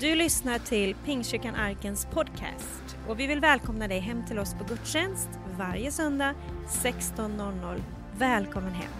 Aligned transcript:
Du 0.00 0.14
lyssnar 0.14 0.58
till 0.58 0.94
Pingstkyrkan 0.94 1.54
Arkens 1.54 2.06
podcast 2.06 2.96
och 3.08 3.20
vi 3.20 3.26
vill 3.26 3.40
välkomna 3.40 3.88
dig 3.88 3.98
hem 3.98 4.26
till 4.26 4.38
oss 4.38 4.54
på 4.54 4.64
gudstjänst 4.64 5.28
varje 5.58 5.92
söndag 5.92 6.34
16.00. 6.68 7.82
Välkommen 8.18 8.72
hem! 8.72 8.92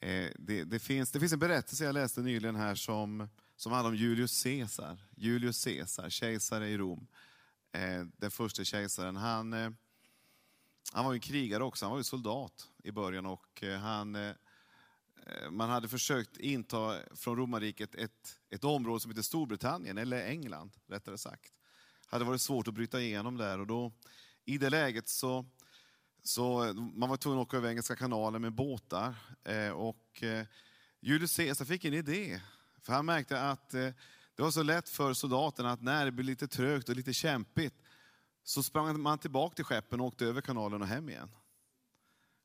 Eh, 0.00 0.30
det, 0.38 0.64
det, 0.64 0.78
finns, 0.78 1.12
det 1.12 1.20
finns 1.20 1.32
en 1.32 1.38
berättelse 1.38 1.84
jag 1.84 1.94
läste 1.94 2.20
nyligen 2.20 2.56
här 2.56 2.74
som, 2.74 3.28
som 3.56 3.72
handlar 3.72 3.90
om 3.90 3.96
Julius 3.96 4.42
Caesar. 4.42 4.98
Julius 5.16 5.64
Caesar, 5.64 6.10
kejsare 6.10 6.68
i 6.68 6.78
Rom. 6.78 7.06
Eh, 7.72 8.04
den 8.16 8.30
första 8.30 8.64
kejsaren. 8.64 9.16
Han, 9.16 9.52
eh, 9.52 9.70
han 10.92 11.04
var 11.04 11.12
ju 11.12 11.20
krigare 11.20 11.64
också, 11.64 11.84
han 11.84 11.90
var 11.90 11.98
ju 11.98 12.04
soldat 12.04 12.68
i 12.84 12.92
början 12.92 13.26
och 13.26 13.62
eh, 13.62 13.78
han 13.78 14.14
eh, 14.14 14.32
Eh, 15.28 15.50
man 15.50 15.70
hade 15.70 15.88
försökt 15.88 16.36
inta 16.36 16.96
från 17.14 17.36
romarriket 17.36 17.94
ett, 17.94 18.38
ett 18.50 18.64
område 18.64 19.00
som 19.00 19.10
heter 19.10 19.22
Storbritannien, 19.22 19.98
eller 19.98 20.26
England 20.26 20.70
rättare 20.86 21.18
sagt. 21.18 21.52
Det 22.10 22.16
hade 22.16 22.24
varit 22.24 22.40
svårt 22.40 22.68
att 22.68 22.74
bryta 22.74 23.00
igenom 23.00 23.36
där 23.36 23.60
och 23.60 23.66
då, 23.66 23.92
i 24.44 24.58
det 24.58 24.70
läget 24.70 25.08
så, 25.08 25.46
så 26.22 26.72
man 26.74 27.08
var 27.08 27.16
tvungen 27.16 27.40
att 27.40 27.46
åka 27.46 27.56
över 27.56 27.68
Engelska 27.68 27.96
kanalen 27.96 28.42
med 28.42 28.52
båtar. 28.52 29.14
Eh, 29.44 29.70
och 29.70 30.22
eh, 30.22 30.46
Julius 31.00 31.36
Caesar 31.36 31.64
fick 31.64 31.84
en 31.84 31.94
idé, 31.94 32.40
för 32.82 32.92
han 32.92 33.06
märkte 33.06 33.42
att 33.42 33.70
det 33.70 34.42
var 34.42 34.50
så 34.50 34.62
lätt 34.62 34.88
för 34.88 35.12
soldaterna 35.12 35.72
att 35.72 35.82
när 35.82 36.04
det 36.04 36.12
blev 36.12 36.24
lite 36.24 36.48
trögt 36.48 36.88
och 36.88 36.96
lite 36.96 37.12
kämpigt 37.12 37.74
så 38.44 38.62
sprang 38.62 39.00
man 39.00 39.18
tillbaka 39.18 39.54
till 39.54 39.64
skeppen 39.64 40.00
och 40.00 40.06
åkte 40.06 40.26
över 40.26 40.40
kanalen 40.40 40.82
och 40.82 40.88
hem 40.88 41.08
igen. 41.08 41.30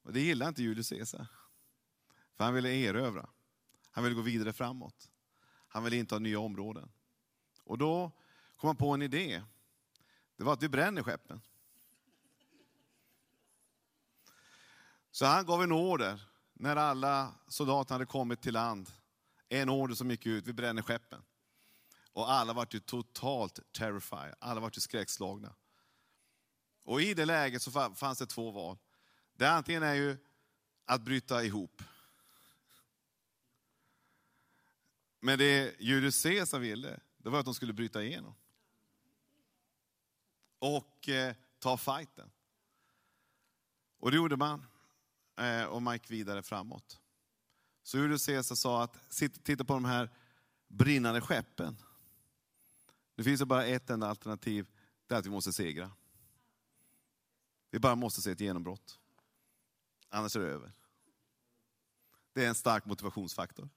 Och 0.03 0.13
det 0.13 0.21
gillade 0.21 0.49
inte 0.49 0.63
Julius 0.63 0.89
Caesar. 0.89 1.27
För 2.33 2.43
han 2.43 2.53
ville 2.53 2.69
erövra. 2.69 3.29
Han 3.91 4.03
ville 4.03 4.15
gå 4.15 4.21
vidare 4.21 4.53
framåt. 4.53 5.09
Han 5.67 5.83
ville 5.83 5.95
inte 5.95 6.15
ha 6.15 6.19
nya 6.19 6.39
områden. 6.39 6.91
Och 7.63 7.77
då 7.77 8.11
kom 8.57 8.67
han 8.67 8.75
på 8.75 8.93
en 8.93 9.01
idé. 9.01 9.43
Det 10.37 10.43
var 10.43 10.53
att 10.53 10.63
vi 10.63 10.69
bränner 10.69 11.03
skeppen. 11.03 11.41
Så 15.11 15.25
han 15.25 15.45
gav 15.45 15.63
en 15.63 15.71
order 15.71 16.21
när 16.53 16.75
alla 16.75 17.35
soldater 17.47 17.95
hade 17.95 18.05
kommit 18.05 18.41
till 18.41 18.53
land. 18.53 18.91
En 19.49 19.69
order 19.69 19.95
som 19.95 20.11
gick 20.11 20.25
ut, 20.25 20.47
vi 20.47 20.53
bränner 20.53 20.81
skeppen. 20.81 21.23
Och 22.13 22.31
alla 22.31 22.53
var 22.53 22.67
ju 22.69 22.79
totalt 22.79 23.59
terrified, 23.71 24.35
alla 24.39 24.61
var 24.61 24.71
ju 24.73 24.81
skräckslagna. 24.81 25.55
Och 26.83 27.01
i 27.01 27.13
det 27.13 27.25
läget 27.25 27.61
så 27.61 27.71
fanns 27.95 28.19
det 28.19 28.25
två 28.25 28.51
val. 28.51 28.77
Det 29.33 29.49
antingen 29.49 29.83
är 29.83 29.93
ju 29.93 30.17
att 30.85 31.01
bryta 31.01 31.43
ihop. 31.43 31.81
Men 35.25 35.37
det 35.37 35.75
Julius 35.79 36.23
Caesar 36.23 36.59
ville, 36.59 36.99
det 37.17 37.29
var 37.29 37.39
att 37.39 37.45
de 37.45 37.53
skulle 37.53 37.73
bryta 37.73 38.03
igenom. 38.03 38.35
Och 40.59 41.09
eh, 41.09 41.35
ta 41.59 41.77
fighten. 41.77 42.31
Och 43.97 44.11
det 44.11 44.17
gjorde 44.17 44.37
man. 44.37 44.65
Eh, 45.35 45.63
och 45.63 45.81
man 45.81 45.95
gick 45.95 46.11
vidare 46.11 46.43
framåt. 46.43 46.99
Så 47.83 47.97
Julius 47.97 48.25
Caesar 48.25 48.55
sa 48.55 48.83
att, 48.83 49.09
titta 49.43 49.63
på 49.65 49.73
de 49.73 49.85
här 49.85 50.09
brinnande 50.67 51.21
skeppen. 51.21 51.77
Det 53.15 53.23
finns 53.23 53.43
bara 53.43 53.65
ett 53.65 53.89
enda 53.89 54.07
alternativ, 54.07 54.67
det 55.07 55.15
är 55.15 55.19
att 55.19 55.25
vi 55.25 55.29
måste 55.29 55.53
segra. 55.53 55.91
Vi 57.71 57.79
bara 57.79 57.95
måste 57.95 58.21
se 58.21 58.31
ett 58.31 58.39
genombrott. 58.39 58.99
Annars 60.09 60.35
är 60.35 60.39
det 60.39 60.47
över. 60.47 60.71
Det 62.33 62.45
är 62.45 62.49
en 62.49 62.55
stark 62.55 62.85
motivationsfaktor. 62.85 63.69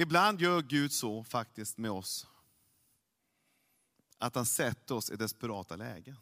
Ibland 0.00 0.40
gör 0.40 0.62
Gud 0.62 0.92
så 0.92 1.24
faktiskt 1.24 1.78
med 1.78 1.90
oss. 1.90 2.26
Att 4.18 4.34
han 4.34 4.46
sätter 4.46 4.94
oss 4.94 5.10
i 5.10 5.16
desperata 5.16 5.76
lägen. 5.76 6.16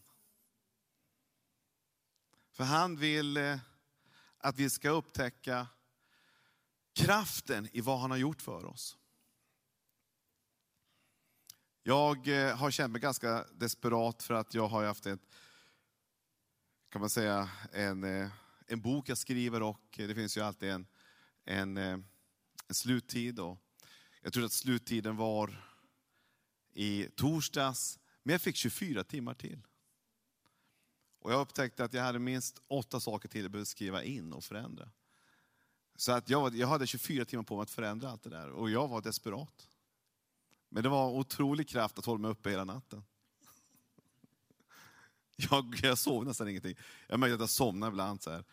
För 2.51 2.65
han 2.65 2.97
vill 2.97 3.37
eh, 3.37 3.59
att 4.39 4.57
vi 4.57 4.71
ska 4.71 4.91
upptäcka 4.91 5.67
kraften 6.93 7.69
i 7.73 7.81
vad 7.81 8.01
han 8.01 8.11
har 8.11 8.19
gjort 8.19 8.43
för 8.43 8.65
oss. 8.65 8.97
Jag 11.83 12.29
eh, 12.29 12.57
har 12.57 12.71
känt 12.71 12.93
mig 12.93 13.01
ganska 13.01 13.45
desperat 13.53 14.23
för 14.23 14.35
att 14.35 14.55
jag 14.55 14.69
har 14.69 14.85
haft 14.85 15.07
ett, 15.07 15.21
kan 16.89 17.01
man 17.01 17.11
säga, 17.11 17.51
en, 17.73 18.05
eh, 18.05 18.31
en 18.67 18.81
bok 18.81 19.09
jag 19.09 19.19
skriver 19.19 19.63
och 19.63 19.95
det 19.97 20.15
finns 20.15 20.37
ju 20.37 20.41
alltid 20.41 20.71
en, 20.71 20.87
en, 21.45 21.77
en 21.77 22.05
sluttid. 22.71 23.41
Och 23.41 23.63
jag 24.27 24.33
trodde 24.33 24.47
att 24.47 24.53
sluttiden 24.53 25.17
var 25.17 25.65
i 26.73 27.09
torsdags, 27.17 27.99
men 28.23 28.33
jag 28.33 28.41
fick 28.41 28.57
24 28.57 29.05
timmar 29.05 29.35
till. 29.35 29.63
Och 31.19 31.33
jag 31.33 31.41
upptäckte 31.41 31.85
att 31.85 31.93
jag 31.93 32.03
hade 32.03 32.19
minst 32.19 32.63
åtta 32.69 33.01
saker 33.01 33.29
till 33.29 33.43
jag 33.43 33.51
behövde 33.51 33.67
skriva 33.67 34.03
in 34.03 34.33
och 34.33 34.45
förändra. 34.45 34.91
Så 35.97 36.13
att 36.13 36.31
jag, 36.31 36.55
jag 36.55 36.67
hade 36.67 36.87
24 36.87 37.25
timmar 37.25 37.45
på 37.45 37.57
mig 37.57 37.63
att 37.63 37.71
förändra 37.71 38.11
allt 38.11 38.23
det 38.23 38.31
där 38.31 38.51
och 38.51 38.71
jag 38.71 38.89
var 38.89 39.01
desperat. 39.01 39.69
Men 40.69 40.83
det 40.83 40.89
var 40.89 41.11
otrolig 41.11 41.69
kraft 41.69 41.99
att 41.99 42.07
hålla 42.07 42.21
mig 42.21 42.31
uppe 42.31 42.51
hela 42.51 42.65
natten. 42.65 43.05
Jag, 45.37 45.81
jag 45.83 45.99
sov 45.99 46.25
nästan 46.25 46.49
ingenting. 46.49 46.77
Jag 47.07 47.21
märkte 47.21 47.35
att 47.35 47.41
jag 47.41 47.51
somnade 47.51 47.91
ibland 47.91 48.23
så 48.23 48.31
här. 48.31 48.45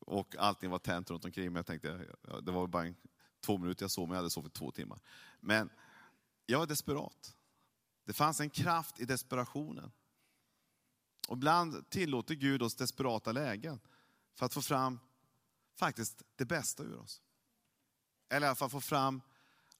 Och 0.00 0.36
allting 0.36 0.70
var 0.70 0.78
tänt 0.78 1.10
runt 1.10 1.24
omkring 1.24 1.52
mig. 1.52 1.58
Jag 1.58 1.66
tänkte, 1.66 2.06
det 2.42 2.52
var 2.52 2.66
bara 2.66 2.86
en 2.86 2.96
två 3.42 3.58
minuter 3.58 3.84
jag 3.84 3.90
sov, 3.90 4.08
men 4.08 4.14
jag 4.14 4.18
hade 4.18 4.30
sovit 4.30 4.54
två 4.54 4.70
timmar. 4.70 5.00
Men 5.40 5.70
jag 6.46 6.58
var 6.58 6.66
desperat. 6.66 7.36
Det 8.04 8.12
fanns 8.12 8.40
en 8.40 8.50
kraft 8.50 9.00
i 9.00 9.04
desperationen. 9.04 9.92
Och 11.28 11.36
ibland 11.36 11.90
tillåter 11.90 12.34
Gud 12.34 12.62
oss 12.62 12.74
desperata 12.74 13.32
lägen 13.32 13.80
för 14.34 14.46
att 14.46 14.54
få 14.54 14.62
fram 14.62 14.98
faktiskt 15.74 16.22
det 16.36 16.44
bästa 16.44 16.82
ur 16.82 16.98
oss. 16.98 17.22
Eller 18.28 18.46
i 18.46 18.48
alla 18.48 18.56
fall 18.56 18.70
få 18.70 18.80
fram 18.80 19.22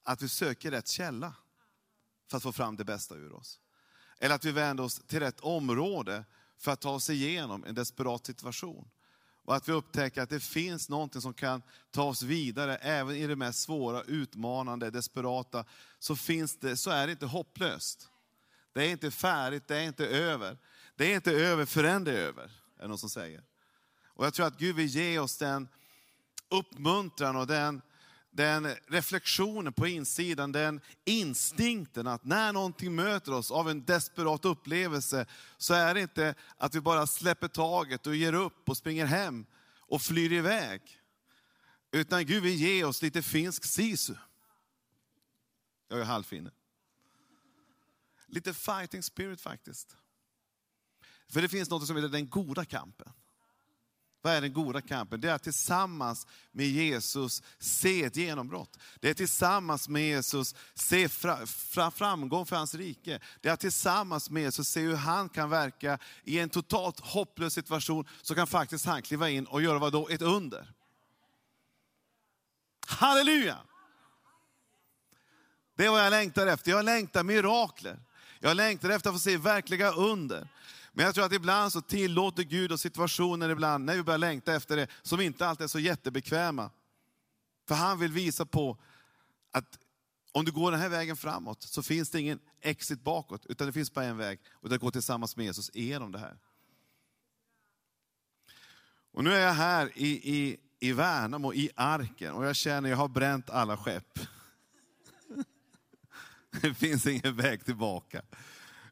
att 0.03 0.21
vi 0.21 0.29
söker 0.29 0.71
rätt 0.71 0.87
källa 0.87 1.35
för 2.27 2.37
att 2.37 2.43
få 2.43 2.51
fram 2.51 2.75
det 2.75 2.85
bästa 2.85 3.15
ur 3.15 3.33
oss. 3.33 3.59
Eller 4.19 4.35
att 4.35 4.45
vi 4.45 4.51
vänder 4.51 4.83
oss 4.83 5.01
till 5.07 5.19
rätt 5.19 5.39
område 5.39 6.25
för 6.57 6.71
att 6.71 6.81
ta 6.81 6.91
oss 6.91 7.09
igenom 7.09 7.63
en 7.63 7.75
desperat 7.75 8.25
situation. 8.25 8.89
Och 9.45 9.55
att 9.55 9.69
vi 9.69 9.73
upptäcker 9.73 10.21
att 10.21 10.29
det 10.29 10.39
finns 10.39 10.89
någonting 10.89 11.21
som 11.21 11.33
kan 11.33 11.61
ta 11.91 12.03
oss 12.03 12.21
vidare, 12.21 12.75
även 12.75 13.15
i 13.15 13.27
det 13.27 13.35
mest 13.35 13.59
svåra, 13.59 14.03
utmanande, 14.03 14.89
desperata, 14.89 15.65
så, 15.99 16.15
finns 16.15 16.57
det, 16.57 16.77
så 16.77 16.89
är 16.91 17.07
det 17.07 17.11
inte 17.11 17.25
hopplöst. 17.25 18.09
Det 18.73 18.85
är 18.85 18.89
inte 18.89 19.11
färdigt, 19.11 19.67
det 19.67 19.77
är 19.77 19.83
inte 19.83 20.07
över. 20.07 20.57
Det 20.95 21.11
är 21.11 21.15
inte 21.15 21.31
över 21.31 21.65
förrän 21.65 22.03
det 22.03 22.11
är 22.11 22.21
över, 22.21 22.43
är 22.43 22.81
det 22.81 22.87
någon 22.87 22.97
som 22.97 23.09
säger. 23.09 23.43
Och 24.05 24.25
jag 24.25 24.33
tror 24.33 24.45
att 24.45 24.57
Gud 24.57 24.75
vill 24.75 24.87
ge 24.87 25.19
oss 25.19 25.37
den 25.37 25.67
uppmuntran 26.49 27.35
och 27.35 27.47
den, 27.47 27.81
den 28.33 28.75
reflektionen 28.87 29.73
på 29.73 29.87
insidan, 29.87 30.51
den 30.51 30.81
instinkten 31.05 32.07
att 32.07 32.25
när 32.25 32.53
någonting 32.53 32.95
möter 32.95 33.33
oss 33.33 33.51
av 33.51 33.69
en 33.69 33.85
desperat 33.85 34.45
upplevelse, 34.45 35.25
så 35.57 35.73
är 35.73 35.93
det 35.93 36.01
inte 36.01 36.35
att 36.57 36.75
vi 36.75 36.81
bara 36.81 37.07
släpper 37.07 37.47
taget 37.47 38.07
och 38.07 38.15
ger 38.15 38.33
upp 38.33 38.69
och 38.69 38.77
springer 38.77 39.05
hem 39.05 39.45
och 39.79 40.01
flyr 40.01 40.31
iväg. 40.31 40.81
Utan 41.91 42.25
Gud 42.25 42.43
vill 42.43 42.55
ge 42.55 42.83
oss 42.83 43.01
lite 43.01 43.21
finsk 43.21 43.65
sisu. 43.65 44.15
Jag 45.87 45.99
är 45.99 46.03
halvfinne. 46.03 46.51
Lite 48.27 48.53
fighting 48.53 49.03
spirit 49.03 49.41
faktiskt. 49.41 49.97
För 51.27 51.41
det 51.41 51.49
finns 51.49 51.69
något 51.69 51.87
som 51.87 51.95
heter 51.95 52.09
den 52.09 52.29
goda 52.29 52.65
kampen. 52.65 53.13
Vad 54.23 54.33
är 54.33 54.41
den 54.41 54.53
goda 54.53 54.81
kampen? 54.81 55.21
Det 55.21 55.29
är 55.29 55.33
att 55.33 55.43
tillsammans 55.43 56.27
med 56.51 56.65
Jesus 56.65 57.43
se 57.59 58.03
ett 58.03 58.15
genombrott. 58.15 58.79
Det 58.99 59.09
är 59.09 59.13
tillsammans 59.13 59.89
med 59.89 60.01
Jesus 60.01 60.55
se 60.73 61.09
framgång 61.93 62.45
för 62.45 62.55
hans 62.55 62.75
rike. 62.75 63.19
Det 63.41 63.49
är 63.49 63.53
att 63.53 63.59
tillsammans 63.59 64.29
med 64.29 64.43
Jesus 64.43 64.67
se 64.67 64.81
hur 64.81 64.95
han 64.95 65.29
kan 65.29 65.49
verka 65.49 65.99
i 66.23 66.39
en 66.39 66.49
totalt 66.49 66.99
hopplös 66.99 67.53
situation, 67.53 68.07
så 68.21 68.35
kan 68.35 68.47
faktiskt 68.47 68.85
han 68.85 69.01
kliva 69.01 69.29
in 69.29 69.45
och 69.45 69.61
göra 69.61 69.79
vad 69.79 69.91
då? 69.91 70.09
Ett 70.09 70.21
under. 70.21 70.73
Halleluja! 72.87 73.57
Det 75.75 75.85
är 75.85 75.89
vad 75.89 76.05
jag 76.05 76.11
längtar 76.11 76.47
efter. 76.47 76.71
Jag 76.71 76.85
längtar 76.85 77.23
mirakler. 77.23 77.99
Jag 78.39 78.57
längtar 78.57 78.89
efter 78.89 79.09
att 79.09 79.15
få 79.15 79.19
se 79.19 79.37
verkliga 79.37 79.91
under. 79.91 80.47
Men 80.93 81.05
jag 81.05 81.15
tror 81.15 81.25
att 81.25 81.33
ibland 81.33 81.71
så 81.71 81.81
tillåter 81.81 82.43
Gud 82.43 82.71
och 82.71 82.79
situationer 82.79 83.49
ibland, 83.49 83.85
när 83.85 83.95
vi 83.95 84.03
börjar 84.03 84.17
längta 84.17 84.55
efter 84.55 84.75
det, 84.75 84.87
som 85.01 85.21
inte 85.21 85.47
alltid 85.47 85.63
är 85.63 85.67
så 85.67 85.79
jättebekväma. 85.79 86.69
För 87.67 87.75
han 87.75 87.99
vill 87.99 88.11
visa 88.11 88.45
på 88.45 88.77
att 89.51 89.79
om 90.31 90.45
du 90.45 90.51
går 90.51 90.71
den 90.71 90.79
här 90.79 90.89
vägen 90.89 91.17
framåt 91.17 91.63
så 91.63 91.83
finns 91.83 92.09
det 92.09 92.19
ingen 92.19 92.39
exit 92.61 93.03
bakåt, 93.03 93.45
utan 93.45 93.67
det 93.67 93.73
finns 93.73 93.93
bara 93.93 94.05
en 94.05 94.17
väg. 94.17 94.39
Och 94.51 94.69
det 94.69 94.77
går 94.77 94.91
tillsammans 94.91 95.37
med 95.37 95.45
Jesus 95.45 95.71
igenom 95.73 96.11
det 96.11 96.19
här. 96.19 96.37
Och 99.11 99.23
nu 99.23 99.33
är 99.33 99.39
jag 99.39 99.53
här 99.53 99.91
i, 99.95 100.07
i, 100.09 100.57
i 100.79 100.91
Värnamo, 100.91 101.53
i 101.53 101.69
Arken, 101.75 102.33
och 102.33 102.45
jag 102.45 102.55
känner 102.55 102.89
att 102.89 102.89
jag 102.89 102.97
har 102.97 103.07
bränt 103.07 103.49
alla 103.49 103.77
skepp. 103.77 104.19
Det 106.61 106.73
finns 106.73 107.07
ingen 107.07 107.35
väg 107.35 107.65
tillbaka. 107.65 108.21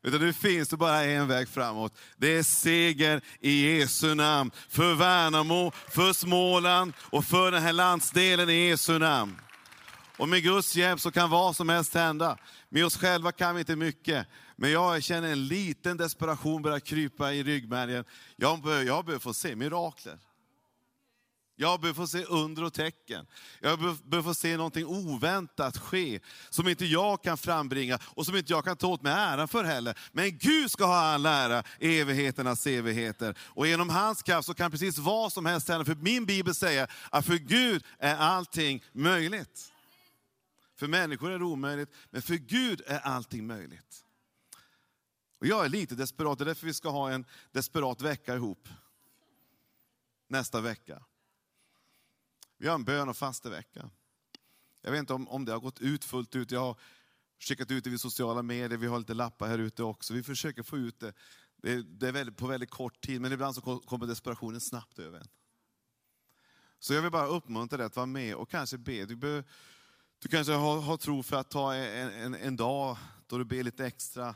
Utan 0.04 0.20
nu 0.20 0.34
finns 0.34 0.70
det 0.70 0.78
bara 0.78 1.04
en 1.04 1.28
väg 1.28 1.48
framåt. 1.48 1.98
Det 2.18 2.38
är 2.38 2.44
seger 2.44 3.22
i 3.40 3.78
Jesu 3.78 4.16
namn. 4.16 4.52
För 4.70 4.96
Värnamo, 4.96 5.72
för 5.72 6.14
Småland 6.14 6.94
och 7.00 7.26
för 7.26 7.52
den 7.52 7.64
här 7.64 7.74
landsdelen 7.74 8.50
i 8.50 8.68
Jesu 8.68 9.00
namn. 9.00 9.36
Och 10.18 10.30
med 10.30 10.44
Guds 10.44 10.76
hjälp 10.76 11.00
så 11.00 11.12
kan 11.12 11.30
vad 11.30 11.56
som 11.56 11.70
helst 11.70 11.94
hända. 11.94 12.38
Med 12.70 12.86
oss 12.86 12.98
själva 12.98 13.32
kan 13.32 13.56
vi 13.56 13.60
inte 13.60 13.76
mycket. 13.76 14.28
Men 14.56 14.72
jag 14.72 15.04
känner 15.04 15.32
en 15.32 15.48
liten 15.48 15.98
desperation 15.98 16.62
börja 16.62 16.80
krypa 16.80 17.34
i 17.34 17.44
ryggmärgen. 17.44 18.06
Jag 18.36 18.62
behöver, 18.62 18.86
jag 18.86 19.06
behöver 19.06 19.22
få 19.22 19.34
se 19.34 19.56
mirakler. 19.56 20.18
Jag 21.56 21.82
behöver 21.82 21.96
få 21.96 22.08
se 22.08 22.24
under 22.24 22.64
och 22.64 22.74
tecken. 22.74 23.28
Jag 23.60 23.80
behöver 23.80 24.22
få 24.22 24.34
se 24.34 24.58
någonting 24.58 24.86
oväntat 24.86 25.78
ske, 25.78 26.20
som 26.50 26.68
inte 26.68 26.86
jag 26.86 27.24
kan 27.24 27.38
frambringa 27.38 28.00
och 28.04 28.26
som 28.26 28.36
inte 28.36 28.54
jag 28.54 28.66
kan 28.66 28.78
ta 28.78 28.88
åt 28.88 29.02
mig 29.02 29.14
äran 29.14 29.48
för 29.48 29.64
heller. 29.64 30.00
Men 30.12 30.38
Gud 30.38 30.72
ska 30.72 30.86
ha 30.86 30.96
all 30.96 31.26
ära 31.26 31.64
i 31.80 32.00
evigheternas 32.00 32.68
evigheter. 32.68 33.38
Och 33.42 33.68
genom 33.68 33.90
hans 33.90 34.24
kraft 34.24 34.46
så 34.46 34.54
kan 34.54 34.72
precis 34.72 34.98
vad 34.98 35.34
som 35.34 35.46
helst 35.46 35.68
hända. 35.68 35.86
För 35.86 35.96
min 35.96 36.26
bibel 36.26 36.56
säger 36.56 36.92
att 37.10 37.26
för 37.26 37.38
Gud 37.38 37.84
är 38.00 38.16
allting 38.16 38.84
möjligt. 38.92 39.72
För 40.80 40.88
människor 40.88 41.32
är 41.32 41.40
det 41.40 41.46
omöjligt, 41.46 41.90
men 42.10 42.22
för 42.22 42.36
Gud 42.36 42.82
är 42.88 43.00
allting 43.00 43.48
möjligt. 43.48 44.06
Och 45.40 45.48
jag 45.48 45.66
är 45.66 45.70
lite 45.70 45.96
desperat, 45.96 46.38
det 46.38 46.44
är 46.44 46.46
därför 46.46 46.68
vi 46.68 46.74
ska 46.74 46.90
ha 46.90 47.12
en 47.12 47.26
desperat 47.52 48.02
vecka 48.02 48.36
ihop. 48.36 48.70
Nästa 50.28 50.62
vecka. 50.62 51.04
Vi 52.62 52.68
har 52.68 52.76
en 52.76 52.84
bön 52.84 53.10
och 53.10 53.18
fastevecka. 53.18 53.90
Jag 54.82 54.92
vet 54.92 55.00
inte 55.00 55.14
om, 55.14 55.28
om 55.28 55.46
det 55.46 55.52
har 55.52 55.60
gått 55.60 55.80
ut 55.80 56.06
fullt 56.06 56.36
ut. 56.36 56.52
Jag 56.52 56.60
har 56.60 56.80
skickat 57.40 57.72
ut 57.72 57.84
det 57.84 57.90
vid 57.90 58.02
sociala 58.02 58.42
medier, 58.42 58.78
vi 58.78 58.88
har 58.88 59.00
lite 59.00 59.14
lappar 59.14 59.48
här 59.48 59.58
ute 59.58 59.84
också. 59.84 60.14
Vi 60.14 60.24
försöker 60.24 60.64
få 60.64 60.78
ut 60.78 61.00
det. 61.00 61.14
Det 61.56 61.72
är, 61.72 61.84
det 61.84 62.08
är 62.08 62.12
väldigt, 62.12 62.38
på 62.38 62.48
väldigt 62.48 62.70
kort 62.70 63.02
tid, 63.02 63.22
men 63.22 63.32
ibland 63.32 63.56
så 63.56 63.80
kommer 63.80 64.08
desperationen 64.08 64.62
snabbt 64.62 65.00
över 65.00 65.20
en. 65.20 65.28
Så 66.80 66.94
jag 66.94 67.02
vill 67.02 67.12
bara 67.12 67.26
uppmuntra 67.26 67.78
dig 67.78 67.86
att 67.86 67.96
vara 67.96 68.06
med 68.06 68.36
och 68.36 68.50
kanske 68.50 68.78
be. 68.78 69.06
Du, 69.06 69.16
bör, 69.16 69.44
du 70.20 70.30
kanske 70.30 70.54
har, 70.54 70.82
har 70.82 70.98
tro 70.98 71.24
för 71.24 71.38
att 71.38 71.50
ta 71.50 71.74
en, 71.74 72.12
en, 72.12 72.36
en 72.36 72.56
dag 72.56 72.98
då 73.28 73.38
du 73.38 73.46
ber 73.46 73.64
lite 73.64 73.86
extra. 73.86 74.36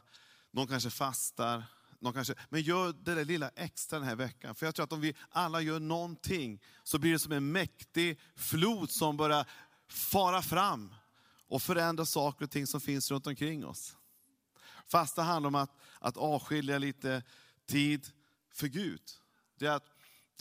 Någon 0.51 0.67
kanske 0.67 0.89
fastar. 0.89 1.63
Någon 2.05 2.13
kanske, 2.13 2.35
men 2.49 2.61
gör 2.61 2.93
det 2.93 3.15
där 3.15 3.25
lilla 3.25 3.49
extra 3.55 3.99
den 3.99 4.07
här 4.07 4.15
veckan. 4.15 4.55
För 4.55 4.65
jag 4.65 4.75
tror 4.75 4.83
att 4.83 4.93
om 4.93 5.01
vi 5.01 5.15
alla 5.29 5.61
gör 5.61 5.79
någonting 5.79 6.61
så 6.83 6.99
blir 6.99 7.11
det 7.11 7.19
som 7.19 7.31
en 7.31 7.51
mäktig 7.51 8.19
flod 8.35 8.91
som 8.91 9.17
börjar 9.17 9.47
fara 9.87 10.41
fram 10.41 10.95
och 11.47 11.61
förändra 11.61 12.05
saker 12.05 12.45
och 12.45 12.51
ting 12.51 12.67
som 12.67 12.81
finns 12.81 13.11
runt 13.11 13.27
omkring 13.27 13.65
oss. 13.65 13.97
Fasta 14.87 15.21
handlar 15.21 15.47
om 15.47 15.55
att, 15.55 15.71
att 15.99 16.17
avskilja 16.17 16.77
lite 16.77 17.23
tid 17.65 18.07
för 18.53 18.67
Gud. 18.67 19.01
Det, 19.57 19.65
är 19.65 19.71
att, 19.71 19.89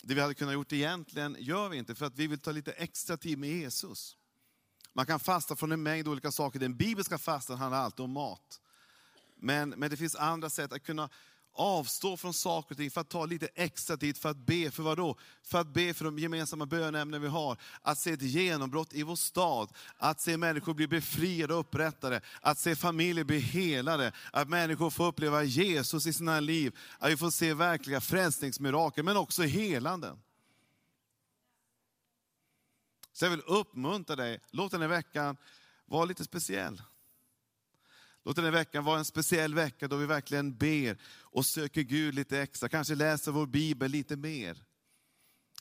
det 0.02 0.14
vi 0.14 0.20
hade 0.20 0.34
kunnat 0.34 0.55
gjort 0.55 0.72
egentligen 0.72 1.37
gör 1.38 1.69
vi 1.69 1.76
inte 1.76 1.94
för 1.94 2.06
att 2.06 2.19
vi 2.19 2.26
vill 2.26 2.38
ta 2.38 2.52
lite 2.52 2.72
extra 2.72 3.17
tid 3.17 3.38
med 3.38 3.50
Jesus. 3.50 4.17
Man 4.93 5.06
kan 5.06 5.20
fasta 5.20 5.56
från 5.56 5.72
en 5.72 5.82
mängd 5.82 6.08
olika 6.08 6.32
saker. 6.32 6.58
Den 6.58 6.76
bibelska 6.76 7.19
fastan 7.19 7.58
handlar 7.58 7.78
alltid 7.78 8.05
om 8.05 8.10
mat. 8.10 8.60
Men, 9.37 9.69
men 9.69 9.90
det 9.90 9.96
finns 9.96 10.17
andra 10.17 10.50
sätt 10.50 10.72
att 10.72 10.82
kunna 10.82 11.08
avstå 11.55 12.17
från 12.17 12.35
saker 12.35 12.75
och 12.75 12.77
ting 12.77 12.91
för 12.91 13.01
att 13.01 13.09
ta 13.09 13.27
lite 13.27 13.49
extra 13.55 13.97
tid 13.97 14.17
för 14.17 14.29
att 14.29 14.37
be. 14.37 14.71
För 14.71 14.83
vad 14.83 14.97
då? 14.97 15.17
För 15.43 15.61
att 15.61 15.67
be 15.67 15.95
för 15.95 16.05
de 16.05 16.19
gemensamma 16.19 16.67
bönämnen 16.67 17.23
vi 17.23 17.29
har. 17.29 17.56
Att 17.83 17.99
se 17.99 18.12
ett 18.12 18.23
genombrott 18.23 18.95
i 18.95 19.03
vår 19.03 19.17
stad. 19.17 19.69
Att 19.97 20.21
se 20.21 20.37
människor 20.37 20.75
bli 20.75 20.89
befriade 20.89 21.55
och 21.55 21.61
upprättade. 21.61 22.21
Att 22.41 22.59
se 22.59 22.77
familjer 22.77 23.25
bli 23.25 23.39
helade. 23.39 24.12
Att 24.33 24.49
människor 24.49 24.91
får 24.91 25.06
uppleva 25.06 25.43
Jesus 25.43 26.06
i 26.06 26.12
sina 26.12 26.41
liv. 26.41 26.77
Att 26.99 27.11
vi 27.11 27.17
får 27.17 27.31
se 27.31 27.55
verkliga 27.55 28.01
frälsningsmirakel, 28.01 29.05
men 29.05 29.17
också 29.17 29.43
helanden. 29.43 30.19
Så 33.12 33.25
jag 33.25 33.31
vill 33.31 33.43
uppmuntra 33.47 34.17
dig, 34.17 34.41
låt 34.51 34.73
den 34.73 34.81
här 34.81 34.89
veckan 34.89 35.37
vara 35.87 36.05
lite 36.05 36.25
speciell. 36.25 36.83
Låt 38.25 38.37
den 38.37 38.44
här 38.44 38.53
veckan 38.53 38.85
vara 38.85 38.99
en 38.99 39.05
speciell 39.05 39.55
vecka 39.55 39.88
då 39.88 39.97
vi 39.97 40.06
verkligen 40.06 40.56
ber 40.56 40.99
och 41.21 41.47
söker 41.47 41.82
Gud 41.82 42.15
lite 42.15 42.41
extra. 42.41 42.69
Kanske 42.69 42.94
läser 42.94 43.32
vår 43.32 43.47
bibel 43.47 43.91
lite 43.91 44.17
mer. 44.17 44.65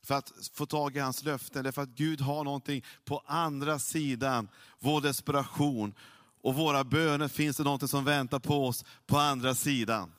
För 0.04 0.16
att 0.16 0.32
få 0.54 0.66
tag 0.66 0.96
i 0.96 1.00
hans 1.00 1.24
löften. 1.24 1.64
Därför 1.64 1.82
att 1.82 1.90
Gud 1.90 2.22
har 2.22 2.44
någonting 2.44 2.86
på 3.06 3.24
andra 3.26 3.80
sidan 3.80 4.50
vår 4.80 5.02
desperation. 5.02 5.94
Och 6.42 6.56
våra 6.56 6.84
böner 6.84 7.28
finns 7.28 7.58
det 7.58 7.64
någonting 7.64 7.88
som 7.88 8.06
väntar 8.06 8.40
på 8.40 8.68
oss 8.68 8.86
på 9.06 9.18
andra 9.18 9.56
sidan. 9.56 10.14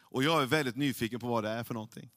Och 0.00 0.22
jag 0.22 0.42
är 0.42 0.46
väldigt 0.46 0.76
nyfiken 0.76 1.20
på 1.20 1.26
vad 1.26 1.44
det 1.44 1.50
är 1.50 1.64
för 1.64 1.74
någonting. 1.74 2.10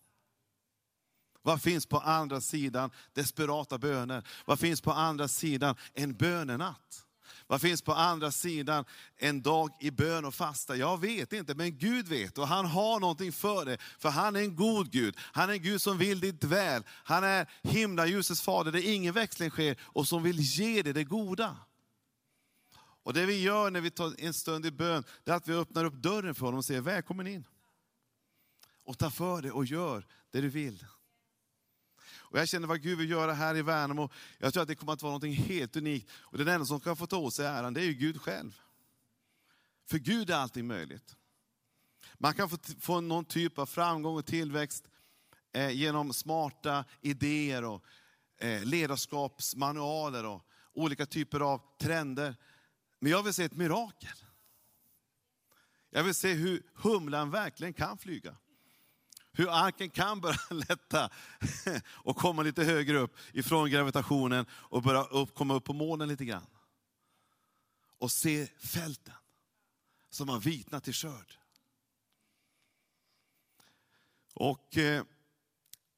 Vad 1.42 1.62
finns 1.62 1.86
på 1.86 2.00
andra 2.00 2.42
sidan 2.42 2.92
desperata 3.14 3.78
böner? 3.78 4.28
Vad 4.46 4.60
finns 4.60 4.82
på 4.82 4.92
andra 4.92 5.28
sidan 5.28 5.76
en 5.94 6.14
bönenatt? 6.14 7.07
Vad 7.48 7.62
finns 7.62 7.82
på 7.82 7.94
andra 7.94 8.32
sidan 8.32 8.86
en 9.18 9.42
dag 9.42 9.70
i 9.80 9.92
bön 9.92 10.26
och 10.26 10.36
fasta? 10.36 10.76
Jag 10.76 11.02
vet 11.02 11.34
inte, 11.34 11.56
men 11.56 11.78
Gud 11.78 12.08
vet 12.08 12.38
och 12.38 12.48
han 12.48 12.66
har 12.66 13.00
någonting 13.00 13.32
för 13.32 13.66
det. 13.66 13.78
För 14.00 14.10
han 14.10 14.36
är 14.36 14.40
en 14.40 14.56
god 14.56 14.92
Gud. 14.92 15.16
Han 15.20 15.50
är 15.50 15.54
en 15.54 15.62
Gud 15.62 15.82
som 15.82 15.98
vill 15.98 16.20
ditt 16.20 16.44
väl. 16.44 16.84
Han 16.90 17.24
är 17.24 17.50
himlaljusets 17.64 18.42
fader 18.42 18.72
där 18.72 18.90
ingen 18.90 19.14
växling 19.14 19.50
sker 19.50 19.78
och 19.82 20.08
som 20.08 20.24
vill 20.24 20.40
ge 20.40 20.82
dig 20.82 20.94
det 20.94 21.04
goda. 21.04 21.58
Och 23.04 23.14
det 23.14 23.26
vi 23.26 23.42
gör 23.42 23.72
när 23.72 23.82
vi 23.82 23.92
tar 23.92 24.14
en 24.18 24.34
stund 24.34 24.66
i 24.66 24.72
bön, 24.72 25.04
det 25.24 25.32
är 25.32 25.36
att 25.36 25.48
vi 25.48 25.54
öppnar 25.54 25.86
upp 25.86 25.94
dörren 25.94 26.36
för 26.36 26.46
honom 26.46 26.58
och 26.58 26.66
säger 26.66 26.82
välkommen 26.82 27.28
in. 27.28 27.46
Och 28.84 28.98
ta 28.98 29.10
för 29.10 29.42
dig 29.42 29.52
och 29.52 29.66
gör 29.66 30.06
det 30.32 30.42
du 30.42 30.50
vill. 30.50 30.86
Och 32.30 32.40
jag 32.40 32.48
känner 32.48 32.68
vad 32.68 32.82
Gud 32.82 32.98
vill 32.98 33.10
göra 33.10 33.34
här 33.34 33.56
i 33.56 33.62
Värnamo. 33.62 34.10
Jag 34.38 34.54
tror 34.54 34.62
att 34.62 34.68
det 34.68 34.76
kommer 34.76 34.94
att 34.94 35.02
vara 35.02 35.14
något 35.14 35.38
helt 35.38 35.76
unikt. 35.76 36.12
Och 36.14 36.38
den 36.38 36.48
enda 36.48 36.66
som 36.66 36.80
kan 36.80 36.98
få 36.98 37.08
ta 37.08 37.18
åt 37.18 37.34
sig 37.34 37.46
äran, 37.46 37.74
det 37.74 37.82
är 37.82 37.86
ju 37.86 37.94
Gud 37.94 38.22
själv. 38.22 38.62
För 39.90 39.98
Gud 39.98 40.30
är 40.30 40.36
allting 40.36 40.68
möjligt. 40.68 41.16
Man 42.18 42.34
kan 42.34 42.50
få, 42.50 42.58
få 42.80 43.02
någon 43.02 43.26
typ 43.26 43.58
av 43.60 43.66
framgång 43.66 44.18
och 44.18 44.26
tillväxt 44.26 44.88
eh, 45.54 45.70
genom 45.70 46.14
smarta 46.14 46.86
idéer 47.02 47.64
och 47.64 47.84
eh, 48.38 48.64
ledarskapsmanualer 48.64 50.26
och 50.26 50.46
olika 50.74 51.06
typer 51.06 51.40
av 51.40 51.62
trender. 51.80 52.36
Men 53.00 53.12
jag 53.12 53.24
vill 53.24 53.34
se 53.34 53.44
ett 53.44 53.56
mirakel. 53.56 54.24
Jag 55.90 56.04
vill 56.04 56.16
se 56.16 56.34
hur 56.34 56.64
humlan 56.74 57.32
verkligen 57.32 57.74
kan 57.74 57.98
flyga. 57.98 58.36
Hur 59.38 59.50
arken 59.50 59.90
kan 59.90 60.22
börja 60.22 60.40
lätta 60.70 61.10
och 61.90 62.16
komma 62.16 62.44
lite 62.44 62.64
högre 62.64 62.98
upp 62.98 63.16
ifrån 63.34 63.70
gravitationen 63.70 64.46
och 64.52 64.82
börja 64.82 65.04
upp, 65.04 65.36
komma 65.36 65.54
upp 65.54 65.64
på 65.64 65.74
molnen 65.74 66.08
lite 66.08 66.26
grann. 66.26 66.48
Och 67.98 68.12
se 68.12 68.48
fälten 68.48 69.14
som 70.10 70.30
har 70.30 70.40
vitnat 70.40 70.84
till 70.84 70.94
skörd. 70.94 71.38
Och 74.34 74.78
eh, 74.78 75.04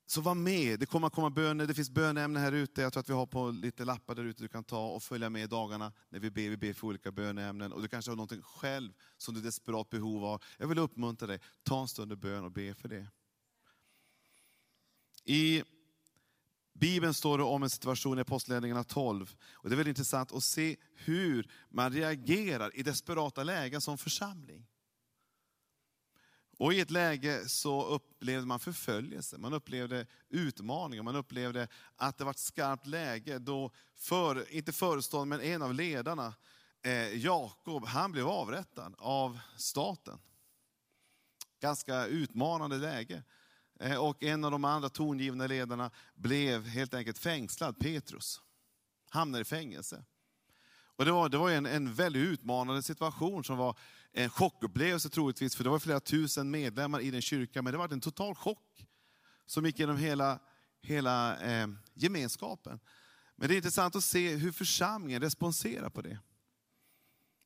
så 0.06 0.22
var 0.22 0.36
med, 0.36 0.80
det 0.80 0.86
kommer 0.86 1.08
att 1.08 1.14
komma 1.14 1.30
böner, 1.30 1.66
det 1.66 1.74
finns 1.74 1.90
bönämnen 1.90 2.44
här 2.44 2.52
ute. 2.52 2.82
Jag 2.82 2.94
tror 2.94 3.02
att 3.02 3.10
vi 3.10 3.14
har 3.14 3.26
på 3.26 3.50
lite 3.50 3.86
lappar 3.86 4.16
där 4.16 4.24
ute 4.24 4.44
du 4.44 4.48
kan 4.48 4.64
ta 4.64 4.88
och 4.88 5.04
följa 5.04 5.30
med 5.30 5.44
i 5.44 5.48
dagarna 5.48 5.92
när 6.10 6.20
vi 6.20 6.32
ber. 6.32 6.50
Vi 6.50 6.58
ber 6.58 6.74
för 6.74 6.88
olika 6.88 7.12
bönämnen. 7.12 7.74
Och 7.74 7.82
du 7.82 7.88
kanske 7.88 8.12
har 8.12 8.16
någonting 8.16 8.42
själv 8.42 8.92
som 9.18 9.34
du 9.34 9.40
är 9.40 9.44
desperat 9.44 9.90
behov 9.90 10.26
av. 10.26 10.44
Jag 10.58 10.68
vill 10.68 10.80
uppmuntra 10.80 11.28
dig, 11.28 11.40
ta 11.64 11.82
en 11.82 11.88
stund 11.88 12.12
i 12.12 12.16
bön 12.16 12.44
och 12.44 12.52
be 12.52 12.74
för 12.74 12.88
det. 12.88 13.08
I 15.30 15.64
Bibeln 16.74 17.14
står 17.14 17.38
det 17.38 17.44
om 17.44 17.64
en 17.64 17.70
situation 17.70 18.18
i 18.18 18.22
Apostlagärningarna 18.22 18.84
12. 18.84 19.36
Och 19.52 19.70
det 19.70 19.76
är 19.76 19.78
väldigt 19.78 19.98
intressant 19.98 20.32
att 20.32 20.44
se 20.44 20.78
hur 20.94 21.52
man 21.70 21.94
reagerar 21.94 22.76
i 22.76 22.84
desperata 22.84 23.44
lägen 23.44 23.82
som 23.82 23.98
församling. 23.98 24.68
Och 26.58 26.74
i 26.74 26.80
ett 26.80 26.92
läge 26.92 27.50
så 27.50 27.86
upplevde 27.86 28.48
man 28.48 28.60
förföljelse, 28.60 29.38
man 29.38 29.54
upplevde 29.54 30.06
utmaningar, 30.30 31.04
man 31.04 31.16
upplevde 31.16 31.68
att 31.96 32.18
det 32.18 32.24
var 32.24 32.32
ett 32.32 32.40
skarpt 32.40 32.88
läge 32.88 33.40
då, 33.40 33.72
för, 33.96 34.52
inte 34.52 34.72
förestånd 34.72 35.30
men 35.30 35.42
en 35.42 35.62
av 35.62 35.74
ledarna, 35.74 36.34
eh, 36.82 37.18
Jakob, 37.18 37.86
han 37.86 38.12
blev 38.12 38.28
avrättad 38.28 38.96
av 38.98 39.40
staten. 39.58 40.20
Ganska 41.60 42.06
utmanande 42.06 42.78
läge. 42.78 43.24
Eh, 43.80 43.98
och 43.98 44.24
en 44.24 44.44
av 44.44 44.52
de 44.52 44.66
andra 44.66 44.90
tongivna 44.90 45.48
ledarna 45.48 45.92
blev 46.16 46.68
helt 46.68 46.94
enkelt 46.94 47.18
fängslad, 47.18 47.80
Petrus. 47.80 48.42
Hamnade 49.10 49.42
i 49.42 49.46
fängelse. 49.46 50.04
Och 50.96 51.06
det 51.06 51.12
var, 51.12 51.30
det 51.30 51.38
var 51.38 51.52
en, 51.52 51.66
en 51.66 51.94
väldigt 51.94 52.22
utmanande 52.22 52.84
situation 52.84 53.44
som 53.44 53.58
var 53.58 53.78
en 54.12 54.30
chockupplevelse 54.30 55.10
troligtvis, 55.10 55.56
för 55.56 55.64
det 55.64 55.70
var 55.70 55.80
flera 55.80 56.00
tusen 56.00 56.52
medlemmar 56.52 57.00
i 57.00 57.12
den 57.12 57.22
kyrkan, 57.22 57.64
men 57.64 57.74
det 57.74 57.78
var 57.78 57.94
en 57.94 58.02
total 58.02 58.36
chock 58.36 58.86
som 59.46 59.66
gick 59.66 59.80
genom 59.80 59.98
hela 59.98 60.40
hela 60.82 61.40
eh, 61.42 61.68
gemenskapen. 61.94 62.80
Men 63.36 63.48
det 63.48 63.54
är 63.54 63.58
intressant 63.58 63.96
att 63.96 64.04
se 64.04 64.36
hur 64.36 64.52
församlingen 64.52 65.22
responserar 65.22 65.90
på 65.90 66.02
det. 66.02 66.20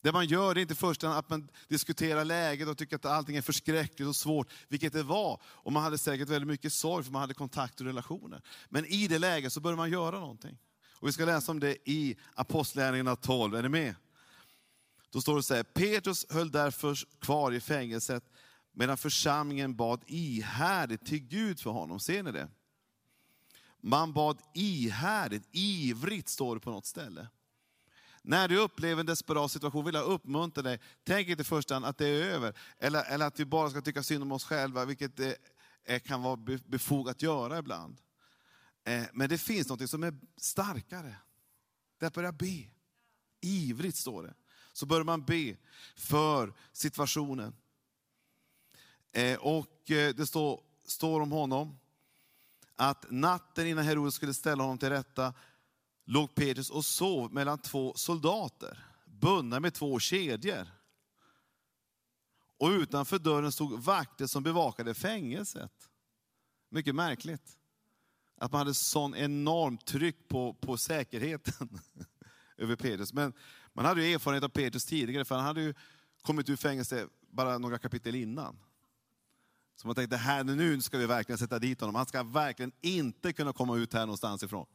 Det 0.04 0.12
man 0.12 0.26
gör 0.26 0.54
det 0.54 0.60
är 0.60 0.62
inte 0.62 0.76
först 0.76 1.04
att 1.04 1.30
man 1.30 1.50
diskuterar 1.68 2.26
läget 2.26 2.68
och 2.68 2.78
tycker 2.78 2.96
att 2.96 3.06
allting 3.06 3.36
är 3.36 3.42
förskräckligt 3.42 4.08
och 4.08 4.16
svårt, 4.16 4.48
vilket 4.68 4.94
det 4.94 5.04
var. 5.04 5.42
Och 5.44 5.72
man 5.72 5.84
hade 5.84 5.98
säkert 5.98 6.30
väldigt 6.30 6.48
mycket 6.48 6.74
sorg 6.74 7.04
för 7.04 7.12
man 7.12 7.22
hade 7.22 7.34
kontakt 7.34 7.80
och 7.80 7.86
relationer. 7.86 8.42
Men 8.70 8.86
i 8.86 9.08
det 9.08 9.20
läget 9.20 9.54
så 9.54 9.60
börjar 9.60 9.78
man 9.78 9.92
göra 9.92 10.20
någonting. 10.20 10.58
Och 11.00 11.08
vi 11.08 11.12
ska 11.12 11.26
läsa 11.26 11.52
om 11.52 11.60
det 11.60 11.90
i 11.90 12.16
Apostlagärningarna 12.36 13.16
12, 13.16 13.56
är 13.56 13.62
ni 13.62 13.70
med? 13.70 13.96
Då 15.10 15.22
står 15.22 15.36
det 15.36 15.44
så 15.44 15.56
här, 15.56 15.64
Petrus 15.64 16.26
höll 16.30 16.52
därför 16.52 16.98
kvar 17.20 17.52
i 17.52 17.60
fängelset 17.60 18.24
medan 18.72 18.98
församlingen 18.98 19.76
bad 19.76 20.02
ihärdigt 20.08 21.06
till 21.06 21.20
Gud 21.20 21.60
för 21.60 21.70
honom. 21.70 22.00
Ser 22.00 22.24
ni 22.24 22.32
det? 22.32 22.48
Man 23.82 24.14
bad 24.14 24.38
ihärdigt, 24.54 25.48
ivrigt 25.52 26.30
står 26.30 26.56
det 26.56 26.62
på 26.62 26.72
något 26.72 26.86
ställe. 26.86 27.28
När 28.26 28.48
du 28.48 28.58
upplever 28.58 29.00
en 29.00 29.06
desperat 29.06 29.52
situation 29.52 29.86
vill 29.86 29.96
jag 29.96 30.06
uppmuntra 30.06 30.64
dig, 30.64 30.80
tänk 31.04 31.28
inte 31.28 31.42
i 31.42 31.46
första 31.46 31.76
hand 31.76 31.86
att 31.86 31.98
det 31.98 32.08
är 32.08 32.24
över, 32.24 32.58
eller, 32.80 33.04
eller 33.04 33.28
att 33.28 33.40
vi 33.40 33.46
bara 33.46 33.70
ska 33.70 33.82
tycka 33.82 34.04
synd 34.04 34.24
om 34.24 34.32
oss 34.32 34.44
själva, 34.44 34.86
vilket 34.86 35.18
det 35.18 35.38
kan 36.04 36.22
vara 36.22 36.36
befogat 36.66 37.16
att 37.16 37.22
göra 37.22 37.58
ibland. 37.58 38.02
Eh, 38.84 39.04
men 39.14 39.30
det 39.30 39.38
finns 39.38 39.70
något 39.70 39.90
som 39.90 40.04
är 40.04 40.14
starkare. 40.38 41.16
Det 42.00 42.06
är 42.06 42.08
att 42.08 42.14
börja 42.14 42.32
be. 42.32 42.70
Ivrigt 43.42 43.98
står 43.98 44.24
det. 44.24 44.34
Så 44.74 44.86
börjar 44.86 45.04
man 45.04 45.26
be 45.26 45.58
för 45.96 46.54
situationen. 46.72 47.56
Eh, 49.12 49.38
och 49.38 49.92
eh, 49.92 50.16
det 50.16 50.28
står, 50.28 50.62
står 50.86 51.22
om 51.22 51.32
honom 51.32 51.80
att 52.76 53.06
natten 53.12 53.68
innan 53.68 53.86
Herodes 53.86 54.16
skulle 54.16 54.34
ställa 54.34 54.64
honom 54.64 54.78
till 54.78 54.90
rätta 54.90 55.34
låg 56.06 56.36
Petrus 56.36 56.70
och 56.70 56.86
sov 56.86 57.34
mellan 57.34 57.58
två 57.58 57.94
soldater, 57.96 58.80
bundna 59.06 59.60
med 59.60 59.74
två 59.74 60.00
kedjor. 60.00 60.68
Och 62.58 62.70
utanför 62.70 63.20
dörren 63.20 63.52
stod 63.52 63.80
vakter 63.84 64.28
som 64.28 64.44
bevakade 64.44 64.94
fängelset. 64.94 65.90
Mycket 66.70 66.96
märkligt. 66.96 67.58
Att 68.38 68.52
man 68.52 68.60
hade 68.60 68.74
sån 68.74 69.16
enormt 69.16 69.86
tryck 69.86 70.28
på, 70.28 70.54
på 70.54 70.78
säkerheten 70.78 71.80
över 72.58 72.76
Petrus. 72.76 73.14
Men 73.14 73.34
man 73.74 73.86
hade 73.86 74.06
ju 74.06 74.14
erfarenhet 74.14 74.44
av 74.44 74.50
Petrus 74.50 74.86
tidigare, 74.86 75.26
för 75.26 75.36
han 75.36 75.46
hade 75.46 75.62
ju 75.62 75.74
kommit 76.22 76.50
ur 76.50 76.56
fängelse 76.56 77.08
bara 77.30 77.58
några 77.58 77.78
kapitel 77.78 78.16
innan. 78.16 78.60
Så 79.76 79.88
man 79.88 79.96
tänkte, 79.96 80.18
här, 80.18 80.44
nu 80.44 80.82
ska 80.82 80.98
vi 80.98 81.06
verkligen 81.06 81.38
sätta 81.38 81.60
dit 81.60 81.82
honom. 81.82 81.96
Han 81.96 82.06
ska 82.06 82.24
verkligen 82.24 82.72
inte 82.82 83.34
kunna 83.34 83.54
komma 83.54 83.78
ut 83.78 83.94
här 83.94 84.06
någonstans 84.06 84.44
ifrån. 84.44 84.66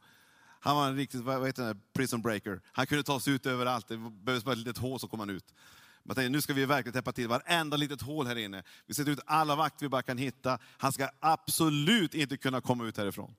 Han 0.59 0.75
var 0.75 0.87
en 0.87 0.95
riktigt, 0.95 1.21
vad 1.21 1.47
heter 1.47 1.63
det, 1.63 1.79
prison 1.93 2.21
breaker. 2.21 2.61
Han 2.65 2.87
kunde 2.87 3.03
ta 3.03 3.19
sig 3.19 3.33
ut 3.33 3.45
överallt, 3.45 3.87
det 3.87 3.97
behövdes 3.97 4.43
bara 4.43 4.51
ett 4.51 4.57
litet 4.57 4.77
hål 4.77 4.99
så 4.99 5.07
kom 5.07 5.19
han 5.19 5.29
ut. 5.29 5.53
Man 6.03 6.15
tänkte, 6.15 6.29
nu 6.29 6.41
ska 6.41 6.53
vi 6.53 6.65
verkligen 6.65 6.93
täppa 6.93 7.11
till 7.11 7.27
varenda 7.27 7.77
litet 7.77 8.01
hål 8.01 8.27
här 8.27 8.35
inne. 8.35 8.63
Vi 8.85 8.93
sätter 8.93 9.11
ut 9.11 9.19
alla 9.25 9.55
vakter 9.55 9.85
vi 9.85 9.89
bara 9.89 10.01
kan 10.01 10.17
hitta. 10.17 10.59
Han 10.63 10.91
ska 10.91 11.09
absolut 11.19 12.13
inte 12.13 12.37
kunna 12.37 12.61
komma 12.61 12.85
ut 12.85 12.97
härifrån. 12.97 13.35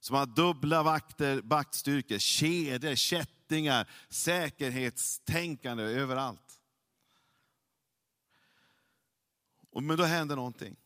Så 0.00 0.12
man 0.12 0.18
har 0.18 0.36
dubbla 0.36 0.82
vakter, 0.82 1.40
vaktstyrkor, 1.44 2.18
kedjor, 2.18 2.94
kättingar, 2.94 3.90
säkerhetstänkande 4.08 5.82
överallt. 5.82 6.60
Men 9.80 9.96
då 9.96 10.04
hände 10.04 10.34
någonting. 10.34 10.76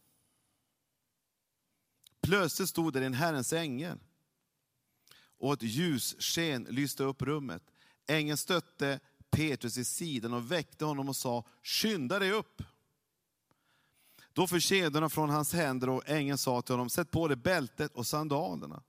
Plötsligt 2.22 2.68
stod 2.68 2.92
där 2.92 3.02
en 3.02 3.14
Herrens 3.14 3.52
ängel 3.52 3.98
och 5.40 5.52
ett 5.52 5.62
ljussken 5.62 6.66
lyste 6.70 7.04
upp 7.04 7.22
rummet. 7.22 7.62
Ängeln 8.06 8.36
stötte 8.36 9.00
Petrus 9.30 9.78
i 9.78 9.84
sidan 9.84 10.32
och 10.32 10.52
väckte 10.52 10.84
honom 10.84 11.08
och 11.08 11.16
sa, 11.16 11.44
skynda 11.62 12.18
dig 12.18 12.30
upp. 12.30 12.62
Då 14.32 14.46
föll 14.46 14.60
kedjorna 14.60 15.08
från 15.08 15.30
hans 15.30 15.52
händer 15.52 15.88
och 15.88 16.08
ängeln 16.08 16.38
sa 16.38 16.62
till 16.62 16.72
honom, 16.72 16.90
sätt 16.90 17.10
på 17.10 17.28
dig 17.28 17.36
bältet 17.36 17.94
och 17.94 18.06
sandalerna. 18.06 18.82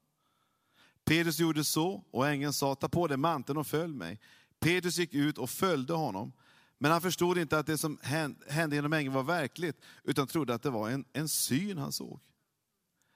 Petrus 1.06 1.40
gjorde 1.40 1.64
så 1.64 2.04
och 2.12 2.28
ängeln 2.28 2.54
sa, 2.54 2.76
ta 2.76 2.90
på 2.90 3.08
dig 3.08 3.18
manteln 3.18 3.60
och 3.60 3.68
följ 3.68 3.94
mig. 3.94 4.20
Petrus 4.60 4.98
gick 4.98 5.14
ut 5.14 5.38
och 5.38 5.50
följde 5.50 5.94
honom. 5.94 6.34
Men 6.78 6.92
han 6.92 7.02
förstod 7.02 7.38
inte 7.38 7.60
att 7.60 7.66
det 7.66 7.78
som 7.78 8.00
hände 8.48 8.76
genom 8.76 8.94
ängeln 8.94 9.14
var 9.14 9.24
verkligt, 9.24 9.82
utan 10.04 10.28
trodde 10.28 10.54
att 10.54 10.64
det 10.64 10.70
var 10.70 10.90
en, 10.90 11.06
en 11.14 11.30
syn 11.30 11.78
han 11.78 11.92
såg. 11.92 12.20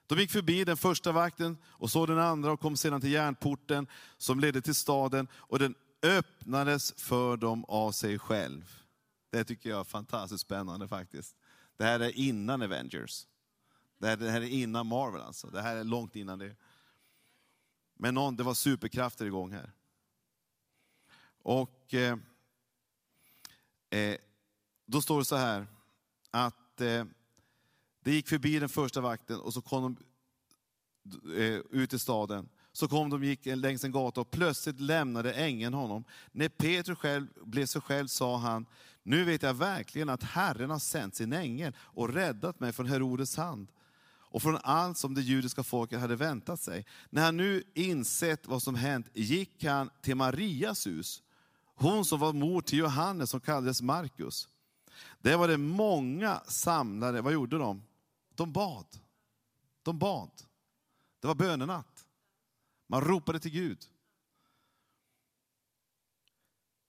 De 0.07 0.19
gick 0.19 0.31
förbi 0.31 0.63
den 0.63 0.77
första 0.77 1.11
vakten 1.11 1.57
och 1.65 1.91
såg 1.91 2.07
den 2.07 2.19
andra 2.19 2.51
och 2.51 2.59
kom 2.59 2.77
sedan 2.77 3.01
till 3.01 3.11
järnporten 3.11 3.87
som 4.17 4.39
ledde 4.39 4.61
till 4.61 4.75
staden 4.75 5.27
och 5.33 5.59
den 5.59 5.75
öppnades 6.01 6.93
för 6.97 7.37
dem 7.37 7.65
av 7.65 7.91
sig 7.91 8.19
själv. 8.19 8.81
Det 9.29 9.43
tycker 9.43 9.69
jag 9.69 9.79
är 9.79 9.83
fantastiskt 9.83 10.41
spännande 10.41 10.87
faktiskt. 10.87 11.35
Det 11.77 11.83
här 11.83 11.99
är 11.99 12.17
innan 12.17 12.61
Avengers. 12.61 13.27
Det 13.97 14.07
här, 14.07 14.17
det 14.17 14.31
här 14.31 14.41
är 14.41 14.49
innan 14.49 14.87
Marvel 14.87 15.21
alltså. 15.21 15.47
Det 15.47 15.61
här 15.61 15.75
är 15.75 15.83
långt 15.83 16.15
innan 16.15 16.39
det. 16.39 16.55
Men 17.93 18.13
någon, 18.13 18.35
det 18.35 18.43
var 18.43 18.53
superkrafter 18.53 19.25
igång 19.25 19.51
här. 19.51 19.71
Och 21.41 21.93
eh, 21.93 22.17
eh, 23.89 24.17
då 24.85 25.01
står 25.01 25.19
det 25.19 25.25
så 25.25 25.35
här 25.35 25.67
att 26.31 26.81
eh, 26.81 27.05
de 28.05 28.11
gick 28.11 28.27
förbi 28.27 28.59
den 28.59 28.69
första 28.69 29.01
vakten 29.01 29.39
och 29.39 29.53
så 29.53 29.61
kom 29.61 29.97
de 31.03 31.41
eh, 31.41 31.59
ut 31.71 31.93
i 31.93 31.99
staden. 31.99 32.49
Så 32.71 32.87
kom 32.87 33.09
de 33.09 33.23
gick 33.23 33.45
längs 33.45 33.83
en 33.83 33.91
gata 33.91 34.21
och 34.21 34.31
plötsligt 34.31 34.79
lämnade 34.79 35.33
ängeln 35.33 35.73
honom. 35.73 36.03
När 36.31 36.49
Petrus 36.49 36.97
själv 36.97 37.27
blev 37.45 37.65
sig 37.65 37.81
själv 37.81 38.07
sa 38.07 38.37
han, 38.37 38.65
nu 39.03 39.23
vet 39.23 39.43
jag 39.43 39.53
verkligen 39.53 40.09
att 40.09 40.23
Herren 40.23 40.69
har 40.69 40.79
sänt 40.79 41.15
sin 41.15 41.33
ängel 41.33 41.75
och 41.79 42.13
räddat 42.13 42.59
mig 42.59 42.73
från 42.73 42.85
Herodes 42.85 43.37
hand 43.37 43.67
och 44.17 44.41
från 44.41 44.57
allt 44.63 44.97
som 44.97 45.13
det 45.13 45.21
judiska 45.21 45.63
folket 45.63 45.99
hade 45.99 46.15
väntat 46.15 46.59
sig. 46.59 46.85
När 47.09 47.25
han 47.25 47.37
nu 47.37 47.63
insett 47.73 48.47
vad 48.47 48.63
som 48.63 48.75
hänt 48.75 49.07
gick 49.13 49.63
han 49.63 49.89
till 50.01 50.15
Marias 50.15 50.87
hus, 50.87 51.23
hon 51.75 52.05
som 52.05 52.19
var 52.19 52.33
mor 52.33 52.61
till 52.61 52.79
Johannes 52.79 53.29
som 53.29 53.41
kallades 53.41 53.81
Markus. 53.81 54.47
Där 55.21 55.37
var 55.37 55.47
det 55.47 55.57
många 55.57 56.41
samlade, 56.47 57.21
vad 57.21 57.33
gjorde 57.33 57.57
de? 57.57 57.83
De 58.35 58.53
bad. 58.53 58.85
De 59.83 59.99
bad. 59.99 60.31
Det 61.19 61.27
var 61.27 61.35
bönenatt. 61.35 62.07
Man 62.87 63.01
ropade 63.01 63.39
till 63.39 63.51
Gud. 63.51 63.85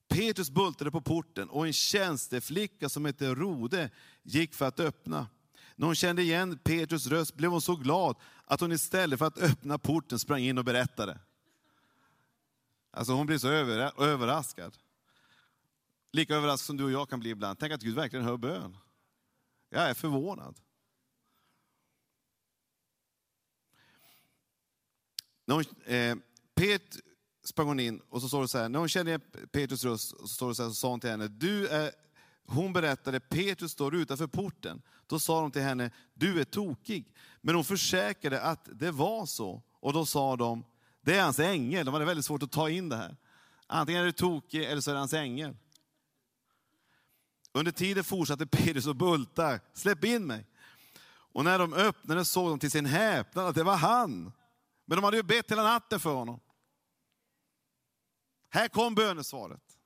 Petrus 0.09 0.50
bultade 0.50 0.91
på 0.91 1.00
porten 1.00 1.50
och 1.50 1.67
en 1.67 1.73
tjänsteflicka 1.73 2.88
som 2.88 3.05
hette 3.05 3.35
Rode 3.35 3.91
gick 4.23 4.55
för 4.55 4.65
att 4.65 4.81
öppna. 4.81 5.29
När 5.76 5.87
hon 5.87 5.95
kände 5.95 6.23
igen 6.23 6.59
Petrus 6.59 7.07
röst 7.07 7.35
blev 7.35 7.50
hon 7.50 7.61
så 7.61 7.76
glad 7.76 8.17
att 8.45 8.61
hon 8.61 8.73
istället 8.73 9.19
för 9.19 9.26
att 9.26 9.38
öppna 9.38 9.79
porten 9.79 10.19
sprang 10.19 10.41
in 10.41 10.59
och 10.59 10.65
berättade. 10.65 11.19
Alltså 12.91 13.12
hon 13.12 13.26
blev 13.26 13.38
så 13.38 13.49
överraskad. 13.49 14.79
Lika 16.12 16.35
överraskad 16.35 16.67
som 16.67 16.76
du 16.76 16.85
och 16.85 16.91
jag 16.91 17.11
kan 17.11 17.21
bli 17.21 17.31
ibland. 17.31 17.59
Tänk 17.59 17.73
att 17.73 17.83
Gud 17.83 17.95
verkligen 17.95 18.25
hör 18.25 18.37
bön. 18.37 18.76
Jag 19.71 19.91
är 19.91 19.95
förvånad. 19.95 20.61
När 25.47 25.55
hon, 25.55 25.65
eh, 25.85 26.17
Pet 26.55 26.97
sprang 27.45 27.67
hon 27.67 27.81
in 27.81 28.00
och 28.09 28.23
så 28.23 28.29
står 28.29 28.43
det 28.43 28.49
så 28.49 28.59
här, 28.59 28.69
när 28.69 28.79
hon 28.79 28.88
kände 28.88 29.11
igen 29.11 29.49
Petrus 29.53 29.85
röst, 29.85 30.09
så 30.21 30.29
står 30.29 30.49
det 30.49 30.55
så 30.55 30.62
här, 30.62 30.71
så 30.71 30.75
sa 30.75 30.88
hon 30.88 31.00
till 31.00 31.11
henne, 31.11 31.29
du 31.29 31.69
är, 31.69 31.91
hon 32.47 32.73
berättade, 32.73 33.21
Petrus 33.21 33.73
står 33.73 33.95
utanför 33.95 34.26
porten. 34.26 34.83
Då 35.07 35.19
sa 35.19 35.41
de 35.41 35.50
till 35.50 35.62
henne, 35.62 35.91
du 36.15 36.41
är 36.41 36.45
tokig. 36.45 37.15
Men 37.41 37.55
hon 37.55 37.65
försäkrade 37.65 38.41
att 38.41 38.69
det 38.73 38.91
var 38.91 39.26
så. 39.26 39.62
Och 39.81 39.93
då 39.93 40.07
sa 40.07 40.37
de, 40.37 40.65
det 41.00 41.17
är 41.17 41.23
hans 41.23 41.38
ängel. 41.38 41.87
De 41.87 41.95
hade 41.95 42.05
väldigt 42.07 42.25
svårt 42.25 42.43
att 42.43 42.53
ta 42.53 42.71
in 42.71 42.88
det 42.88 42.97
här. 42.97 43.17
Antingen 43.67 44.03
är 44.03 44.07
det 44.07 44.12
tokig 44.12 44.65
eller 44.65 44.81
så 44.81 44.91
är 44.91 44.95
det 44.95 45.00
hans 45.00 45.15
ängel. 45.15 45.57
Under 47.53 47.73
tiden 47.73 48.05
fortsatte 48.05 48.47
Petrus 48.47 48.87
att 48.87 48.97
bulta, 48.97 49.61
släpp 49.75 50.05
in 50.05 50.26
mig. 50.26 50.47
Och 51.09 51.45
när 51.45 51.59
de 51.59 51.73
öppnade 51.73 52.25
såg 52.25 52.50
de 52.50 52.59
till 52.59 52.71
sin 52.71 52.87
häpnad 52.87 53.47
att 53.47 53.55
det 53.55 53.62
var 53.62 53.76
han. 53.76 54.33
Men 54.87 54.97
de 54.97 55.05
hade 55.05 55.16
ju 55.16 55.23
bett 55.23 55.50
hela 55.50 55.62
natten 55.62 56.00
för 56.00 56.14
honom. 56.14 56.40
Här 58.49 58.69
kom 58.69 58.95
bönesvaret. 58.95 59.78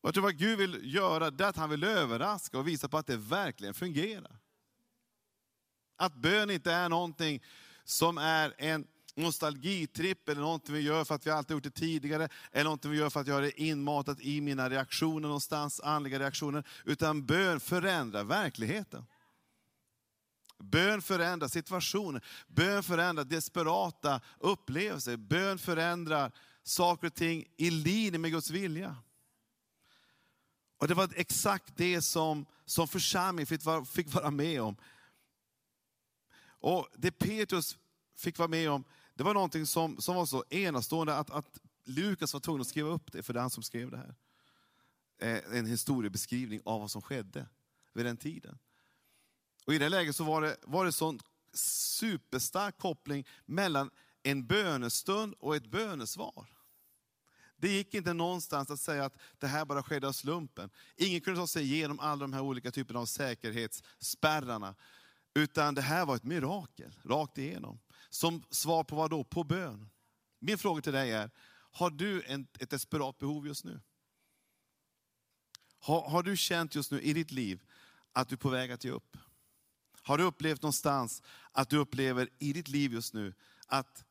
Och 0.00 0.08
jag 0.08 0.14
tror 0.14 0.22
vad 0.22 0.38
Gud 0.38 0.58
vill 0.58 0.94
göra, 0.94 1.30
det 1.30 1.44
är 1.44 1.48
att 1.48 1.56
han 1.56 1.70
vill 1.70 1.84
överraska 1.84 2.58
och 2.58 2.68
visa 2.68 2.88
på 2.88 2.98
att 2.98 3.06
det 3.06 3.16
verkligen 3.16 3.74
fungerar. 3.74 4.38
Att 5.96 6.14
bön 6.14 6.50
inte 6.50 6.72
är 6.72 6.88
någonting 6.88 7.42
som 7.84 8.18
är 8.18 8.54
en 8.58 8.86
nostalgitripp 9.14 10.28
eller 10.28 10.40
någonting 10.40 10.74
vi 10.74 10.80
gör 10.80 11.04
för 11.04 11.14
att 11.14 11.26
vi 11.26 11.30
alltid 11.30 11.54
gjort 11.54 11.64
det 11.64 11.70
tidigare, 11.70 12.28
eller 12.52 12.64
någonting 12.64 12.90
vi 12.90 12.98
gör 12.98 13.10
för 13.10 13.20
att 13.20 13.26
jag 13.26 13.34
har 13.34 13.42
det 13.42 13.60
inmatat 13.60 14.20
i 14.20 14.40
mina 14.40 14.70
reaktioner 14.70 15.28
någonstans, 15.28 15.80
andliga 15.80 16.18
reaktioner. 16.18 16.64
Utan 16.84 17.26
bön 17.26 17.60
förändrar 17.60 18.24
verkligheten. 18.24 19.06
Bön 20.58 21.02
förändrar 21.02 21.48
situationer, 21.48 22.24
bön 22.46 22.82
förändrar 22.82 23.24
desperata 23.24 24.20
upplevelser, 24.38 25.16
bön 25.16 25.58
förändrar 25.58 26.32
saker 26.62 27.06
och 27.06 27.14
ting 27.14 27.44
i 27.56 27.70
linje 27.70 28.18
med 28.18 28.30
Guds 28.30 28.50
vilja. 28.50 28.96
Och 30.78 30.88
det 30.88 30.94
var 30.94 31.10
exakt 31.14 31.76
det 31.76 32.02
som, 32.02 32.46
som 32.64 32.88
församlingen 32.88 33.46
fick 33.46 33.64
vara, 33.64 33.84
fick 33.84 34.14
vara 34.14 34.30
med 34.30 34.62
om. 34.62 34.76
Och 36.60 36.88
det 36.96 37.10
Petrus 37.10 37.78
fick 38.16 38.38
vara 38.38 38.48
med 38.48 38.70
om, 38.70 38.84
det 39.14 39.24
var 39.24 39.34
någonting 39.34 39.66
som, 39.66 40.00
som 40.00 40.16
var 40.16 40.26
så 40.26 40.44
enastående 40.50 41.16
att, 41.16 41.30
att 41.30 41.58
Lukas 41.84 42.32
var 42.32 42.40
tvungen 42.40 42.60
att 42.60 42.66
skriva 42.66 42.88
upp 42.88 43.12
det, 43.12 43.22
för 43.22 43.32
det 43.32 43.38
är 43.38 43.42
han 43.42 43.50
som 43.50 43.62
skrev 43.62 43.90
det 43.90 43.96
här. 43.96 44.14
Eh, 45.18 45.58
en 45.58 45.66
historiebeskrivning 45.66 46.60
av 46.64 46.80
vad 46.80 46.90
som 46.90 47.02
skedde 47.02 47.46
vid 47.92 48.06
den 48.06 48.16
tiden. 48.16 48.58
Och 49.66 49.74
I 49.74 49.78
det 49.78 49.88
läget 49.88 50.16
så 50.16 50.24
var 50.24 50.42
det, 50.42 50.56
var 50.62 50.84
det 50.84 50.92
sån 50.92 51.20
superstark 51.54 52.78
koppling 52.78 53.26
mellan 53.44 53.90
en 54.22 54.46
bönestund 54.46 55.34
och 55.38 55.56
ett 55.56 55.66
bönesvar. 55.66 56.48
Det 57.56 57.68
gick 57.68 57.94
inte 57.94 58.12
någonstans 58.12 58.70
att 58.70 58.80
säga 58.80 59.04
att 59.04 59.18
det 59.38 59.46
här 59.46 59.64
bara 59.64 59.82
skedde 59.82 60.08
av 60.08 60.12
slumpen. 60.12 60.70
Ingen 60.96 61.20
kunde 61.20 61.40
ta 61.40 61.46
sig 61.46 61.62
igenom 61.62 62.00
alla 62.00 62.20
de 62.20 62.32
här 62.32 62.40
olika 62.40 62.70
typerna 62.70 63.00
av 63.00 63.06
säkerhetsspärrarna. 63.06 64.74
Utan 65.34 65.74
det 65.74 65.82
här 65.82 66.06
var 66.06 66.16
ett 66.16 66.24
mirakel, 66.24 66.98
rakt 67.04 67.38
igenom. 67.38 67.80
Som 68.10 68.44
svar 68.50 68.84
på 68.84 68.96
vad 68.96 69.10
då? 69.10 69.24
På 69.24 69.44
bön. 69.44 69.90
Min 70.38 70.58
fråga 70.58 70.82
till 70.82 70.92
dig 70.92 71.12
är, 71.12 71.30
har 71.70 71.90
du 71.90 72.22
en, 72.22 72.46
ett 72.58 72.70
desperat 72.70 73.18
behov 73.18 73.46
just 73.46 73.64
nu? 73.64 73.80
Har, 75.78 76.10
har 76.10 76.22
du 76.22 76.36
känt 76.36 76.74
just 76.74 76.90
nu 76.90 77.00
i 77.00 77.12
ditt 77.12 77.30
liv 77.30 77.62
att 78.12 78.28
du 78.28 78.34
är 78.34 78.38
på 78.38 78.48
väg 78.48 78.72
att 78.72 78.84
ge 78.84 78.90
upp? 78.90 79.16
Har 80.06 80.18
du 80.18 80.24
upplevt 80.24 80.62
någonstans 80.62 81.22
att 81.52 81.70
du 81.70 81.78
upplever 81.78 82.28
i 82.38 82.52
ditt 82.52 82.68
liv 82.68 82.92
just 82.92 83.14
nu 83.14 83.34
att 83.66 84.04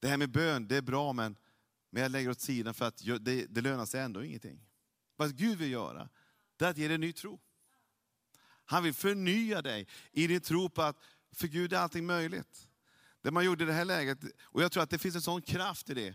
det 0.00 0.08
här 0.08 0.16
med 0.16 0.30
bön, 0.30 0.68
det 0.68 0.76
är 0.76 0.82
bra 0.82 1.12
men, 1.12 1.36
men 1.90 2.02
jag 2.02 2.12
lägger 2.12 2.30
åt 2.30 2.40
sidan 2.40 2.74
för 2.74 2.84
att 2.84 3.02
det, 3.20 3.46
det 3.46 3.60
lönar 3.60 3.86
sig 3.86 4.00
ändå 4.00 4.24
ingenting. 4.24 4.60
Vad 5.16 5.36
Gud 5.36 5.58
vill 5.58 5.70
göra, 5.70 6.08
det 6.56 6.64
är 6.64 6.70
att 6.70 6.78
ge 6.78 6.88
dig 6.88 6.98
ny 6.98 7.12
tro. 7.12 7.40
Han 8.64 8.82
vill 8.82 8.94
förnya 8.94 9.62
dig 9.62 9.88
i 10.12 10.26
din 10.26 10.40
tro 10.40 10.68
på 10.68 10.82
att 10.82 10.96
för 11.32 11.48
Gud 11.48 11.72
är 11.72 11.78
allting 11.78 12.06
möjligt. 12.06 12.68
Det 13.22 13.30
man 13.30 13.44
gjorde 13.44 13.64
i 13.64 13.66
det 13.66 13.72
här 13.72 13.84
läget, 13.84 14.18
och 14.40 14.62
jag 14.62 14.72
tror 14.72 14.82
att 14.82 14.90
det 14.90 14.98
finns 14.98 15.14
en 15.14 15.22
sån 15.22 15.42
kraft 15.42 15.90
i 15.90 15.94
det, 15.94 16.14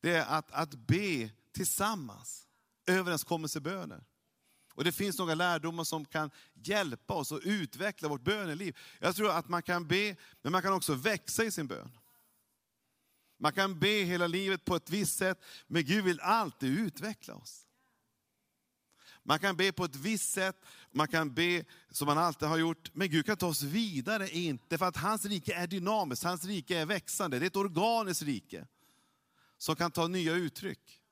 det 0.00 0.10
är 0.10 0.26
att, 0.26 0.52
att 0.52 0.74
be 0.74 1.30
tillsammans, 1.52 2.48
överenskommelseböner. 2.86 4.04
Och 4.74 4.84
det 4.84 4.92
finns 4.92 5.18
några 5.18 5.34
lärdomar 5.34 5.84
som 5.84 6.04
kan 6.04 6.30
hjälpa 6.54 7.14
oss 7.14 7.32
att 7.32 7.42
utveckla 7.42 8.08
vårt 8.08 8.24
böneliv. 8.24 8.76
Jag 8.98 9.16
tror 9.16 9.30
att 9.30 9.48
man 9.48 9.62
kan 9.62 9.86
be, 9.86 10.16
men 10.42 10.52
man 10.52 10.62
kan 10.62 10.72
också 10.72 10.94
växa 10.94 11.44
i 11.44 11.50
sin 11.50 11.66
bön. 11.66 11.90
Man 13.38 13.52
kan 13.52 13.78
be 13.78 13.88
hela 14.02 14.26
livet 14.26 14.64
på 14.64 14.76
ett 14.76 14.90
visst 14.90 15.18
sätt, 15.18 15.44
men 15.66 15.84
Gud 15.84 16.04
vill 16.04 16.20
alltid 16.20 16.78
utveckla 16.78 17.34
oss. 17.34 17.66
Man 19.22 19.38
kan 19.38 19.56
be 19.56 19.72
på 19.72 19.84
ett 19.84 19.96
visst 19.96 20.32
sätt, 20.32 20.56
man 20.90 21.08
kan 21.08 21.34
be 21.34 21.64
som 21.90 22.06
man 22.06 22.18
alltid 22.18 22.48
har 22.48 22.58
gjort, 22.58 22.90
men 22.94 23.10
Gud 23.10 23.26
kan 23.26 23.36
ta 23.36 23.46
oss 23.46 23.62
vidare 23.62 24.28
in, 24.28 24.58
därför 24.68 24.86
att 24.86 24.96
hans 24.96 25.24
rike 25.24 25.54
är 25.54 25.66
dynamiskt, 25.66 26.24
hans 26.24 26.44
rike 26.44 26.78
är 26.78 26.86
växande, 26.86 27.38
det 27.38 27.44
är 27.44 27.46
ett 27.46 27.56
organiskt 27.56 28.22
rike 28.22 28.66
som 29.58 29.76
kan 29.76 29.90
ta 29.90 30.08
nya 30.08 30.32
uttryck. 30.32 31.03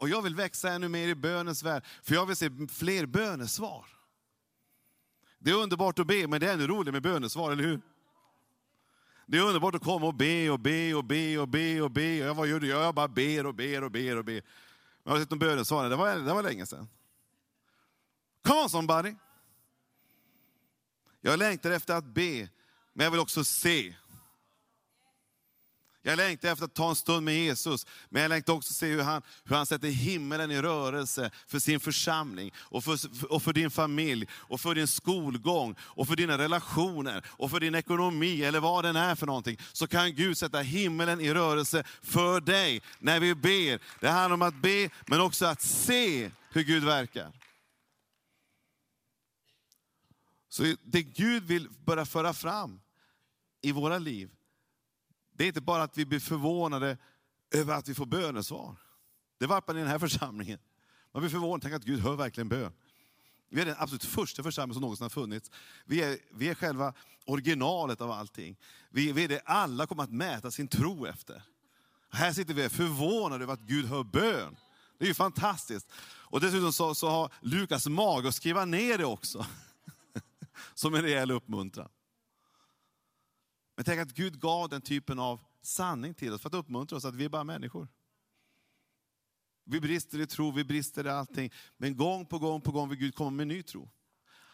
Och 0.00 0.08
jag 0.08 0.22
vill 0.22 0.34
växa 0.34 0.70
ännu 0.70 0.88
mer 0.88 1.08
i 1.08 1.14
bönens 1.14 1.62
värld, 1.62 1.84
för 2.02 2.14
jag 2.14 2.26
vill 2.26 2.36
se 2.36 2.50
fler 2.68 3.06
bönesvar. 3.06 3.86
Det 5.38 5.50
är 5.50 5.54
underbart 5.54 5.98
att 5.98 6.06
be, 6.06 6.26
men 6.26 6.40
det 6.40 6.48
är 6.48 6.52
ännu 6.52 6.66
roligare 6.66 6.92
med 6.92 7.02
bönesvar, 7.02 7.52
eller 7.52 7.64
hur? 7.64 7.80
Det 9.26 9.38
är 9.38 9.42
underbart 9.42 9.74
att 9.74 9.84
komma 9.84 10.06
och 10.06 10.14
be 10.14 10.50
och 10.50 10.60
be 10.60 10.94
och 10.94 11.04
be 11.04 11.38
och 11.38 11.48
be 11.48 11.80
och 11.80 11.90
be. 11.90 12.14
Jag, 12.14 12.34
vad 12.34 12.48
gör 12.48 12.60
du? 12.60 12.68
Jag 12.68 12.94
bara 12.94 13.08
ber 13.08 13.46
och 13.46 13.54
ber 13.54 13.84
och 13.84 13.90
ber 13.90 14.16
och 14.16 14.24
ber. 14.24 14.42
Jag 15.04 15.12
har 15.12 15.18
sett 15.18 15.30
någon 15.30 15.38
bönesvar, 15.38 15.90
det 15.90 15.96
var, 15.96 16.16
det 16.16 16.34
var 16.34 16.42
länge 16.42 16.66
sedan. 16.66 16.88
Come 18.44 18.62
on 18.62 18.70
somebody! 18.70 19.14
Jag 21.20 21.38
längtar 21.38 21.70
efter 21.70 21.94
att 21.94 22.04
be, 22.04 22.48
men 22.92 23.04
jag 23.04 23.10
vill 23.10 23.20
också 23.20 23.44
se. 23.44 23.94
Jag 26.02 26.16
längtar 26.16 26.52
efter 26.52 26.64
att 26.64 26.74
ta 26.74 26.88
en 26.88 26.96
stund 26.96 27.24
med 27.24 27.34
Jesus, 27.34 27.86
men 28.08 28.22
jag 28.22 28.28
längtar 28.28 28.52
också 28.52 28.72
se 28.72 28.86
hur 28.86 29.02
han, 29.02 29.22
hur 29.44 29.56
han 29.56 29.66
sätter 29.66 29.88
himmelen 29.88 30.50
i 30.50 30.62
rörelse 30.62 31.30
för 31.46 31.58
sin 31.58 31.80
församling, 31.80 32.52
och 32.58 32.84
för, 32.84 32.98
och 33.32 33.42
för 33.42 33.52
din 33.52 33.70
familj, 33.70 34.26
och 34.32 34.60
för 34.60 34.74
din 34.74 34.86
skolgång, 34.86 35.74
och 35.80 36.08
för 36.08 36.16
dina 36.16 36.38
relationer, 36.38 37.24
och 37.28 37.50
för 37.50 37.60
din 37.60 37.74
ekonomi, 37.74 38.44
eller 38.44 38.60
vad 38.60 38.84
den 38.84 38.96
är 38.96 39.14
för 39.14 39.26
någonting. 39.26 39.58
Så 39.72 39.86
kan 39.86 40.14
Gud 40.14 40.38
sätta 40.38 40.58
himmelen 40.60 41.20
i 41.20 41.34
rörelse 41.34 41.84
för 42.02 42.40
dig 42.40 42.82
när 42.98 43.20
vi 43.20 43.34
ber. 43.34 44.00
Det 44.00 44.08
handlar 44.08 44.34
om 44.34 44.42
att 44.42 44.62
be, 44.62 44.90
men 45.06 45.20
också 45.20 45.46
att 45.46 45.62
se 45.62 46.30
hur 46.50 46.62
Gud 46.62 46.84
verkar. 46.84 47.32
Så 50.48 50.76
det 50.82 51.02
Gud 51.02 51.42
vill 51.42 51.68
börja 51.84 52.06
föra 52.06 52.32
fram 52.32 52.80
i 53.62 53.72
våra 53.72 53.98
liv, 53.98 54.30
det 55.40 55.44
är 55.44 55.48
inte 55.48 55.60
bara 55.60 55.82
att 55.82 55.98
vi 55.98 56.06
blir 56.06 56.20
förvånade 56.20 56.98
över 57.50 57.74
att 57.74 57.88
vi 57.88 57.94
får 57.94 58.06
bönesvar. 58.06 58.76
Det 59.38 59.46
var 59.46 59.62
man 59.66 59.76
i 59.76 59.80
den 59.80 59.88
här 59.88 59.98
församlingen. 59.98 60.58
Man 61.12 61.20
blir 61.20 61.30
förvånad, 61.30 61.62
tänk 61.62 61.74
att 61.74 61.84
Gud 61.84 62.00
hör 62.00 62.16
verkligen 62.16 62.48
bön. 62.48 62.72
Vi 63.50 63.60
är 63.60 63.66
den 63.66 63.74
absolut 63.78 64.04
första 64.04 64.42
församling 64.42 64.74
som 64.74 64.80
någonsin 64.80 65.04
har 65.04 65.10
funnits. 65.10 65.50
Vi 65.84 66.02
är, 66.02 66.18
vi 66.32 66.48
är 66.48 66.54
själva 66.54 66.94
originalet 67.24 68.00
av 68.00 68.10
allting. 68.10 68.56
Vi, 68.90 69.12
vi 69.12 69.24
är 69.24 69.28
det 69.28 69.40
alla 69.44 69.86
kommer 69.86 70.02
att 70.02 70.12
mäta 70.12 70.50
sin 70.50 70.68
tro 70.68 71.06
efter. 71.06 71.42
Här 72.10 72.32
sitter 72.32 72.54
vi 72.54 72.68
förvånade 72.68 73.44
över 73.44 73.54
att 73.54 73.60
Gud 73.60 73.86
hör 73.86 74.04
bön. 74.04 74.56
Det 74.98 75.04
är 75.04 75.08
ju 75.08 75.14
fantastiskt. 75.14 75.92
Och 76.02 76.40
dessutom 76.40 76.72
så, 76.72 76.94
så 76.94 77.08
har 77.08 77.32
Lukas 77.40 77.86
mag 77.86 78.26
att 78.26 78.34
skriva 78.34 78.64
ner 78.64 78.98
det 78.98 79.04
också. 79.04 79.46
Som 80.74 80.94
en 80.94 81.02
rejäl 81.02 81.30
uppmuntran. 81.30 81.88
Men 83.80 83.84
tänk 83.84 84.00
att 84.00 84.14
Gud 84.14 84.40
gav 84.40 84.68
den 84.68 84.82
typen 84.82 85.18
av 85.18 85.40
sanning 85.62 86.14
till 86.14 86.32
oss 86.32 86.40
för 86.40 86.48
att 86.48 86.54
uppmuntra 86.54 86.96
oss 86.96 87.04
att 87.04 87.14
vi 87.14 87.24
är 87.24 87.28
bara 87.28 87.44
människor. 87.44 87.88
Vi 89.64 89.80
brister 89.80 90.20
i 90.20 90.26
tro, 90.26 90.50
vi 90.50 90.64
brister 90.64 91.06
i 91.06 91.10
allting. 91.10 91.52
Men 91.76 91.96
gång 91.96 92.26
på 92.26 92.38
gång 92.38 92.60
på 92.60 92.72
gång 92.72 92.88
vill 92.88 92.98
Gud 92.98 93.14
komma 93.14 93.30
med 93.30 93.46
ny 93.46 93.62
tro. 93.62 93.90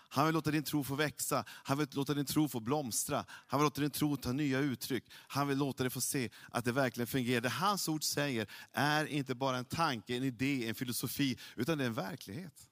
Han 0.08 0.26
vill 0.26 0.34
låta 0.34 0.50
din 0.50 0.62
tro 0.62 0.84
få 0.84 0.94
växa, 0.94 1.44
han 1.48 1.78
vill 1.78 1.88
låta 1.92 2.14
din 2.14 2.26
tro 2.26 2.48
få 2.48 2.60
blomstra. 2.60 3.24
Han 3.28 3.60
vill 3.60 3.64
låta 3.64 3.80
din 3.80 3.90
tro 3.90 4.16
ta 4.16 4.32
nya 4.32 4.58
uttryck. 4.58 5.04
Han 5.12 5.48
vill 5.48 5.58
låta 5.58 5.82
dig 5.82 5.90
få 5.90 6.00
se 6.00 6.30
att 6.50 6.64
det 6.64 6.72
verkligen 6.72 7.06
fungerar. 7.06 7.40
Det 7.40 7.48
hans 7.48 7.88
ord 7.88 8.04
säger 8.04 8.50
är 8.72 9.06
inte 9.06 9.34
bara 9.34 9.56
en 9.56 9.64
tanke, 9.64 10.16
en 10.16 10.24
idé, 10.24 10.68
en 10.68 10.74
filosofi, 10.74 11.38
utan 11.56 11.78
det 11.78 11.84
är 11.84 11.88
en 11.88 11.94
verklighet. 11.94 12.68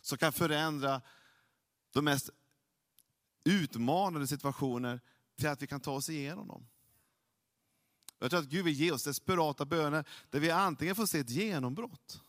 Som 0.00 0.18
kan 0.18 0.32
förändra 0.32 1.02
de 1.92 2.04
mest 2.04 2.30
utmanande 3.44 4.26
situationer 4.26 5.00
till 5.36 5.48
att 5.48 5.62
vi 5.62 5.66
kan 5.66 5.80
ta 5.80 5.92
oss 5.92 6.08
igenom 6.08 6.48
dem. 6.48 6.68
Jag 8.18 8.30
tror 8.30 8.40
att 8.40 8.48
Gud 8.48 8.64
vill 8.64 8.74
ge 8.74 8.92
oss 8.92 9.04
desperata 9.04 9.64
böner 9.64 10.08
där 10.30 10.40
vi 10.40 10.50
antingen 10.50 10.94
får 10.94 11.06
se 11.06 11.18
ett 11.18 11.30
genombrott, 11.30 12.22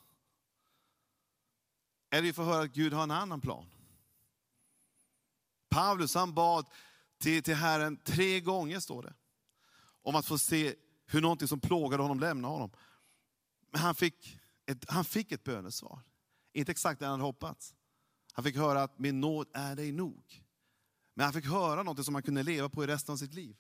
eller 2.10 2.24
vi 2.24 2.34
får 2.34 2.44
höra 2.44 2.64
att 2.64 2.74
Gud 2.74 2.94
har 2.94 3.04
en 3.04 3.12
annan 3.12 3.42
plan. 3.42 3.66
Paulus 5.70 6.16
han 6.16 6.34
bad 6.34 6.70
till, 7.18 7.44
till 7.44 7.56
Herren 7.56 7.98
tre 7.98 8.40
gånger, 8.40 8.80
står 8.80 9.04
det, 9.04 9.14
om 10.02 10.16
att 10.16 10.26
få 10.26 10.38
se 10.38 10.76
hur 11.06 11.22
någonting 11.22 11.48
som 11.48 11.60
plågade 11.60 12.04
honom 12.04 12.20
lämnade 12.20 12.54
honom. 12.54 12.72
Men 13.72 13.82
han 13.82 13.96
fick 13.96 14.40
ett, 14.66 14.90
han 14.90 15.06
fick 15.06 15.32
ett 15.32 15.44
bönesvar. 15.44 16.00
Inte 16.54 16.72
exakt 16.72 17.00
det 17.00 17.06
han 17.06 17.12
hade 17.12 17.24
hoppats. 17.24 17.76
Han 18.34 18.44
fick 18.44 18.56
höra 18.56 18.84
att 18.84 19.00
min 19.00 19.22
nåd 19.22 19.48
är 19.54 19.76
dig 19.76 19.92
nog. 19.92 20.47
Men 21.18 21.24
han 21.24 21.34
fick 21.34 21.46
höra 21.46 21.84
något 21.84 22.06
som 22.06 22.16
han 22.16 22.24
kunde 22.24 22.44
leva 22.44 22.70
på 22.70 22.84
i 22.84 22.88
resten 22.88 23.14
av 23.14 23.18
sitt 23.18 23.34
liv. 23.34 23.58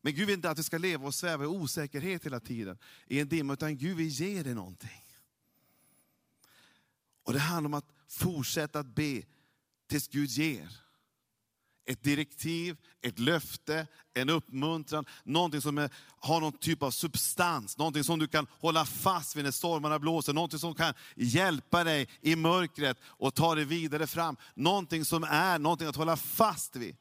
Men 0.00 0.14
Gud 0.14 0.26
vill 0.26 0.34
inte 0.34 0.50
att 0.50 0.58
vi 0.58 0.62
ska 0.62 0.78
leva 0.78 1.06
och 1.06 1.14
sväva 1.14 1.44
i 1.44 1.46
osäkerhet 1.46 2.26
hela 2.26 2.40
tiden, 2.40 2.78
i 3.06 3.20
en 3.20 3.28
dimma, 3.28 3.52
utan 3.52 3.76
Gud 3.76 3.96
vill 3.96 4.08
ge 4.08 4.42
dig 4.42 4.54
någonting. 4.54 5.04
Och 7.22 7.32
det 7.32 7.38
handlar 7.38 7.68
om 7.68 7.74
att 7.74 7.92
fortsätta 8.08 8.78
att 8.78 8.94
be 8.94 9.22
tills 9.86 10.08
Gud 10.08 10.28
ger 10.28 10.85
ett 11.86 12.02
direktiv, 12.02 12.76
ett 13.02 13.18
löfte, 13.18 13.86
en 14.14 14.30
uppmuntran, 14.30 15.04
någonting 15.24 15.60
som 15.60 15.78
är, 15.78 15.90
har 16.20 16.40
någon 16.40 16.58
typ 16.58 16.82
av 16.82 16.90
substans, 16.90 17.78
någonting 17.78 18.04
som 18.04 18.18
du 18.18 18.28
kan 18.28 18.46
hålla 18.60 18.84
fast 18.84 19.36
vid 19.36 19.44
när 19.44 19.50
stormarna 19.50 19.98
blåser, 19.98 20.32
någonting 20.32 20.58
som 20.58 20.74
kan 20.74 20.94
hjälpa 21.14 21.84
dig 21.84 22.08
i 22.20 22.36
mörkret 22.36 22.96
och 23.04 23.34
ta 23.34 23.54
dig 23.54 23.64
vidare 23.64 24.06
fram. 24.06 24.36
Någonting 24.54 25.04
som 25.04 25.24
är 25.24 25.58
någonting 25.58 25.88
att 25.88 25.96
hålla 25.96 26.16
fast 26.16 26.76
vid. 26.76 26.96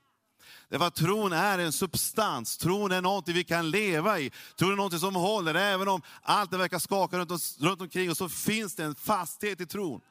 Därför 0.70 0.88
att 0.88 0.96
tron 0.96 1.34
är 1.34 1.60
en 1.60 1.74
substans, 1.74 2.58
tron 2.58 2.92
är 2.92 3.02
någonting 3.02 3.36
vi 3.36 3.44
kan 3.44 3.70
leva 3.70 4.20
i. 4.20 4.32
Tron 4.56 4.72
är 4.72 4.76
någonting 4.76 5.00
som 5.00 5.16
håller, 5.16 5.56
även 5.56 5.88
om 5.88 6.02
allt 6.22 6.52
det 6.52 6.58
verkar 6.58 6.80
skaka 6.80 7.18
runt, 7.18 7.60
runt 7.60 7.82
omkring 7.82 8.12
oss, 8.12 8.18
så 8.18 8.30
finns 8.30 8.76
det 8.76 8.84
en 8.84 8.96
fasthet 8.96 9.62
i 9.62 9.66
tron. 9.66 10.02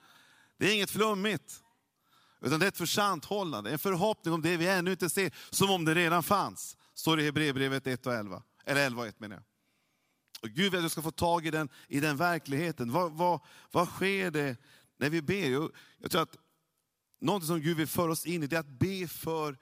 Det 0.59 0.67
är 0.67 0.75
inget 0.75 0.91
flummigt. 0.91 1.64
Utan 2.45 2.61
det 2.61 2.67
är 2.67 2.69
ett 2.69 2.77
försanthållande, 2.77 3.71
en 3.71 3.79
förhoppning 3.79 4.35
om 4.35 4.43
det 4.43 4.57
vi 4.57 4.69
ännu 4.69 4.91
inte 4.91 5.11
ser, 5.11 5.33
som 5.51 5.71
om 5.71 5.85
det 5.85 5.95
redan 5.95 6.23
fanns. 6.23 6.77
Står 6.95 7.17
det 7.17 7.23
i 7.23 7.27
Hebreerbrevet 7.27 7.87
1 7.87 8.07
och 8.07 8.15
11. 8.15 8.43
Eller 8.65 8.87
11 8.87 9.03
och 9.03 9.09
1 9.09 9.21
menar 9.21 9.37
jag. 9.37 9.45
Och 10.43 10.49
Gud 10.49 10.73
vill 10.73 10.79
att 10.79 10.85
du 10.85 10.89
ska 10.89 11.03
få 11.03 11.11
tag 11.11 11.47
i 11.47 11.51
den, 11.51 11.69
i 11.89 12.01
den 12.01 12.17
verkligheten. 12.17 12.93
Vad, 12.93 13.13
vad, 13.13 13.41
vad 13.71 13.89
sker 13.89 14.31
det 14.31 14.57
när 14.97 15.11
vi 15.11 15.23
ber? 15.23 15.51
Jag, 15.51 15.71
jag 15.99 16.11
tror 16.11 16.23
att 16.23 16.37
något 17.21 17.47
som 17.47 17.61
Gud 17.61 17.77
vill 17.77 17.87
föra 17.87 18.13
oss 18.13 18.27
in 18.27 18.43
i, 18.43 18.47
det 18.47 18.57
är 18.57 18.61
att 18.61 18.79
be 18.79 19.09
för 19.09 19.59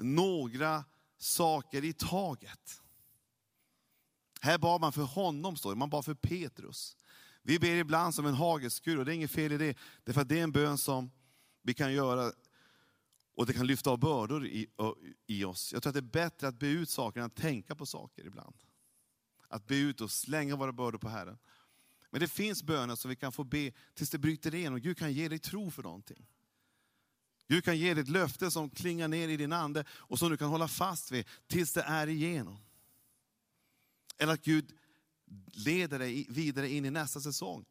några 0.00 0.84
saker 1.18 1.84
i 1.84 1.92
taget. 1.92 2.82
Här 4.40 4.58
bad 4.58 4.80
man 4.80 4.92
för 4.92 5.02
honom, 5.02 5.56
står 5.56 5.70
det. 5.70 5.76
man 5.76 5.90
bad 5.90 6.04
för 6.04 6.14
Petrus. 6.14 6.96
Vi 7.42 7.58
ber 7.58 7.76
ibland 7.76 8.14
som 8.14 8.26
en 8.26 8.34
hagelskur, 8.34 8.98
och 8.98 9.04
det 9.04 9.12
är 9.12 9.14
inget 9.14 9.30
fel 9.30 9.52
i 9.52 9.58
det. 9.58 9.76
Därför 10.04 10.20
att 10.20 10.28
det 10.28 10.38
är 10.38 10.42
en 10.42 10.52
bön 10.52 10.78
som 10.78 11.10
vi 11.64 11.74
kan 11.74 11.92
göra 11.92 12.32
och 13.34 13.46
det 13.46 13.52
kan 13.52 13.66
lyfta 13.66 13.90
av 13.90 13.98
bördor 13.98 14.46
i, 14.46 14.66
i 15.26 15.44
oss. 15.44 15.72
Jag 15.72 15.82
tror 15.82 15.90
att 15.90 15.94
det 15.94 16.00
är 16.00 16.24
bättre 16.24 16.48
att 16.48 16.58
be 16.58 16.66
ut 16.66 16.90
saker 16.90 17.20
än 17.20 17.26
att 17.26 17.36
tänka 17.36 17.74
på 17.74 17.86
saker 17.86 18.26
ibland. 18.26 18.56
Att 19.48 19.66
be 19.66 19.76
ut 19.76 20.00
och 20.00 20.10
slänga 20.10 20.56
våra 20.56 20.72
bördor 20.72 20.98
på 20.98 21.08
Herren. 21.08 21.38
Men 22.10 22.20
det 22.20 22.28
finns 22.28 22.62
böner 22.62 22.96
som 22.96 23.08
vi 23.08 23.16
kan 23.16 23.32
få 23.32 23.44
be 23.44 23.72
tills 23.94 24.10
det 24.10 24.18
bryter 24.18 24.54
igenom. 24.54 24.80
Gud 24.80 24.98
kan 24.98 25.12
ge 25.12 25.28
dig 25.28 25.38
tro 25.38 25.70
för 25.70 25.82
någonting. 25.82 26.26
Gud 27.48 27.64
kan 27.64 27.78
ge 27.78 27.94
dig 27.94 28.02
ett 28.02 28.08
löfte 28.08 28.50
som 28.50 28.70
klingar 28.70 29.08
ner 29.08 29.28
i 29.28 29.36
din 29.36 29.52
ande 29.52 29.84
och 29.90 30.18
som 30.18 30.30
du 30.30 30.36
kan 30.36 30.48
hålla 30.48 30.68
fast 30.68 31.12
vid 31.12 31.26
tills 31.46 31.72
det 31.72 31.82
är 31.82 32.06
igenom. 32.06 32.58
Eller 34.18 34.32
att 34.32 34.44
Gud 34.44 34.72
leder 35.52 35.98
dig 35.98 36.26
vidare 36.28 36.70
in 36.70 36.84
i 36.84 36.90
nästa 36.90 37.20
säsong 37.20 37.64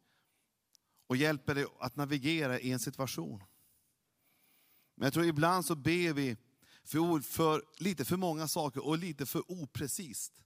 och 1.06 1.16
hjälper 1.16 1.54
dig 1.54 1.66
att 1.80 1.96
navigera 1.96 2.60
i 2.60 2.72
en 2.72 2.78
situation. 2.78 3.42
Men 4.94 5.06
jag 5.06 5.12
tror 5.12 5.26
ibland 5.26 5.66
så 5.66 5.74
ber 5.74 6.12
vi 6.12 6.36
för, 6.84 7.20
för 7.20 7.62
lite 7.78 8.04
för 8.04 8.16
många 8.16 8.48
saker 8.48 8.86
och 8.86 8.98
lite 8.98 9.26
för 9.26 9.42
oprecist. 9.52 10.42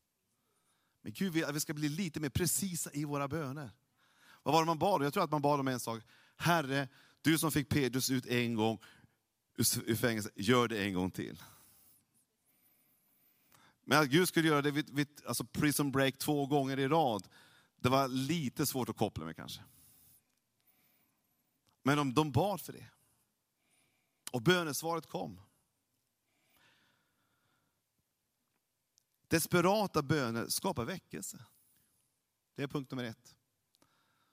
Men 1.02 1.12
Gud 1.12 1.32
vill 1.32 1.44
att 1.44 1.54
vi 1.54 1.60
ska 1.60 1.74
bli 1.74 1.88
lite 1.88 2.20
mer 2.20 2.28
precisa 2.28 2.90
i 2.92 3.04
våra 3.04 3.28
böner. 3.28 3.70
Vad 4.42 4.54
var 4.54 4.62
det 4.62 4.66
man 4.66 4.78
bad? 4.78 5.04
Jag 5.04 5.12
tror 5.12 5.24
att 5.24 5.30
man 5.30 5.42
bad 5.42 5.60
om 5.60 5.68
en 5.68 5.80
sak. 5.80 6.02
Herre, 6.36 6.88
du 7.22 7.38
som 7.38 7.52
fick 7.52 7.68
Petrus 7.68 8.10
ut 8.10 8.26
en 8.26 8.54
gång 8.54 8.78
ur 9.56 9.94
fängelset, 9.94 10.32
gör 10.36 10.68
det 10.68 10.84
en 10.84 10.94
gång 10.94 11.10
till. 11.10 11.42
Men 13.84 14.02
att 14.02 14.08
Gud 14.08 14.28
skulle 14.28 14.48
göra 14.48 14.62
det 14.62 14.70
vid, 14.70 14.90
vid 14.90 15.08
alltså 15.26 15.44
prison 15.44 15.92
break 15.92 16.18
två 16.18 16.46
gånger 16.46 16.78
i 16.78 16.88
rad, 16.88 17.28
det 17.76 17.88
var 17.88 18.08
lite 18.08 18.66
svårt 18.66 18.88
att 18.88 18.96
koppla 18.96 19.24
med 19.24 19.36
kanske. 19.36 19.62
Men 21.82 21.96
de, 21.96 22.14
de 22.14 22.32
bad 22.32 22.60
för 22.60 22.72
det. 22.72 22.86
Och 24.30 24.42
bönesvaret 24.42 25.06
kom. 25.06 25.40
Desperata 29.28 30.02
böner 30.02 30.48
skapar 30.48 30.84
väckelse. 30.84 31.44
Det 32.54 32.62
är 32.62 32.66
punkt 32.66 32.90
nummer 32.90 33.04
ett. 33.04 33.36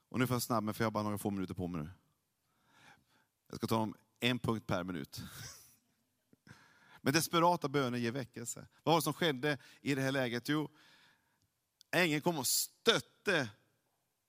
Och 0.10 0.20
nu 0.20 0.28
får 0.28 0.36
jag 0.36 0.42
snabb 0.42 0.64
mig 0.64 0.74
för 0.74 0.84
jag 0.84 0.86
har 0.86 0.92
bara 0.92 1.04
några 1.04 1.18
få 1.18 1.30
minuter 1.30 1.54
på 1.54 1.68
mig 1.68 1.82
nu. 1.82 1.90
Jag 3.48 3.58
ska 3.58 3.68
ta 3.68 3.78
om 3.78 3.96
en 4.20 4.40
punkt 4.40 4.68
per 4.68 4.84
minut. 4.84 5.22
Men 7.02 7.14
desperata 7.14 7.70
böner 7.70 7.98
ger 7.98 8.12
väckelse. 8.12 8.68
Vad 8.84 8.94
var 8.94 9.00
det 9.00 9.04
som 9.04 9.14
skedde 9.14 9.58
i 9.82 9.96
det 9.96 10.02
här 10.02 10.12
läget? 10.12 10.50
Jo, 10.50 10.70
ängeln 11.92 12.22
kom 12.22 12.38
och 12.38 12.48
stötte 12.48 13.50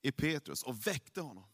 i 0.03 0.13
Petrus 0.13 0.63
och 0.63 0.87
väckte 0.87 1.21
honom. 1.21 1.45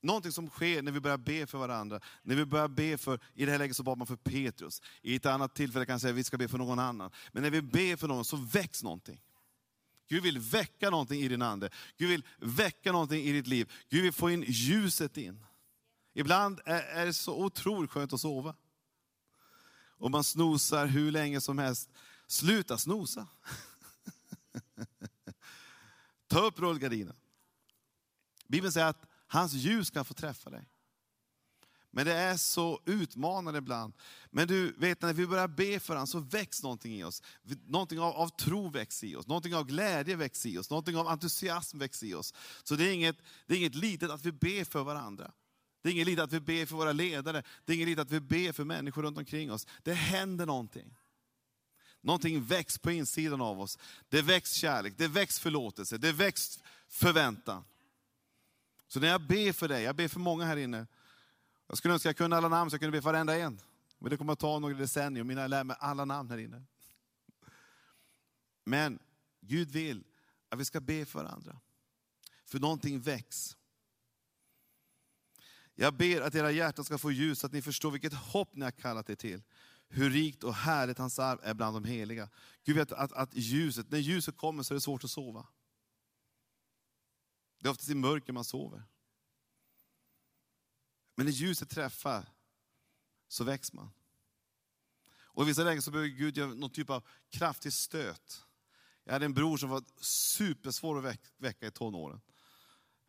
Någonting 0.00 0.32
som 0.32 0.50
sker 0.50 0.82
när 0.82 0.92
vi 0.92 1.00
börjar 1.00 1.18
be 1.18 1.46
för 1.46 1.58
varandra. 1.58 2.00
När 2.22 2.36
vi 2.36 2.44
börjar 2.44 2.68
be 2.68 2.98
för, 2.98 3.20
i 3.34 3.44
det 3.44 3.52
här 3.52 3.58
läget 3.58 3.76
så 3.76 3.82
bad 3.82 3.98
man 3.98 4.06
för 4.06 4.16
Petrus. 4.16 4.82
I 5.02 5.16
ett 5.16 5.26
annat 5.26 5.54
tillfälle 5.54 5.86
kan 5.86 5.92
jag 5.92 6.00
säga 6.00 6.10
att 6.10 6.18
vi 6.18 6.24
ska 6.24 6.38
be 6.38 6.48
för 6.48 6.58
någon 6.58 6.78
annan. 6.78 7.10
Men 7.32 7.42
när 7.42 7.50
vi 7.50 7.62
ber 7.62 7.96
för 7.96 8.08
någon 8.08 8.24
så 8.24 8.36
väcks 8.36 8.82
någonting. 8.82 9.20
Gud 10.08 10.22
vill 10.22 10.38
väcka 10.38 10.90
någonting 10.90 11.20
i 11.20 11.28
din 11.28 11.42
ande. 11.42 11.70
Gud 11.96 12.08
vill 12.08 12.24
väcka 12.38 12.92
någonting 12.92 13.24
i 13.24 13.32
ditt 13.32 13.46
liv. 13.46 13.72
Gud 13.88 14.02
vill 14.02 14.12
få 14.12 14.30
in 14.30 14.44
ljuset 14.48 15.16
in. 15.16 15.44
Ibland 16.14 16.60
är 16.64 17.06
det 17.06 17.12
så 17.12 17.44
otroligt 17.44 17.90
skönt 17.90 18.12
att 18.12 18.20
sova. 18.20 18.54
Och 19.98 20.10
man 20.10 20.24
snosar 20.24 20.86
hur 20.86 21.12
länge 21.12 21.40
som 21.40 21.58
helst. 21.58 21.90
Sluta 22.26 22.78
snosa. 22.78 23.26
Ta 26.26 26.40
upp 26.40 26.58
rullgardinen. 26.58 27.16
Bibeln 28.46 28.72
säger 28.72 28.86
att 28.86 29.06
hans 29.26 29.52
ljus 29.52 29.90
kan 29.90 30.04
få 30.04 30.14
träffa 30.14 30.50
dig. 30.50 30.68
Men 31.96 32.06
det 32.06 32.12
är 32.12 32.36
så 32.36 32.80
utmanande 32.84 33.58
ibland. 33.58 33.94
Men 34.30 34.48
du 34.48 34.72
vet, 34.72 35.02
när 35.02 35.12
vi 35.12 35.26
börjar 35.26 35.48
be 35.48 35.80
för 35.80 35.94
honom 35.94 36.06
så 36.06 36.18
väcks 36.18 36.62
någonting 36.62 36.94
i 36.94 37.04
oss. 37.04 37.22
Någonting 37.66 38.00
av, 38.00 38.14
av 38.14 38.28
tro 38.28 38.68
väcks 38.68 39.04
i 39.04 39.16
oss, 39.16 39.26
någonting 39.26 39.54
av 39.54 39.66
glädje 39.66 40.16
väcks 40.16 40.46
i 40.46 40.58
oss, 40.58 40.70
någonting 40.70 40.96
av 40.96 41.08
entusiasm 41.08 41.78
väcks 41.78 42.02
i 42.02 42.14
oss. 42.14 42.34
Så 42.62 42.74
det 42.74 42.84
är 42.88 42.92
inget, 42.92 43.16
det 43.46 43.54
är 43.54 43.58
inget 43.58 43.74
litet 43.74 44.10
att 44.10 44.24
vi 44.24 44.32
ber 44.32 44.64
för 44.64 44.82
varandra. 44.82 45.32
Det 45.82 45.88
är 45.88 45.92
inget 45.92 46.06
litet 46.06 46.24
att 46.24 46.32
vi 46.32 46.40
ber 46.40 46.66
för 46.66 46.76
våra 46.76 46.92
ledare, 46.92 47.42
det 47.64 47.72
är 47.72 47.76
inget 47.76 47.88
litet 47.88 48.02
att 48.02 48.10
vi 48.10 48.20
ber 48.20 48.52
för 48.52 48.64
människor 48.64 49.02
runt 49.02 49.18
omkring 49.18 49.52
oss. 49.52 49.66
Det 49.82 49.94
händer 49.94 50.46
någonting. 50.46 50.96
Någonting 52.00 52.44
väcks 52.44 52.78
på 52.78 52.90
insidan 52.90 53.40
av 53.40 53.60
oss. 53.60 53.78
Det 54.08 54.22
väcks 54.22 54.52
kärlek, 54.52 54.94
det 54.96 55.08
väcks 55.08 55.38
förlåtelse, 55.40 55.98
det 55.98 56.12
väcks 56.12 56.58
förväntan. 56.88 57.64
Så 58.88 59.00
när 59.00 59.08
jag 59.08 59.26
ber 59.26 59.52
för 59.52 59.68
dig, 59.68 59.82
jag 59.82 59.96
ber 59.96 60.08
för 60.08 60.20
många 60.20 60.44
här 60.44 60.56
inne. 60.56 60.86
Jag 61.66 61.78
skulle 61.78 61.94
önska 61.94 62.08
jag 62.08 62.16
kunde 62.16 62.36
alla 62.36 62.48
namn 62.48 62.70
så 62.70 62.74
jag 62.74 62.80
kunde 62.80 62.98
be 62.98 63.02
för 63.02 63.12
varenda 63.12 63.38
en. 63.38 63.60
Men 63.98 64.10
det 64.10 64.16
kommer 64.16 64.32
att 64.32 64.38
ta 64.38 64.58
några 64.58 64.74
decennier 64.74 65.24
innan 65.24 65.42
jag 65.42 65.50
lär 65.50 65.64
mig 65.64 65.76
alla 65.80 66.04
namn 66.04 66.30
här 66.30 66.38
inne. 66.38 66.62
Men 68.64 68.98
Gud 69.40 69.70
vill 69.70 70.04
att 70.48 70.58
vi 70.58 70.64
ska 70.64 70.80
be 70.80 71.04
för 71.04 71.22
varandra. 71.22 71.60
För 72.44 72.60
någonting 72.60 73.00
väcks. 73.00 73.56
Jag 75.74 75.94
ber 75.94 76.20
att 76.20 76.34
era 76.34 76.50
hjärtan 76.50 76.84
ska 76.84 76.98
få 76.98 77.12
ljus, 77.12 77.38
så 77.38 77.46
att 77.46 77.52
ni 77.52 77.62
förstår 77.62 77.90
vilket 77.90 78.14
hopp 78.14 78.54
ni 78.54 78.64
har 78.64 78.70
kallat 78.70 79.10
er 79.10 79.14
till. 79.14 79.42
Hur 79.88 80.10
rikt 80.10 80.44
och 80.44 80.54
härligt 80.54 80.98
hans 80.98 81.18
arv 81.18 81.38
är 81.42 81.54
bland 81.54 81.76
de 81.76 81.84
heliga. 81.84 82.28
Gud 82.64 82.76
vet 82.76 82.92
att, 82.92 83.12
att 83.12 83.34
ljuset, 83.34 83.90
när 83.90 83.98
ljuset 83.98 84.36
kommer 84.36 84.62
så 84.62 84.74
är 84.74 84.76
det 84.76 84.80
svårt 84.80 85.04
att 85.04 85.10
sova. 85.10 85.46
Det 87.66 87.70
är 87.70 87.72
oftast 87.72 87.90
i 87.90 87.94
mörker 87.94 88.32
man 88.32 88.44
sover. 88.44 88.82
Men 91.14 91.26
när 91.26 91.32
ljuset 91.32 91.70
träffar 91.70 92.28
så 93.28 93.44
väcks 93.44 93.72
man. 93.72 93.90
Och 95.10 95.42
i 95.42 95.46
vissa 95.46 95.64
lägen 95.64 95.82
så 95.82 95.90
behöver 95.90 96.08
Gud 96.08 96.36
göra 96.36 96.54
någon 96.54 96.70
typ 96.70 96.90
av 96.90 97.06
kraftig 97.30 97.72
stöt. 97.72 98.44
Jag 99.04 99.12
hade 99.12 99.24
en 99.24 99.34
bror 99.34 99.56
som 99.56 99.70
var 99.70 99.84
supersvår 100.00 101.06
att 101.06 101.18
väcka 101.36 101.66
i 101.66 101.70
tonåren. 101.70 102.20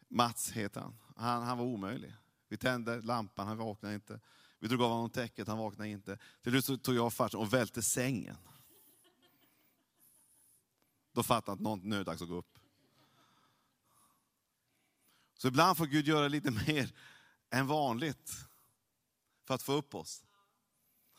Mats 0.07 0.51
heter 0.51 0.81
han. 0.81 0.97
Han, 1.15 1.43
han 1.43 1.57
var 1.57 1.65
omöjlig. 1.65 2.13
Vi 2.47 2.57
tände 2.57 3.01
lampan, 3.01 3.47
han 3.47 3.57
vaknade 3.57 3.95
inte. 3.95 4.19
Vi 4.59 4.67
drog 4.67 4.81
av 4.81 4.91
honom 4.91 5.09
täcket, 5.09 5.47
han 5.47 5.57
vaknade 5.57 5.89
inte. 5.89 6.19
Till 6.41 6.63
slut 6.63 6.83
tog 6.83 6.95
jag 6.95 7.13
farsan 7.13 7.41
och 7.41 7.53
välte 7.53 7.81
sängen. 7.81 8.37
Då 11.11 11.23
fattade 11.23 11.51
han 11.51 11.57
att 11.57 11.63
någon 11.63 11.89
nöddags 11.89 12.21
att 12.21 12.27
gå 12.27 12.35
upp. 12.35 12.59
Så 15.37 15.47
ibland 15.47 15.77
får 15.77 15.85
Gud 15.85 16.07
göra 16.07 16.27
lite 16.27 16.51
mer 16.67 16.93
än 17.49 17.67
vanligt 17.67 18.31
för 19.47 19.53
att 19.53 19.61
få 19.61 19.73
upp 19.73 19.95
oss. 19.95 20.23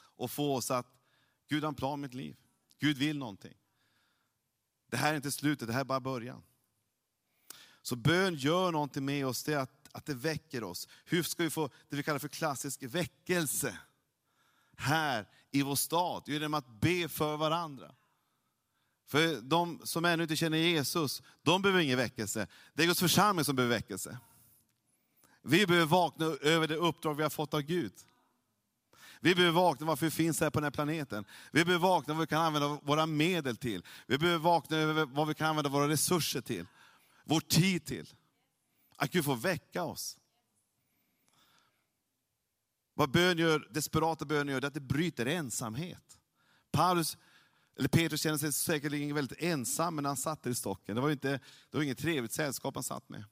Och 0.00 0.31
få 0.31 0.57
oss 0.57 0.70
att, 0.70 0.87
Gud 1.48 1.62
har 1.62 1.68
en 1.68 1.74
plan 1.74 2.00
med 2.00 2.11
mitt 2.11 2.14
liv. 2.14 2.37
Gud 2.78 2.98
vill 2.98 3.18
någonting. 3.18 3.54
Det 4.90 4.96
här 4.96 5.12
är 5.12 5.16
inte 5.16 5.31
slutet, 5.31 5.68
det 5.68 5.72
här 5.72 5.81
är 5.81 5.85
bara 5.85 6.00
början. 6.00 6.42
Så 7.83 7.96
bön 7.96 8.35
gör 8.35 8.72
någonting 8.72 9.04
med 9.04 9.26
oss, 9.26 9.44
det 9.44 9.54
är 9.54 9.59
att, 9.59 9.88
att 9.92 10.07
det 10.07 10.14
väcker 10.14 10.64
oss. 10.64 10.88
Hur 11.04 11.22
ska 11.22 11.42
vi 11.42 11.50
få 11.50 11.70
det 11.88 11.96
vi 11.96 12.02
kallar 12.02 12.18
för 12.18 12.28
klassisk 12.28 12.83
väckelse 12.83 13.78
här 14.76 15.28
i 15.50 15.62
vår 15.62 15.76
stad? 15.76 16.22
Genom 16.26 16.54
att 16.54 16.68
be 16.68 17.09
för 17.09 17.37
varandra. 17.37 17.94
För 19.09 19.40
de 19.40 19.81
som 19.85 20.05
ännu 20.05 20.23
inte 20.23 20.37
känner 20.37 20.59
Jesus, 20.59 21.23
de 21.42 21.62
behöver 21.62 21.81
ingen 21.81 21.99
väckelse. 21.99 22.47
Det 22.75 22.83
är 22.83 22.87
Guds 22.87 23.01
församling 23.01 23.44
som 23.44 23.57
behöver 23.57 23.75
väckelse. 23.75 24.18
Vi 25.42 25.66
behöver 25.66 25.87
vakna 25.87 26.27
över 26.27 26.68
det 26.68 26.77
uppdrag 26.77 27.14
vi 27.14 27.23
har 27.23 27.31
fått 27.31 27.55
av 27.55 27.61
Gud. 27.61 27.92
Vi 29.21 29.35
behöver 29.35 29.55
vakna 29.55 29.87
varför 29.87 30.07
vi 30.07 30.11
finns 30.11 30.40
här 30.40 30.51
på 30.51 30.61
den 30.61 30.64
här 30.64 30.71
planeten. 30.71 31.25
Vi 31.53 31.64
behöver 31.64 31.88
vakna 31.88 32.14
vad 32.14 32.21
vi 32.21 32.27
kan 32.27 32.42
använda 32.42 32.68
våra 32.83 33.07
medel 33.07 33.57
till. 33.57 33.85
Vi 34.07 34.18
behöver 34.18 34.38
vakna 34.38 34.77
över 34.77 35.07
vad 35.07 35.29
vi 35.29 35.35
kan 35.35 35.47
använda 35.47 35.71
våra 35.71 35.88
resurser 35.88 36.40
till. 36.40 36.66
Vår 37.25 37.40
tid 37.40 37.85
till. 37.85 38.14
Att 38.97 39.11
Gud 39.11 39.25
får 39.25 39.37
väcka 39.37 39.85
oss. 39.85 40.16
Vad 42.94 43.11
bön 43.11 43.38
gör, 43.38 43.68
desperata 43.71 44.25
böner 44.25 44.53
gör, 44.53 44.61
det 44.61 44.64
är 44.64 44.68
att 44.68 44.75
det 44.75 44.81
bryter 44.81 45.27
ensamhet. 45.27 46.18
Paulus 46.71 47.16
eller 47.78 47.88
Petrus 47.88 48.22
kände 48.22 48.38
sig 48.38 48.52
säkerligen 48.52 49.14
väldigt 49.14 49.42
ensam 49.42 49.96
när 49.96 50.02
han 50.02 50.16
satt 50.16 50.42
där 50.42 50.50
i 50.50 50.54
stocken. 50.54 50.94
Det 50.94 51.00
var, 51.00 51.10
inte, 51.10 51.40
det 51.70 51.76
var 51.76 51.82
inget 51.82 51.98
trevligt 51.98 52.32
sällskap 52.32 52.74
han 52.74 52.84
satt 52.84 53.08
med. 53.08 53.24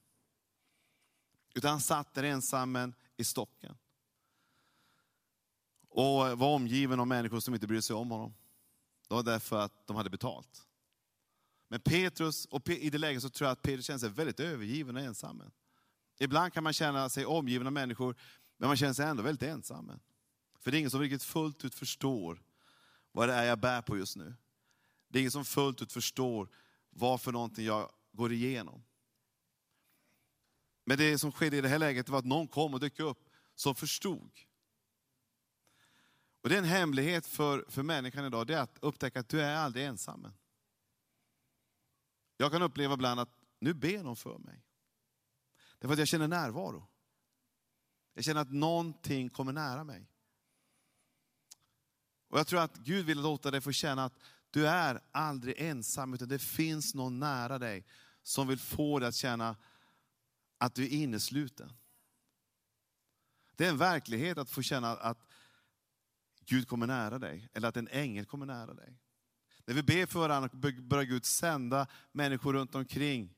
Utan 1.54 1.70
han 1.70 1.80
satt 1.80 2.14
där 2.14 2.22
ensam 2.22 2.94
i 3.16 3.24
stocken. 3.24 3.76
och 5.88 6.38
var 6.38 6.54
omgiven 6.54 7.00
av 7.00 7.06
människor 7.06 7.40
som 7.40 7.54
inte 7.54 7.66
brydde 7.66 7.82
sig 7.82 7.96
om 7.96 8.11
honom. 8.11 8.35
Det 9.09 9.14
var 9.14 9.22
därför 9.22 9.59
att 9.59 9.87
de 9.87 9.96
hade 9.96 10.11
betalt. 10.11 10.68
Men 11.68 11.80
Petrus, 11.80 12.44
och 12.44 12.68
i 12.68 12.90
det 12.90 12.98
läget 12.98 13.22
så 13.22 13.28
tror 13.28 13.46
jag 13.46 13.52
att 13.52 13.62
Petrus 13.62 13.87
känner 13.87 13.98
sig 13.98 14.09
väldigt 14.09 14.40
övergiven 14.40 14.96
och 14.96 15.02
ensam. 15.02 15.42
Ibland 16.18 16.52
kan 16.52 16.64
man 16.64 16.72
känna 16.72 17.09
sig 17.09 17.26
omgiven 17.26 17.66
av 17.66 17.72
människor, 17.72 18.16
men 18.56 18.68
man 18.68 18.76
känner 18.76 18.94
sig 18.94 19.06
ändå 19.06 19.22
väldigt 19.22 19.48
ensam. 19.48 19.92
För 20.59 20.70
det 20.70 20.76
är 20.76 20.78
ingen 20.78 20.90
som 20.90 21.00
riktigt 21.00 21.22
fullt 21.22 21.64
ut 21.64 21.74
förstår 21.74 22.42
vad 23.16 23.29
det 23.29 23.35
är 23.35 23.44
jag 23.44 23.59
bär 23.59 23.83
på 23.83 23.96
just 23.98 24.16
nu. 24.16 24.35
Det 25.09 25.18
är 25.18 25.20
ingen 25.20 25.31
som 25.31 25.44
fullt 25.44 25.83
ut 25.83 25.92
förstår 25.92 26.48
vad 26.90 27.20
för 27.20 27.33
någonting 27.33 27.64
jag 27.64 27.92
går 28.12 28.33
igenom. 28.33 28.85
Men 30.85 30.98
det 30.98 31.18
som 31.18 31.33
skedde 31.33 31.57
i 31.57 31.61
det 31.61 31.68
här 31.68 31.79
läget 31.79 32.09
var 32.09 32.18
att 32.18 32.24
någon 32.24 32.48
kom 32.48 32.74
och 32.74 32.81
dök 32.81 33.00
upp 33.00 33.29
som 33.55 33.74
förstod. 33.74 34.31
Och 36.42 36.48
det 36.48 36.55
är 36.55 36.59
en 36.59 36.64
hemlighet 36.64 37.26
för, 37.26 37.64
för 37.68 37.83
människan 37.83 38.24
idag, 38.24 38.46
det 38.46 38.55
är 38.55 38.61
att 38.61 38.79
upptäcka 38.81 39.20
att 39.20 39.29
du 39.29 39.40
är 39.40 39.57
aldrig 39.57 39.85
ensam. 39.85 40.29
Jag 42.37 42.52
kan 42.52 42.62
uppleva 42.62 42.94
ibland 42.94 43.20
att 43.20 43.38
nu 43.59 43.74
ber 43.74 44.02
någon 44.02 44.16
för 44.16 44.38
mig. 44.38 44.64
Därför 45.79 45.92
att 45.92 45.98
jag 45.98 46.09
känner 46.09 46.29
närvaro. 46.29 46.87
Jag 48.14 48.24
känner 48.24 48.40
att 48.40 48.52
någonting 48.52 49.29
kommer 49.31 49.52
nära 49.52 49.85
mig. 49.85 50.09
Och 52.29 52.39
Jag 52.39 52.47
tror 52.47 52.61
att 52.61 52.77
Gud 52.77 53.07
vill 53.07 53.21
låta 53.21 53.51
dig 53.51 53.61
få 53.61 53.73
känna 53.73 54.05
att 54.05 54.19
du 54.51 54.69
är 54.69 55.01
aldrig 55.12 55.55
ensam, 55.59 56.15
utan 56.15 56.29
det 56.29 56.39
finns 56.39 56.95
någon 56.95 57.19
nära 57.19 57.59
dig 57.59 57.85
som 58.23 58.49
vill 58.49 58.59
få 58.59 58.99
dig 58.99 59.09
att 59.09 59.15
känna 59.15 59.57
att 60.59 60.75
du 60.75 60.85
är 60.85 60.89
innesluten. 60.89 61.73
Det 63.57 63.67
är 63.67 63.71
en 63.71 63.79
verklighet 63.79 64.39
att 64.39 64.51
få 64.51 64.62
känna 64.62 64.91
att 64.91 65.19
Gud 66.45 66.69
kommer 66.69 66.87
nära 66.87 67.19
dig, 67.19 67.49
eller 67.53 67.69
att 67.69 67.77
en 67.77 67.89
ängel 67.89 68.27
kommer 68.27 68.47
nära 68.47 68.75
dig. 68.75 68.99
När 69.65 69.75
vi 69.75 69.83
ber 69.83 70.07
för 70.07 70.21
varandra 70.21 70.51
börjar 70.83 71.05
Gud 71.05 71.25
sända 71.25 71.87
människor 72.12 72.53
runt 72.53 72.75
omkring 72.75 73.35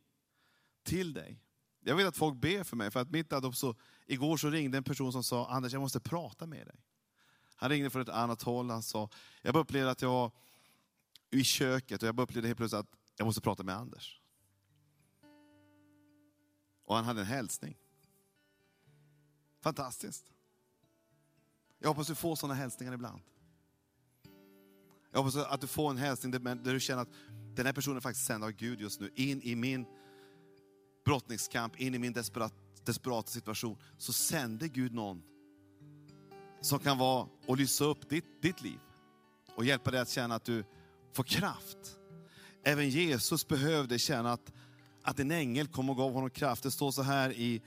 till 0.83 1.12
dig. 1.12 1.42
Jag 1.81 1.96
vet 1.96 2.07
att 2.07 2.16
folk 2.16 2.37
ber 2.37 2.64
för 2.64 2.77
mig, 2.77 2.90
för 2.90 3.01
att 3.01 3.11
mitt 3.11 3.33
så, 3.55 3.77
igår 4.07 4.37
så 4.37 4.51
ringde 4.51 4.79
en 4.79 4.85
person 4.85 5.12
som 5.12 5.24
sa, 5.24 5.51
Anders 5.51 5.72
jag 5.72 5.81
måste 5.81 6.01
prata 6.01 6.46
med 6.46 6.66
dig. 6.66 6.77
Han 7.60 7.70
ringde 7.70 7.90
från 7.90 8.02
ett 8.02 8.08
annat 8.08 8.42
håll, 8.42 8.70
han 8.70 8.82
sa, 8.82 9.08
jag 9.42 9.54
bara 9.54 9.62
upplevde 9.62 9.90
att 9.90 10.02
jag 10.02 10.10
var 10.10 10.30
i 11.30 11.44
köket 11.44 12.02
och 12.02 12.08
jag 12.08 12.14
bara 12.14 12.22
upplevde 12.22 12.48
helt 12.48 12.58
plötsligt 12.58 12.80
att 12.80 12.96
jag 13.16 13.24
måste 13.24 13.40
prata 13.40 13.62
med 13.62 13.74
Anders. 13.76 14.20
Och 16.84 16.96
han 16.96 17.04
hade 17.04 17.20
en 17.20 17.26
hälsning. 17.26 17.76
Fantastiskt. 19.60 20.32
Jag 21.78 21.88
hoppas 21.88 22.06
du 22.06 22.14
får 22.14 22.36
sådana 22.36 22.54
hälsningar 22.54 22.92
ibland. 22.92 23.20
Jag 25.10 25.22
hoppas 25.22 25.36
att 25.36 25.60
du 25.60 25.66
får 25.66 25.90
en 25.90 25.96
hälsning 25.96 26.32
där 26.32 26.72
du 26.72 26.80
känner 26.80 27.02
att 27.02 27.12
den 27.54 27.66
här 27.66 27.72
personen 27.72 27.96
är 27.96 28.00
faktiskt 28.00 28.26
sänd 28.26 28.44
av 28.44 28.50
Gud 28.50 28.80
just 28.80 29.00
nu, 29.00 29.10
in 29.14 29.42
i 29.42 29.54
min 29.54 29.86
brottningskamp, 31.04 31.80
in 31.80 31.94
i 31.94 31.98
min 31.98 32.12
desperat, 32.12 32.54
desperata 32.84 33.28
situation, 33.28 33.78
så 33.96 34.12
sänder 34.12 34.66
Gud 34.66 34.94
någon 34.94 35.22
som 36.60 36.78
kan 36.78 36.98
vara 36.98 37.26
och 37.46 37.56
lysa 37.56 37.84
upp 37.84 38.08
ditt, 38.08 38.42
ditt 38.42 38.62
liv 38.62 38.78
och 39.56 39.64
hjälpa 39.64 39.90
dig 39.90 40.00
att 40.00 40.08
känna 40.08 40.34
att 40.34 40.44
du 40.44 40.64
får 41.12 41.24
kraft. 41.24 41.78
Även 42.64 42.90
Jesus 42.90 43.48
behövde 43.48 43.98
känna 43.98 44.32
att, 44.32 44.52
att 45.02 45.18
en 45.18 45.30
ängel 45.30 45.66
kom 45.66 45.90
och 45.90 45.96
gav 45.96 46.12
honom 46.12 46.30
kraft. 46.30 46.62
Det 46.62 46.70
står 46.70 46.90
så 46.90 47.02
här 47.02 47.32
i, 47.32 47.62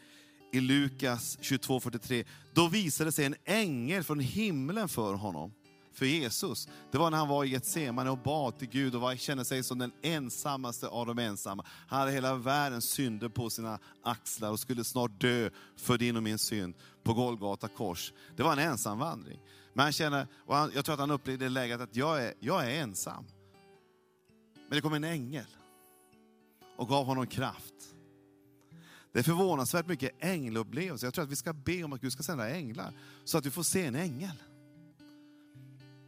i 0.52 0.60
Lukas 0.60 1.38
22.43. 1.42 2.26
Då 2.54 2.68
visade 2.68 3.12
sig 3.12 3.26
en 3.26 3.36
ängel 3.46 4.04
från 4.04 4.20
himlen 4.20 4.90
för 4.90 5.14
honom 5.14 5.54
för 5.94 6.06
Jesus, 6.06 6.68
det 6.92 6.98
var 6.98 7.12
när 7.12 7.18
han 7.18 7.28
var 7.28 7.46
i 7.46 7.50
Getsemane 7.50 8.10
och 8.10 8.18
bad 8.18 8.58
till 8.58 8.70
Gud 8.70 8.96
och 8.96 9.02
var, 9.02 9.16
kände 9.16 9.46
sig 9.46 9.64
som 9.64 9.78
den 9.80 9.92
ensammaste 10.02 10.88
av 10.88 11.06
de 11.06 11.20
ensamma. 11.20 11.66
Han 11.88 12.00
hade 12.00 12.12
hela 12.12 12.36
världens 12.36 12.90
synder 12.90 13.30
på 13.30 13.50
sina 13.50 13.80
axlar 14.04 14.52
och 14.52 14.60
skulle 14.60 14.84
snart 14.84 15.22
dö 15.22 15.50
för 15.76 15.98
din 15.98 16.18
och 16.18 16.24
min 16.24 16.40
synd 16.40 16.74
på 17.04 17.14
Golgata 17.14 17.68
kors. 17.68 18.14
Det 18.36 18.44
var 18.44 18.54
en 18.54 18.60
ensam 18.60 19.00
vandring. 19.00 19.40
Men 19.74 19.84
han 19.84 19.94
känner, 19.94 20.28
och 20.46 20.56
han, 20.56 20.72
jag 20.76 20.86
tror 20.86 20.94
att 20.94 21.00
han 21.00 21.12
upplevde 21.12 21.46
det 21.46 21.50
läget 21.50 21.82
att 21.82 21.96
jag 21.96 22.24
är, 22.24 22.34
jag 22.40 22.66
är 22.66 22.82
ensam. 22.82 23.26
Men 24.56 24.76
det 24.76 24.82
kom 24.82 24.94
en 24.94 25.04
ängel 25.04 25.46
och 26.78 26.88
gav 26.88 27.06
honom 27.06 27.28
kraft. 27.28 27.74
Det 29.14 29.20
är 29.20 29.24
förvånansvärt 29.24 29.88
mycket 29.88 30.12
ängelupplevelser. 30.20 31.08
Jag 31.08 31.14
tror 31.14 31.24
att 31.24 31.32
vi 31.32 31.36
ska 31.36 31.54
be 31.54 31.84
om 31.84 31.94
att 31.94 32.02
Gud 32.02 32.14
ska 32.14 32.24
sända 32.24 32.50
änglar, 32.50 32.94
så 33.24 33.38
att 33.38 33.46
vi 33.46 33.52
får 33.52 33.64
se 33.64 33.86
en 33.86 33.96
ängel 33.96 34.44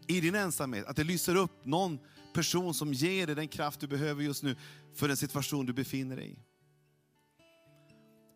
i 0.07 0.21
din 0.21 0.35
ensamhet, 0.35 0.85
att 0.85 0.95
det 0.95 1.03
lyser 1.03 1.35
upp 1.35 1.65
någon 1.65 1.99
person 2.33 2.73
som 2.73 2.93
ger 2.93 3.27
dig 3.27 3.35
den 3.35 3.47
kraft 3.47 3.79
du 3.79 3.87
behöver 3.87 4.23
just 4.23 4.43
nu 4.43 4.55
för 4.93 5.07
den 5.07 5.17
situation 5.17 5.65
du 5.65 5.73
befinner 5.73 6.15
dig 6.15 6.31
i. 6.31 6.39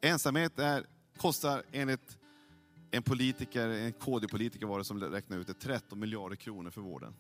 Ensamhet 0.02 0.60
är, 0.60 0.86
kostar 1.18 1.64
enligt 1.72 2.18
en 2.92 3.04
politiker, 3.04 3.68
en 3.68 3.94
KD-politiker 3.94 4.66
var 4.66 4.78
det 4.78 4.86
som 4.86 5.00
räknade 5.00 5.42
ut 5.42 5.48
det, 5.48 5.54
13 5.54 6.00
miljarder 6.00 6.36
kronor 6.36 6.70
för 6.70 6.82
vården. 6.82 7.16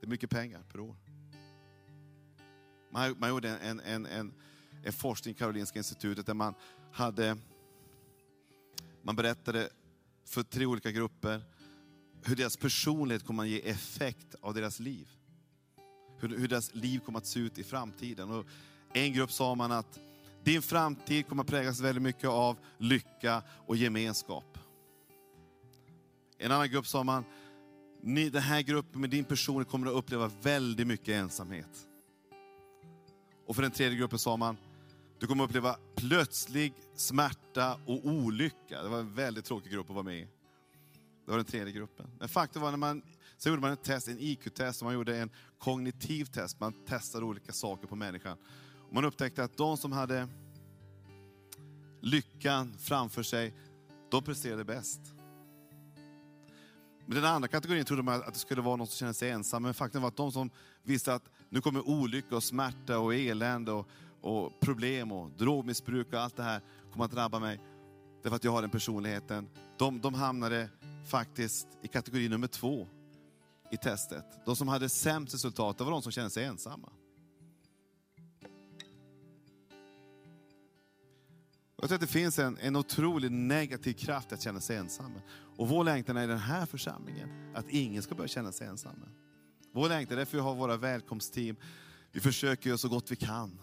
Det 0.00 0.06
är 0.06 0.10
mycket 0.10 0.30
pengar 0.30 0.62
per 0.72 0.80
år. 0.80 0.96
Man, 2.90 3.16
man 3.18 3.30
gjorde 3.30 3.48
en, 3.48 3.80
en, 3.80 4.06
en, 4.06 4.34
en 4.84 4.92
forskning 4.92 5.34
i 5.34 5.38
Karolinska 5.38 5.78
institutet 5.78 6.26
där 6.26 6.34
man 6.34 6.54
hade, 6.92 7.36
man 9.02 9.16
berättade 9.16 9.68
för 10.24 10.42
tre 10.42 10.66
olika 10.66 10.90
grupper 10.90 11.42
hur 12.24 12.36
deras 12.36 12.56
personlighet 12.56 13.24
kommer 13.24 13.42
att 13.42 13.48
ge 13.48 13.68
effekt 13.68 14.34
av 14.40 14.54
deras 14.54 14.80
liv. 14.80 15.08
Hur, 16.18 16.28
hur 16.28 16.48
deras 16.48 16.74
liv 16.74 16.98
kommer 16.98 17.18
att 17.18 17.26
se 17.26 17.40
ut 17.40 17.58
i 17.58 17.64
framtiden. 17.64 18.30
Och 18.30 18.46
en 18.94 19.12
grupp 19.12 19.32
sa 19.32 19.54
man 19.54 19.72
att 19.72 19.98
din 20.44 20.62
framtid 20.62 21.28
kommer 21.28 21.42
att 21.42 21.48
präglas 21.48 21.80
väldigt 21.80 22.02
mycket 22.02 22.28
av 22.28 22.56
lycka 22.78 23.42
och 23.66 23.76
gemenskap. 23.76 24.58
En 26.38 26.52
annan 26.52 26.70
grupp 26.70 26.86
sa 26.86 27.04
man, 27.04 27.24
ni, 28.02 28.30
den 28.30 28.42
här 28.42 28.62
gruppen 28.62 29.00
med 29.00 29.10
din 29.10 29.24
personlighet 29.24 29.70
kommer 29.70 29.86
att 29.86 29.92
uppleva 29.92 30.30
väldigt 30.42 30.86
mycket 30.86 31.08
ensamhet. 31.08 31.86
Och 33.46 33.54
för 33.54 33.62
den 33.62 33.70
tredje 33.70 33.98
gruppen 33.98 34.18
sa 34.18 34.36
man, 34.36 34.56
du 35.18 35.26
kommer 35.26 35.44
att 35.44 35.50
uppleva 35.50 35.76
plötslig 35.96 36.72
smärta 36.94 37.80
och 37.86 38.06
olycka. 38.06 38.82
Det 38.82 38.88
var 38.88 38.98
en 38.98 39.14
väldigt 39.14 39.44
tråkig 39.44 39.72
grupp 39.72 39.90
att 39.90 39.94
vara 39.94 40.04
med 40.04 40.18
i. 40.18 40.28
Det 41.28 41.32
var 41.32 41.38
den 41.38 41.46
tredje 41.46 41.72
gruppen. 41.72 42.06
Men 42.18 42.28
faktum 42.28 42.62
var 42.62 42.70
när 42.70 42.78
man, 42.78 43.02
så 43.36 43.48
gjorde 43.48 43.60
man 43.60 43.70
en 43.70 43.76
test, 43.76 44.08
en 44.08 44.18
IQ-test, 44.18 44.82
man 44.82 44.94
gjorde 44.94 45.18
en 45.18 45.30
kognitiv 45.58 46.24
test. 46.24 46.60
Man 46.60 46.72
testade 46.86 47.24
olika 47.24 47.52
saker 47.52 47.86
på 47.86 47.96
människan. 47.96 48.38
Och 48.88 48.94
man 48.94 49.04
upptäckte 49.04 49.44
att 49.44 49.56
de 49.56 49.76
som 49.76 49.92
hade 49.92 50.28
lyckan 52.00 52.74
framför 52.78 53.22
sig, 53.22 53.54
de 54.10 54.22
presterade 54.22 54.64
bäst. 54.64 55.00
Men 57.06 57.14
den 57.14 57.24
andra 57.24 57.48
kategorin 57.48 57.84
trodde 57.84 58.02
man 58.02 58.22
att 58.22 58.34
det 58.34 58.40
skulle 58.40 58.62
vara 58.62 58.76
någon 58.76 58.86
som 58.86 58.96
kände 58.96 59.14
sig 59.14 59.30
ensam, 59.30 59.62
men 59.62 59.74
faktum 59.74 60.02
var 60.02 60.08
att 60.08 60.16
de 60.16 60.32
som 60.32 60.50
visste 60.82 61.14
att 61.14 61.30
nu 61.48 61.60
kommer 61.60 61.88
olycka 61.88 62.36
och 62.36 62.44
smärta 62.44 62.98
och 62.98 63.14
elände 63.14 63.72
och, 63.72 63.88
och 64.20 64.60
problem 64.60 65.12
och 65.12 65.30
drogmissbruk 65.30 66.12
och 66.12 66.20
allt 66.20 66.36
det 66.36 66.42
här 66.42 66.60
kommer 66.92 67.04
att 67.04 67.10
drabba 67.10 67.38
mig, 67.38 67.60
därför 68.22 68.36
att 68.36 68.44
jag 68.44 68.52
har 68.52 68.60
den 68.60 68.70
personligheten. 68.70 69.48
De, 69.78 70.00
de 70.00 70.14
hamnade 70.14 70.68
faktiskt 71.06 71.68
i 71.82 71.88
kategori 71.88 72.28
nummer 72.28 72.46
två 72.46 72.86
i 73.70 73.76
testet. 73.76 74.24
De 74.46 74.56
som 74.56 74.68
hade 74.68 74.88
sämst 74.88 75.34
resultat, 75.34 75.78
det 75.78 75.84
var 75.84 75.90
de 75.90 76.02
som 76.02 76.12
kände 76.12 76.30
sig 76.30 76.44
ensamma. 76.44 76.92
Jag 81.80 81.88
tror 81.88 81.94
att 81.94 82.00
det 82.00 82.06
finns 82.06 82.38
en, 82.38 82.58
en 82.60 82.76
otroligt 82.76 83.32
negativ 83.32 83.92
kraft 83.92 84.32
att 84.32 84.42
känna 84.42 84.60
sig 84.60 84.76
ensam. 84.76 85.12
Och 85.56 85.68
vår 85.68 85.84
längtan 85.84 86.16
är 86.16 86.24
i 86.24 86.26
den 86.26 86.38
här 86.38 86.66
församlingen, 86.66 87.54
att 87.54 87.68
ingen 87.68 88.02
ska 88.02 88.14
börja 88.14 88.28
känna 88.28 88.52
sig 88.52 88.66
ensam. 88.66 89.04
Vår 89.72 89.88
längtan 89.88 90.12
är 90.12 90.18
därför 90.18 90.36
vi 90.36 90.42
har 90.42 90.54
våra 90.54 90.76
välkomstteam. 90.76 91.56
Vi 92.12 92.20
försöker 92.20 92.68
göra 92.68 92.78
så 92.78 92.88
gott 92.88 93.10
vi 93.10 93.16
kan 93.16 93.60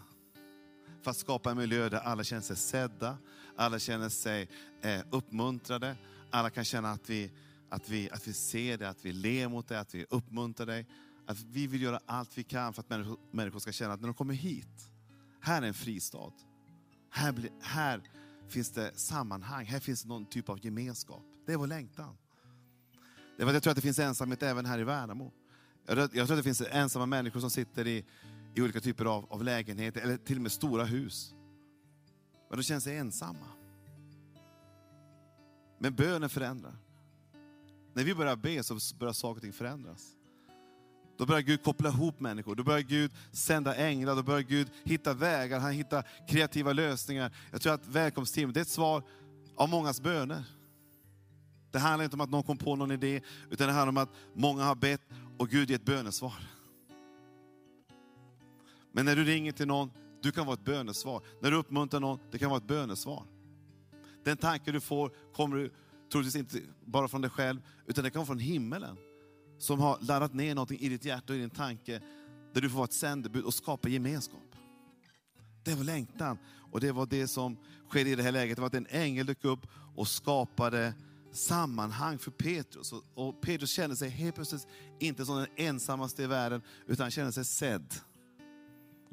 för 1.06 1.10
att 1.10 1.16
skapa 1.16 1.50
en 1.50 1.56
miljö 1.56 1.88
där 1.88 1.98
alla 1.98 2.24
känner 2.24 2.42
sig 2.42 2.56
sedda, 2.56 3.18
alla 3.56 3.78
känner 3.78 4.08
sig 4.08 4.48
eh, 4.82 5.00
uppmuntrade, 5.10 5.96
alla 6.30 6.50
kan 6.50 6.64
känna 6.64 6.90
att 6.90 7.10
vi, 7.10 7.32
att, 7.70 7.88
vi, 7.88 8.10
att 8.10 8.28
vi 8.28 8.32
ser 8.32 8.78
det, 8.78 8.88
att 8.88 9.04
vi 9.04 9.12
ler 9.12 9.48
mot 9.48 9.68
det, 9.68 9.80
att 9.80 9.94
vi 9.94 10.06
uppmuntrar 10.10 10.66
dig. 10.66 10.86
Att 11.26 11.42
vi 11.42 11.66
vill 11.66 11.82
göra 11.82 12.00
allt 12.06 12.38
vi 12.38 12.42
kan 12.42 12.72
för 12.72 12.80
att 12.80 12.90
människor, 12.90 13.18
människor 13.30 13.58
ska 13.58 13.72
känna 13.72 13.92
att 13.92 14.00
när 14.00 14.08
de 14.08 14.14
kommer 14.14 14.34
hit, 14.34 14.90
här 15.40 15.62
är 15.62 15.66
en 15.66 15.74
fristad. 15.74 16.32
Här, 17.10 17.32
blir, 17.32 17.50
här 17.60 18.02
finns 18.48 18.70
det 18.70 18.98
sammanhang, 18.98 19.64
här 19.64 19.80
finns 19.80 20.04
någon 20.04 20.26
typ 20.26 20.48
av 20.48 20.64
gemenskap. 20.64 21.22
Det 21.46 21.52
är 21.52 21.56
vår 21.56 21.66
längtan. 21.66 22.16
Det 23.36 23.42
är 23.42 23.52
jag 23.52 23.62
tror 23.62 23.70
att 23.70 23.76
det 23.76 23.82
finns 23.82 23.98
ensamhet 23.98 24.42
även 24.42 24.66
här 24.66 24.78
i 24.78 24.84
Värnamo. 24.84 25.32
Jag 25.86 26.12
tror 26.12 26.22
att 26.22 26.28
det 26.28 26.42
finns 26.42 26.62
ensamma 26.70 27.06
människor 27.06 27.40
som 27.40 27.50
sitter 27.50 27.86
i, 27.86 28.04
i 28.56 28.62
olika 28.62 28.80
typer 28.80 29.04
av, 29.04 29.32
av 29.32 29.44
lägenheter, 29.44 30.00
eller 30.00 30.16
till 30.16 30.36
och 30.36 30.42
med 30.42 30.52
stora 30.52 30.84
hus. 30.84 31.34
Men 32.48 32.58
de 32.58 32.62
känner 32.62 32.80
sig 32.80 32.96
ensamma. 32.96 33.46
Men 35.78 35.94
bönen 35.94 36.28
förändrar. 36.28 36.76
när 37.94 38.04
vi 38.04 38.14
börjar 38.14 38.36
be 38.36 38.62
så 38.62 38.78
börjar 38.98 39.12
saker 39.12 39.36
och 39.36 39.42
ting 39.42 39.52
förändras. 39.52 40.16
Då 41.18 41.26
börjar 41.26 41.40
Gud 41.40 41.62
koppla 41.62 41.88
ihop 41.88 42.20
människor, 42.20 42.54
då 42.54 42.64
börjar 42.64 42.80
Gud 42.80 43.12
sända 43.32 43.74
änglar, 43.74 44.16
då 44.16 44.22
börjar 44.22 44.40
Gud 44.40 44.70
hitta 44.84 45.14
vägar, 45.14 45.60
han 45.60 45.72
hittar 45.72 46.08
kreativa 46.28 46.72
lösningar. 46.72 47.32
Jag 47.50 47.60
tror 47.60 47.74
att 47.74 47.86
välkomstteamet, 47.86 48.54
det 48.54 48.60
är 48.60 48.62
ett 48.62 48.68
svar 48.68 49.02
av 49.56 49.68
mångas 49.68 50.00
böner. 50.00 50.44
Det 51.70 51.78
handlar 51.78 52.04
inte 52.04 52.16
om 52.16 52.20
att 52.20 52.30
någon 52.30 52.42
kom 52.42 52.58
på 52.58 52.76
någon 52.76 52.90
idé, 52.90 53.20
utan 53.50 53.66
det 53.66 53.72
handlar 53.72 53.88
om 53.88 53.96
att 53.96 54.10
många 54.34 54.64
har 54.64 54.74
bett 54.74 55.00
och 55.38 55.48
Gud 55.48 55.70
ger 55.70 55.76
ett 55.76 55.84
bönesvar. 55.84 56.55
Men 58.96 59.04
när 59.04 59.16
du 59.16 59.24
ringer 59.24 59.52
till 59.52 59.66
någon, 59.66 59.90
du 60.22 60.32
kan 60.32 60.46
vara 60.46 60.54
ett 60.54 60.64
bönesvar. 60.64 61.22
När 61.42 61.50
du 61.50 61.56
uppmuntrar 61.56 62.00
någon, 62.00 62.18
det 62.30 62.38
kan 62.38 62.50
vara 62.50 62.58
ett 62.58 62.66
bönesvar. 62.66 63.26
Den 64.24 64.36
tanke 64.36 64.72
du 64.72 64.80
får 64.80 65.12
kommer 65.32 65.56
du 65.56 65.72
troligtvis 66.12 66.36
inte 66.36 66.60
bara 66.84 67.08
från 67.08 67.20
dig 67.20 67.30
själv, 67.30 67.60
utan 67.86 68.04
det 68.04 68.10
kan 68.10 68.18
vara 68.18 68.26
från 68.26 68.38
himmelen. 68.38 68.96
Som 69.58 69.80
har 69.80 69.98
laddat 70.00 70.34
ner 70.34 70.54
någonting 70.54 70.78
i 70.80 70.88
ditt 70.88 71.04
hjärta 71.04 71.32
och 71.32 71.36
i 71.36 71.40
din 71.40 71.50
tanke, 71.50 72.00
där 72.54 72.60
du 72.60 72.70
får 72.70 72.76
vara 72.76 72.84
ett 72.84 72.92
sändebud 72.92 73.44
och 73.44 73.54
skapa 73.54 73.88
gemenskap. 73.88 74.56
Det 75.64 75.74
var 75.74 75.84
längtan. 75.84 76.38
Och 76.72 76.80
det 76.80 76.92
var 76.92 77.06
det 77.06 77.28
som 77.28 77.56
skedde 77.88 78.10
i 78.10 78.14
det 78.14 78.22
här 78.22 78.32
läget. 78.32 78.56
Det 78.56 78.60
var 78.60 78.66
att 78.66 78.74
en 78.74 78.86
ängel 78.90 79.26
dök 79.26 79.44
upp 79.44 79.66
och 79.96 80.08
skapade 80.08 80.94
sammanhang 81.32 82.18
för 82.18 82.30
Petrus. 82.30 82.92
Och 83.14 83.40
Petrus 83.40 83.70
kände 83.70 83.96
sig 83.96 84.08
helt 84.08 84.34
plötsligt 84.34 84.66
inte 84.98 85.26
som 85.26 85.36
den 85.36 85.46
ensammaste 85.56 86.22
i 86.22 86.26
världen, 86.26 86.62
utan 86.86 87.04
han 87.04 87.10
kände 87.10 87.32
sig 87.32 87.44
sedd. 87.44 87.94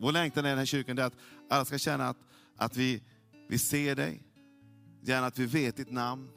Vår 0.04 0.12
längtan 0.12 0.46
i 0.46 0.50
den 0.50 0.58
här 0.58 0.66
kyrkan 0.66 0.98
är 0.98 1.04
att 1.04 1.18
alla 1.50 1.66
ska 1.66 1.78
känna 1.78 2.10
att, 2.10 2.18
att 2.58 2.78
vi, 2.78 3.04
vi 3.50 3.58
ser 3.58 3.96
dig, 3.96 4.24
gärna 5.02 5.28
att 5.28 5.40
vi 5.40 5.46
vet 5.46 5.78
ditt 5.78 5.92
namn, 5.92 6.30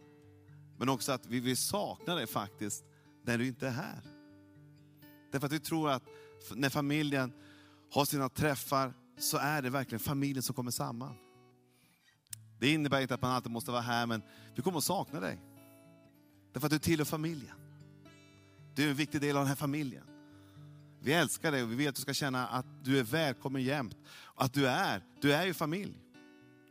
men 0.79 0.89
också 0.89 1.13
att 1.13 1.27
vi 1.27 1.41
vill 1.41 1.57
sakna 1.57 2.15
dig 2.15 2.27
faktiskt 2.27 2.85
när 3.25 3.39
du 3.39 3.47
inte 3.47 3.67
är 3.67 3.71
här. 3.71 4.01
Därför 5.33 5.47
att 5.47 5.53
vi 5.53 5.61
tror 5.61 5.91
att 5.91 6.03
när 6.55 6.71
familjen 6.71 7.33
har 7.93 8.05
sina 8.05 8.29
träffar 8.29 8.93
så 9.19 9.39
är 9.39 9.63
det 9.63 9.71
verkligen 9.71 10.01
familjen 10.01 10.43
som 10.43 10.55
kommer 10.55 10.71
samman. 10.71 11.15
Det 12.59 12.73
innebär 12.73 13.01
inte 13.01 13.15
att 13.15 13.23
man 13.23 13.31
alltid 13.31 13.53
måste 13.53 13.71
vara 13.71 13.83
här, 13.83 14.07
men 14.07 14.23
vi 14.55 14.63
kommer 14.63 14.79
att 14.79 14.85
sakna 14.85 15.21
dig. 15.21 15.39
Därför 16.53 16.67
att 16.67 16.73
du 16.73 16.79
tillhör 16.79 17.05
familjen. 17.05 17.57
Du 18.75 18.85
är 18.85 18.91
en 18.91 18.97
viktig 18.97 19.21
del 19.21 19.37
av 19.37 19.41
den 19.41 19.49
här 19.49 19.57
familjen. 19.57 20.16
Vi 21.01 21.13
älskar 21.13 21.53
dig 21.53 21.63
och 21.63 21.71
vi 21.71 21.75
vill 21.75 21.89
att 21.89 21.95
du 21.95 22.01
ska 22.01 22.15
känna 22.15 22.47
att 22.47 22.67
du 22.85 22.99
är 22.99 23.03
välkommen 23.03 23.63
jämt. 23.63 23.97
Att 24.35 24.53
du 24.53 24.69
är, 24.69 25.03
du 25.21 25.33
är 25.33 25.47
ju 25.47 25.55
familj. 25.55 25.99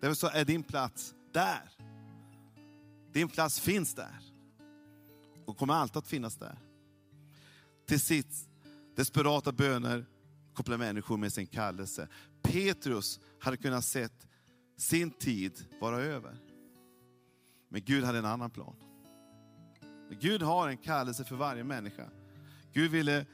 Därför 0.02 0.16
så 0.16 0.28
är 0.28 0.46
din 0.46 0.64
plats 0.64 1.14
där. 1.32 1.70
Din 3.14 3.30
plats 3.30 3.60
finns 3.60 3.94
där. 3.94 4.20
Och 5.46 5.58
kommer 5.58 5.74
alltid 5.74 5.98
att 5.98 6.08
finnas 6.08 6.36
där. 6.36 6.60
Till 7.86 8.00
sitt 8.00 8.48
desperata 8.96 9.52
böner 9.52 10.06
kopplar 10.54 10.78
människor 10.78 11.18
med 11.18 11.34
sin 11.34 11.48
kallelse. 11.48 12.08
Petrus 12.42 13.20
hade 13.40 13.58
kunnat 13.58 13.86
sett 13.86 14.28
sin 14.78 15.12
tid 15.12 15.66
vara 15.82 16.02
över. 16.02 16.38
Men 17.70 17.82
Gud 17.86 18.04
hade 18.04 18.20
en 18.20 18.26
annan 18.26 18.50
plan. 18.50 18.76
Gud 20.10 20.42
har 20.42 20.70
en 20.70 20.78
kallelse 20.78 21.24
för 21.24 21.36
varje 21.36 21.64
människa. 21.64 22.10
Gud 22.74 22.92
ville 22.92 23.26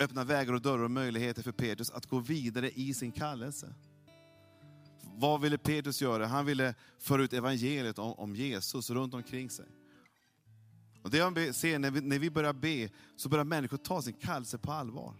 öppna 0.00 0.24
vägar 0.24 0.52
och 0.52 0.62
dörrar 0.62 0.84
och 0.84 0.90
möjligheter 0.90 1.42
för 1.42 1.52
Petrus 1.52 1.90
att 1.90 2.06
gå 2.06 2.18
vidare 2.18 2.70
i 2.70 2.94
sin 2.94 3.12
kallelse. 3.12 3.74
Vad 5.14 5.40
ville 5.40 5.58
Petrus 5.58 6.02
göra? 6.02 6.26
Han 6.26 6.46
ville 6.46 6.74
föra 6.98 7.22
ut 7.22 7.32
evangeliet 7.32 7.98
om, 7.98 8.12
om 8.12 8.36
Jesus 8.36 8.90
runt 8.90 9.14
omkring 9.14 9.50
sig. 9.50 9.66
Och 11.02 11.10
det 11.10 11.18
jag 11.18 11.54
ser 11.54 11.78
när 11.78 11.90
vi, 11.90 12.00
när 12.00 12.18
vi 12.18 12.30
börjar 12.30 12.52
be, 12.52 12.88
så 13.16 13.28
börjar 13.28 13.44
människor 13.44 13.76
ta 13.76 14.02
sin 14.02 14.14
kallelse 14.14 14.58
på 14.58 14.72
allvar. 14.72 15.14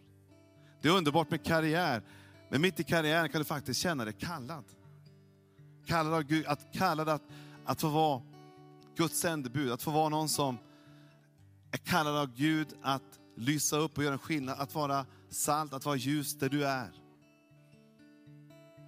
Det 0.82 0.88
är 0.88 0.92
underbart 0.92 1.30
med 1.30 1.44
karriär, 1.44 2.02
men 2.50 2.60
mitt 2.60 2.80
i 2.80 2.84
karriären 2.84 3.28
kan 3.28 3.40
du 3.40 3.44
faktiskt 3.44 3.80
känna 3.80 4.04
dig 4.04 4.14
kallad. 4.14 4.64
Kallad 5.86 6.14
av 6.14 6.22
Gud, 6.22 6.46
att, 6.46 6.72
kallad 6.72 7.08
att, 7.08 7.22
att 7.64 7.80
få 7.80 7.88
vara 7.88 8.22
Guds 8.96 9.20
sändebud, 9.20 9.72
att 9.72 9.82
få 9.82 9.90
vara 9.90 10.08
någon 10.08 10.28
som 10.28 10.58
är 11.70 11.78
kallad 11.78 12.16
av 12.16 12.36
Gud 12.36 12.68
att 12.82 13.19
lysa 13.40 13.76
upp 13.76 13.98
och 13.98 14.04
göra 14.04 14.12
en 14.12 14.18
skillnad, 14.18 14.58
att 14.58 14.74
vara 14.74 15.06
salt, 15.30 15.72
att 15.72 15.84
vara 15.84 15.96
ljus 15.96 16.34
där 16.34 16.48
du 16.48 16.66
är. 16.66 16.90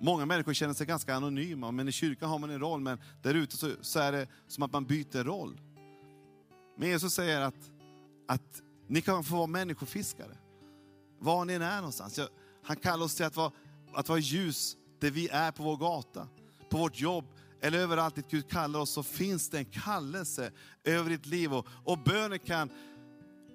Många 0.01 0.27
människor 0.27 0.53
känner 0.53 0.75
sig 0.75 0.87
ganska 0.87 1.15
anonyma, 1.15 1.71
men 1.71 1.89
i 1.89 1.93
kyrkan 1.93 2.29
har 2.29 2.39
man 2.39 2.51
en 2.51 2.61
roll, 2.61 2.81
men 2.81 2.99
där 3.23 3.35
ute 3.35 3.57
så, 3.57 3.71
så 3.81 3.99
är 3.99 4.13
det 4.13 4.27
som 4.49 4.63
att 4.63 4.73
man 4.73 4.85
byter 4.85 5.25
roll. 5.25 5.61
Men 6.77 6.89
Jesus 6.89 7.15
säger 7.15 7.41
att, 7.41 7.71
att 8.29 8.63
ni 8.87 9.01
kan 9.01 9.25
få 9.25 9.37
vara 9.37 9.47
människofiskare, 9.47 10.37
var 11.19 11.45
ni 11.45 11.53
än 11.53 11.63
är 11.63 11.77
någonstans. 11.77 12.21
Han 12.63 12.77
kallar 12.77 13.05
oss 13.05 13.15
till 13.15 13.27
att 13.27 13.37
vara, 13.37 13.53
att 13.95 14.09
vara 14.09 14.19
ljus 14.19 14.77
där 15.01 15.11
vi 15.11 15.29
är 15.29 15.53
på 15.53 15.63
vår 15.63 15.77
gata, 15.77 16.29
på 16.71 16.79
vårt 16.79 17.01
jobb, 17.01 17.25
eller 17.61 17.79
överallt 17.79 18.15
dit 18.15 18.31
Gud 18.31 18.49
kallar 18.49 18.81
oss, 18.81 18.91
så 18.91 19.03
finns 19.03 19.51
det 19.51 19.59
en 19.59 19.65
kallelse 19.65 20.51
över 20.85 21.11
ditt 21.11 21.27
liv. 21.27 21.55
Och, 21.55 21.67
och 21.85 21.99
bönen 21.99 22.39
kan 22.39 22.71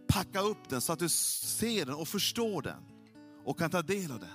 packa 0.07 0.41
upp 0.41 0.69
den 0.69 0.81
så 0.81 0.93
att 0.93 0.99
du 0.99 1.09
ser 1.09 1.85
den 1.85 1.95
och 1.95 2.07
förstår 2.07 2.61
den 2.61 2.83
och 3.45 3.59
kan 3.59 3.69
ta 3.69 3.81
del 3.81 4.11
av 4.11 4.19
den. 4.19 4.29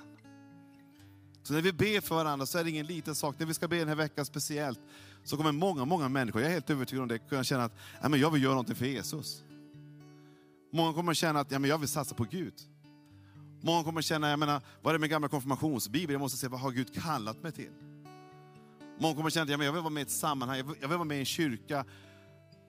Så 1.43 1.53
när 1.53 1.63
vi 1.63 1.73
ber 1.73 2.01
för 2.01 2.15
varandra 2.15 2.47
så 2.47 2.59
är 2.59 2.65
det 2.65 2.71
ingen 2.71 2.87
liten 2.87 3.15
sak. 3.15 3.39
När 3.39 3.47
vi 3.47 3.55
ska 3.55 3.69
be 3.69 3.77
den 3.77 3.89
här 3.89 3.95
veckan 3.95 4.25
speciellt 4.25 4.81
så 5.25 5.37
kommer 5.37 5.53
många, 5.53 5.85
många 5.85 6.09
människor, 6.09 6.43
jag 6.43 6.51
är 6.51 6.55
helt 6.55 6.71
övertygad 6.71 7.03
om 7.03 7.09
det, 7.09 7.19
kunna 7.19 7.45
känna 7.45 7.65
att 7.65 7.73
ja, 8.03 8.09
men 8.09 8.21
jag 8.21 8.31
vill 8.31 8.43
göra 8.43 8.53
någonting 8.53 8.77
för 8.77 8.87
Jesus. 8.87 9.43
Många 10.73 10.93
kommer 10.93 11.15
känna 11.15 11.41
att 11.41 11.51
ja, 11.51 11.59
men 11.59 11.71
jag 11.71 11.79
vill 11.79 11.89
satsa 11.89 12.15
på 12.15 12.25
Gud. 12.25 12.55
Många 13.61 13.85
kommer 13.85 14.03
känna, 14.03 14.31
jag 14.31 14.39
menar, 14.39 14.63
vad 14.83 14.91
är 14.91 14.93
det 14.93 15.01
med 15.01 15.11
gamla 15.11 15.29
konfirmationsbibeln? 15.29 16.13
Jag 16.13 16.21
måste 16.21 16.39
se, 16.39 16.49
vad 16.49 16.61
har 16.61 16.71
Gud 16.71 16.95
kallat 17.03 17.43
mig 17.43 17.53
till? 17.53 17.71
Många 18.99 19.15
kommer 19.15 19.31
känna 19.31 19.45
att 19.45 19.51
ja, 19.51 19.57
men 19.57 19.67
jag 19.67 19.73
vill 19.73 19.83
vara 19.83 19.93
med 19.93 20.01
i 20.01 20.03
ett 20.03 20.11
sammanhang, 20.11 20.57
jag 20.57 20.65
vill, 20.65 20.77
jag 20.81 20.89
vill 20.89 20.99
vara 20.99 21.09
med 21.09 21.17
i 21.17 21.21
en 21.21 21.27
kyrka. 21.27 21.85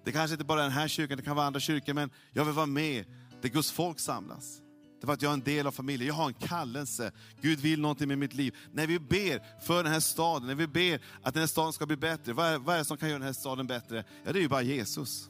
Det 0.03 0.11
kanske 0.11 0.33
inte 0.33 0.45
bara 0.45 0.59
är 0.59 0.63
den 0.63 0.71
här 0.71 0.87
kyrkan, 0.87 1.17
det 1.17 1.23
kan 1.23 1.35
vara 1.35 1.45
andra 1.45 1.59
kyrkor, 1.59 1.93
men 1.93 2.09
jag 2.31 2.45
vill 2.45 2.53
vara 2.53 2.65
med 2.65 3.05
där 3.41 3.49
Guds 3.49 3.71
folk 3.71 3.99
samlas. 3.99 4.59
Därför 5.01 5.13
att 5.13 5.21
jag 5.21 5.29
är 5.29 5.33
en 5.33 5.43
del 5.43 5.67
av 5.67 5.71
familjen, 5.71 6.07
jag 6.07 6.13
har 6.13 6.27
en 6.27 6.33
kallelse. 6.33 7.11
Gud 7.41 7.59
vill 7.59 7.81
någonting 7.81 8.07
med 8.07 8.17
mitt 8.17 8.33
liv. 8.33 8.55
När 8.71 8.87
vi 8.87 8.99
ber 8.99 9.61
för 9.65 9.83
den 9.83 9.93
här 9.93 9.99
staden, 9.99 10.47
när 10.47 10.55
vi 10.55 10.67
ber 10.67 11.01
att 11.23 11.33
den 11.33 11.41
här 11.41 11.47
staden 11.47 11.73
ska 11.73 11.85
bli 11.85 11.97
bättre, 11.97 12.33
vad 12.33 12.47
är, 12.47 12.57
vad 12.57 12.75
är 12.75 12.79
det 12.79 12.85
som 12.85 12.97
kan 12.97 13.09
göra 13.09 13.19
den 13.19 13.25
här 13.25 13.33
staden 13.33 13.67
bättre? 13.67 14.03
Ja, 14.23 14.33
det 14.33 14.39
är 14.39 14.41
ju 14.41 14.47
bara 14.47 14.61
Jesus. 14.61 15.29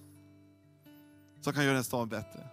Som 1.42 1.54
kan 1.54 1.64
göra 1.64 1.74
den 1.74 1.78
här 1.78 1.84
staden 1.84 2.10
bättre. 2.10 2.48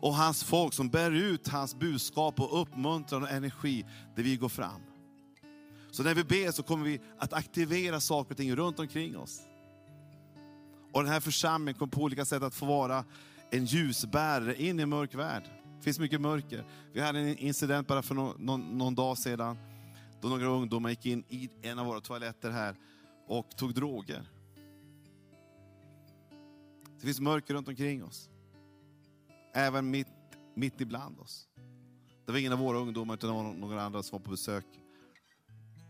Och 0.00 0.14
hans 0.14 0.44
folk 0.44 0.74
som 0.74 0.88
bär 0.88 1.10
ut 1.10 1.48
hans 1.48 1.74
budskap 1.74 2.40
och 2.40 2.62
uppmuntran 2.62 3.22
och 3.22 3.30
energi 3.30 3.86
där 4.16 4.22
vi 4.22 4.36
går 4.36 4.48
fram. 4.48 4.80
Så 5.90 6.02
när 6.02 6.14
vi 6.14 6.24
ber 6.24 6.50
så 6.50 6.62
kommer 6.62 6.84
vi 6.84 7.00
att 7.18 7.32
aktivera 7.32 8.00
saker 8.00 8.30
och 8.30 8.36
ting 8.36 8.56
runt 8.56 8.78
omkring 8.78 9.18
oss. 9.18 9.40
Och 10.92 11.02
den 11.02 11.12
här 11.12 11.20
församlingen 11.20 11.78
kommer 11.78 11.92
på 11.92 12.02
olika 12.02 12.24
sätt 12.24 12.42
att 12.42 12.54
få 12.54 12.66
vara 12.66 13.04
en 13.50 13.64
ljusbärare 13.64 14.62
in 14.62 14.80
i 14.80 14.82
en 14.82 14.88
mörk 14.88 15.14
värld. 15.14 15.42
Det 15.78 15.84
finns 15.84 15.98
mycket 15.98 16.20
mörker. 16.20 16.64
Vi 16.92 17.00
hade 17.00 17.18
en 17.18 17.38
incident 17.38 17.88
bara 17.88 18.02
för 18.02 18.14
någon, 18.14 18.36
någon, 18.38 18.78
någon 18.78 18.94
dag 18.94 19.18
sedan, 19.18 19.58
då 20.20 20.28
några 20.28 20.46
ungdomar 20.46 20.90
gick 20.90 21.06
in 21.06 21.24
i 21.28 21.50
en 21.62 21.78
av 21.78 21.86
våra 21.86 22.00
toaletter 22.00 22.50
här 22.50 22.76
och 23.26 23.56
tog 23.56 23.74
droger. 23.74 24.30
Det 27.00 27.06
finns 27.06 27.20
mörker 27.20 27.54
runt 27.54 27.68
omkring 27.68 28.04
oss. 28.04 28.30
Även 29.54 29.90
mitt, 29.90 30.08
mitt 30.54 30.80
ibland 30.80 31.18
oss. 31.18 31.48
Det 32.26 32.32
var 32.32 32.38
ingen 32.38 32.52
av 32.52 32.58
våra 32.58 32.78
ungdomar, 32.78 33.14
utan 33.14 33.30
det 33.30 33.36
var 33.36 33.52
några 33.52 33.82
andra 33.82 34.02
som 34.02 34.18
var 34.18 34.24
på 34.24 34.30
besök. 34.30 34.64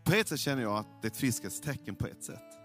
På 0.04 0.14
ett 0.14 0.28
sätt 0.28 0.40
känner 0.40 0.62
jag 0.62 0.76
att 0.76 1.02
det 1.02 1.06
är 1.06 1.10
ett 1.10 1.16
friskhetstecken 1.16 1.94
på 1.94 2.06
ett 2.06 2.24
sätt. 2.24 2.61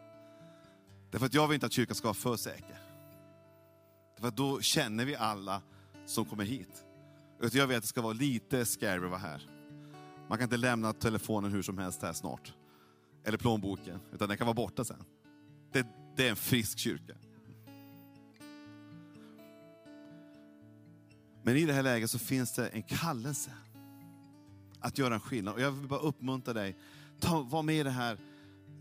Därför 1.12 1.26
att 1.26 1.34
jag 1.34 1.48
vill 1.48 1.56
inte 1.56 1.66
att 1.66 1.72
kyrkan 1.72 1.96
ska 1.96 2.08
vara 2.08 2.14
för 2.14 2.38
säker. 2.38 2.80
Därför 4.16 4.28
att 4.28 4.38
då 4.38 4.62
känner 4.62 5.06
vi 5.06 5.16
alla 5.16 5.62
som 6.06 6.26
kommer 6.26 6.44
hit. 6.44 6.86
Utan 7.42 7.60
jag 7.60 7.68
vet 7.68 7.78
att 7.78 7.84
det 7.84 7.88
ska 7.88 8.02
vara 8.02 8.14
lite 8.14 8.66
scary 8.66 9.06
att 9.06 9.10
vara 9.10 9.20
här. 9.20 9.50
Man 10.30 10.38
kan 10.38 10.44
inte 10.46 10.58
lämna 10.58 10.94
telefonen 10.94 11.52
hur 11.52 11.62
som 11.62 11.78
helst 11.78 12.02
här 12.02 12.14
snart. 12.14 12.54
Eller 13.24 13.38
plånboken, 13.38 14.00
utan 14.14 14.28
den 14.28 14.38
kan 14.38 14.48
vara 14.48 14.56
borta 14.56 14.86
sen. 14.86 15.04
Det, 15.72 15.88
det 16.16 16.26
är 16.26 16.30
en 16.30 16.36
frisk 16.36 16.80
kyrka. 16.80 17.14
Men 21.44 21.56
i 21.58 21.66
det 21.66 21.74
här 21.74 21.84
läget 21.84 22.12
så 22.12 22.20
finns 22.20 22.54
det 22.54 22.68
en 22.68 22.84
kallelse 22.84 23.52
att 24.80 24.98
göra 24.98 25.14
en 25.14 25.20
skillnad. 25.20 25.54
Och 25.54 25.62
jag 25.62 25.72
vill 25.72 25.88
bara 25.88 26.00
uppmuntra 26.00 26.54
dig, 26.54 26.78
ta, 27.20 27.42
var 27.42 27.64
med 27.64 27.76
i 27.76 27.84
den 27.84 27.94
här 27.94 28.18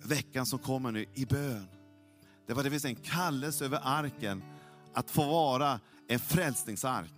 veckan 0.03 0.47
som 0.47 0.59
kommer 0.59 0.93
nu 0.93 1.07
i 1.15 1.27
bön. 1.27 1.76
Det 2.47 2.55
var 2.55 2.63
det 2.63 2.71
finns 2.71 2.85
en 2.85 2.97
kallelse 2.97 3.65
över 3.65 3.81
arken 3.85 4.43
att 4.95 5.11
få 5.11 5.25
vara 5.25 5.81
en 6.09 6.19
frälsningsark. 6.19 7.13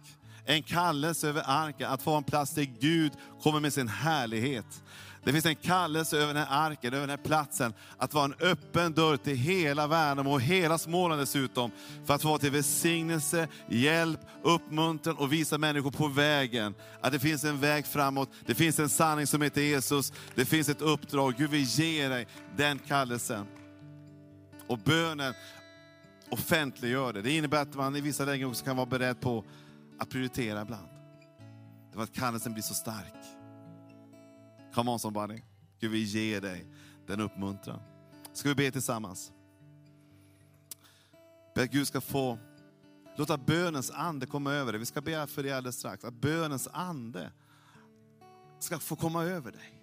En 0.44 0.62
kallelse 0.62 1.28
över 1.28 1.42
arken 1.46 1.90
att 1.90 2.02
få 2.02 2.16
en 2.16 2.24
plats 2.24 2.54
där 2.54 2.66
Gud 2.80 3.12
kommer 3.42 3.60
med 3.60 3.72
sin 3.72 3.88
härlighet. 3.88 4.82
Det 5.24 5.32
finns 5.32 5.46
en 5.46 5.56
kallelse 5.56 6.16
över 6.18 6.34
den 6.34 6.46
här 6.46 6.66
arken, 6.66 6.94
över 6.94 7.06
den 7.06 7.18
här 7.18 7.24
platsen, 7.24 7.74
att 7.98 8.14
vara 8.14 8.24
en 8.24 8.34
öppen 8.40 8.92
dörr 8.92 9.16
till 9.16 9.36
hela 9.36 9.86
Värnamo 9.86 10.32
och 10.32 10.40
hela 10.40 10.78
Småland 10.78 11.20
dessutom. 11.20 11.70
För 12.06 12.14
att 12.14 12.22
få 12.22 12.28
vara 12.28 12.38
till 12.38 12.50
välsignelse, 12.50 13.48
hjälp, 13.68 14.20
uppmuntran 14.42 15.16
och 15.16 15.32
visa 15.32 15.58
människor 15.58 15.90
på 15.90 16.08
vägen. 16.08 16.74
Att 17.00 17.12
det 17.12 17.18
finns 17.18 17.44
en 17.44 17.60
väg 17.60 17.86
framåt, 17.86 18.30
det 18.46 18.54
finns 18.54 18.78
en 18.78 18.88
sanning 18.88 19.26
som 19.26 19.42
heter 19.42 19.60
Jesus, 19.60 20.12
det 20.34 20.44
finns 20.44 20.68
ett 20.68 20.82
uppdrag. 20.82 21.34
Gud 21.38 21.50
vill 21.50 21.64
ge 21.64 22.08
dig 22.08 22.26
den 22.56 22.78
kallelsen. 22.78 23.46
Och 24.68 24.78
bönen 24.78 25.34
offentliggör 26.30 27.12
det. 27.12 27.22
Det 27.22 27.36
innebär 27.36 27.62
att 27.62 27.74
man 27.74 27.96
i 27.96 28.00
vissa 28.00 28.24
lägen 28.24 28.48
också 28.48 28.64
kan 28.64 28.76
vara 28.76 28.86
beredd 28.86 29.20
på 29.20 29.44
att 29.98 30.10
prioritera 30.10 30.62
ibland. 30.62 30.88
Det 31.90 31.96
var 31.96 32.04
att 32.04 32.12
kallelsen 32.12 32.52
blir 32.52 32.62
så 32.62 32.74
stark. 32.74 33.14
Come 34.74 34.90
on 34.90 34.98
somebody. 34.98 35.40
Gud 35.80 35.90
vi 35.90 36.02
ger 36.02 36.40
dig 36.40 36.66
den 37.06 37.20
uppmuntran. 37.20 37.80
Ska 38.32 38.48
vi 38.48 38.54
be 38.54 38.70
tillsammans? 38.70 39.32
Be 41.54 41.62
att 41.62 41.70
Gud 41.70 41.86
ska 41.86 42.00
få 42.00 42.38
låta 43.16 43.36
bönens 43.36 43.90
ande 43.90 44.26
komma 44.26 44.52
över 44.52 44.72
dig. 44.72 44.78
Vi 44.78 44.86
ska 44.86 45.00
be 45.00 45.26
för 45.26 45.42
dig 45.42 45.52
alldeles 45.52 45.78
strax. 45.78 46.04
Att 46.04 46.14
bönens 46.14 46.68
ande 46.72 47.30
ska 48.58 48.78
få 48.78 48.96
komma 48.96 49.24
över 49.24 49.52
dig. 49.52 49.77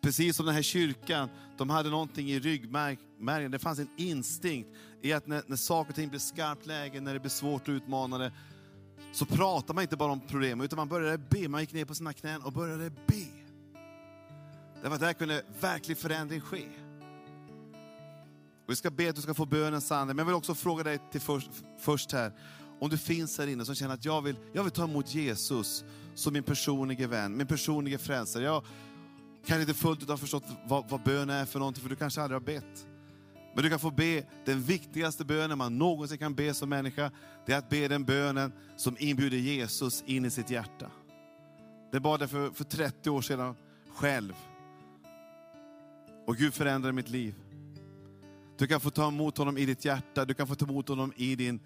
Precis 0.00 0.36
som 0.36 0.46
den 0.46 0.54
här 0.54 0.62
kyrkan, 0.62 1.28
de 1.58 1.70
hade 1.70 1.90
någonting 1.90 2.30
i 2.30 2.38
ryggmärgen. 2.38 3.50
Det 3.50 3.58
fanns 3.58 3.78
en 3.78 3.90
instinkt 3.96 4.68
i 5.02 5.12
att 5.12 5.26
när, 5.26 5.42
när 5.46 5.56
saker 5.56 5.90
och 5.90 5.96
ting 5.96 6.08
blir 6.08 6.20
skarpt 6.20 6.66
läge, 6.66 7.00
när 7.00 7.14
det 7.14 7.20
blir 7.20 7.30
svårt 7.30 7.68
och 7.68 7.72
utmanande, 7.72 8.32
så 9.12 9.26
pratar 9.26 9.74
man 9.74 9.82
inte 9.82 9.96
bara 9.96 10.12
om 10.12 10.20
problem, 10.20 10.60
utan 10.60 10.76
man 10.76 10.88
började 10.88 11.18
be. 11.18 11.48
Man 11.48 11.60
gick 11.60 11.72
ner 11.72 11.84
på 11.84 11.94
sina 11.94 12.12
knän 12.12 12.42
och 12.42 12.52
började 12.52 12.90
be. 12.90 13.26
Därför 14.82 14.94
att 14.94 15.00
där 15.00 15.12
kunde 15.12 15.42
verklig 15.60 15.98
förändring 15.98 16.40
ske. 16.40 16.64
Och 18.64 18.72
vi 18.72 18.76
ska 18.76 18.90
be 18.90 19.08
att 19.10 19.16
du 19.16 19.22
ska 19.22 19.34
få 19.34 19.46
bönens 19.46 19.92
ande, 19.92 20.14
men 20.14 20.18
jag 20.18 20.26
vill 20.26 20.34
också 20.34 20.54
fråga 20.54 20.84
dig 20.84 20.98
till 21.12 21.20
först, 21.20 21.50
först 21.78 22.12
här, 22.12 22.32
om 22.80 22.90
du 22.90 22.98
finns 22.98 23.38
här 23.38 23.46
inne 23.46 23.64
som 23.64 23.74
känner 23.74 23.94
att 23.94 24.04
jag 24.04 24.22
vill, 24.22 24.36
jag 24.52 24.62
vill 24.62 24.72
ta 24.72 24.84
emot 24.84 25.14
Jesus 25.14 25.84
som 26.14 26.32
min 26.32 26.42
personliga 26.42 27.06
vän, 27.06 27.36
min 27.36 27.46
personliga 27.46 27.98
frälsare. 27.98 28.42
Jag 28.44 28.64
kanske 29.46 29.60
inte 29.60 29.74
fullt 29.74 30.02
ut 30.02 30.08
har 30.08 30.16
förstått 30.16 30.44
vad, 30.64 30.88
vad 30.88 31.02
bön 31.02 31.30
är 31.30 31.44
för 31.44 31.58
någonting, 31.58 31.82
för 31.82 31.90
du 31.90 31.96
kanske 31.96 32.22
aldrig 32.22 32.40
har 32.40 32.46
bett. 32.46 32.86
Men 33.54 33.62
du 33.62 33.70
kan 33.70 33.78
få 33.78 33.90
be 33.90 34.24
den 34.44 34.62
viktigaste 34.62 35.24
bönen 35.24 35.58
man 35.58 35.78
någonsin 35.78 36.18
kan 36.18 36.34
be 36.34 36.54
som 36.54 36.68
människa. 36.68 37.10
Det 37.46 37.52
är 37.52 37.58
att 37.58 37.68
be 37.68 37.88
den 37.88 38.04
bönen 38.04 38.52
som 38.76 38.96
inbjuder 38.98 39.36
Jesus 39.36 40.04
in 40.06 40.24
i 40.24 40.30
sitt 40.30 40.50
hjärta. 40.50 40.90
Det 41.92 42.00
bad 42.00 42.22
jag 42.22 42.30
för, 42.30 42.50
för 42.50 42.64
30 42.64 43.10
år 43.10 43.22
sedan 43.22 43.54
själv. 43.94 44.34
Och 46.26 46.36
Gud 46.36 46.54
förändrade 46.54 46.92
mitt 46.92 47.08
liv. 47.08 47.34
Du 48.58 48.66
kan 48.66 48.80
få 48.80 48.90
ta 48.90 49.08
emot 49.08 49.38
honom 49.38 49.58
i 49.58 49.66
ditt 49.66 49.84
hjärta, 49.84 50.24
du 50.24 50.34
kan 50.34 50.46
få 50.46 50.54
ta 50.54 50.66
emot 50.66 50.88
honom 50.88 51.12
i 51.16 51.36
din, 51.36 51.60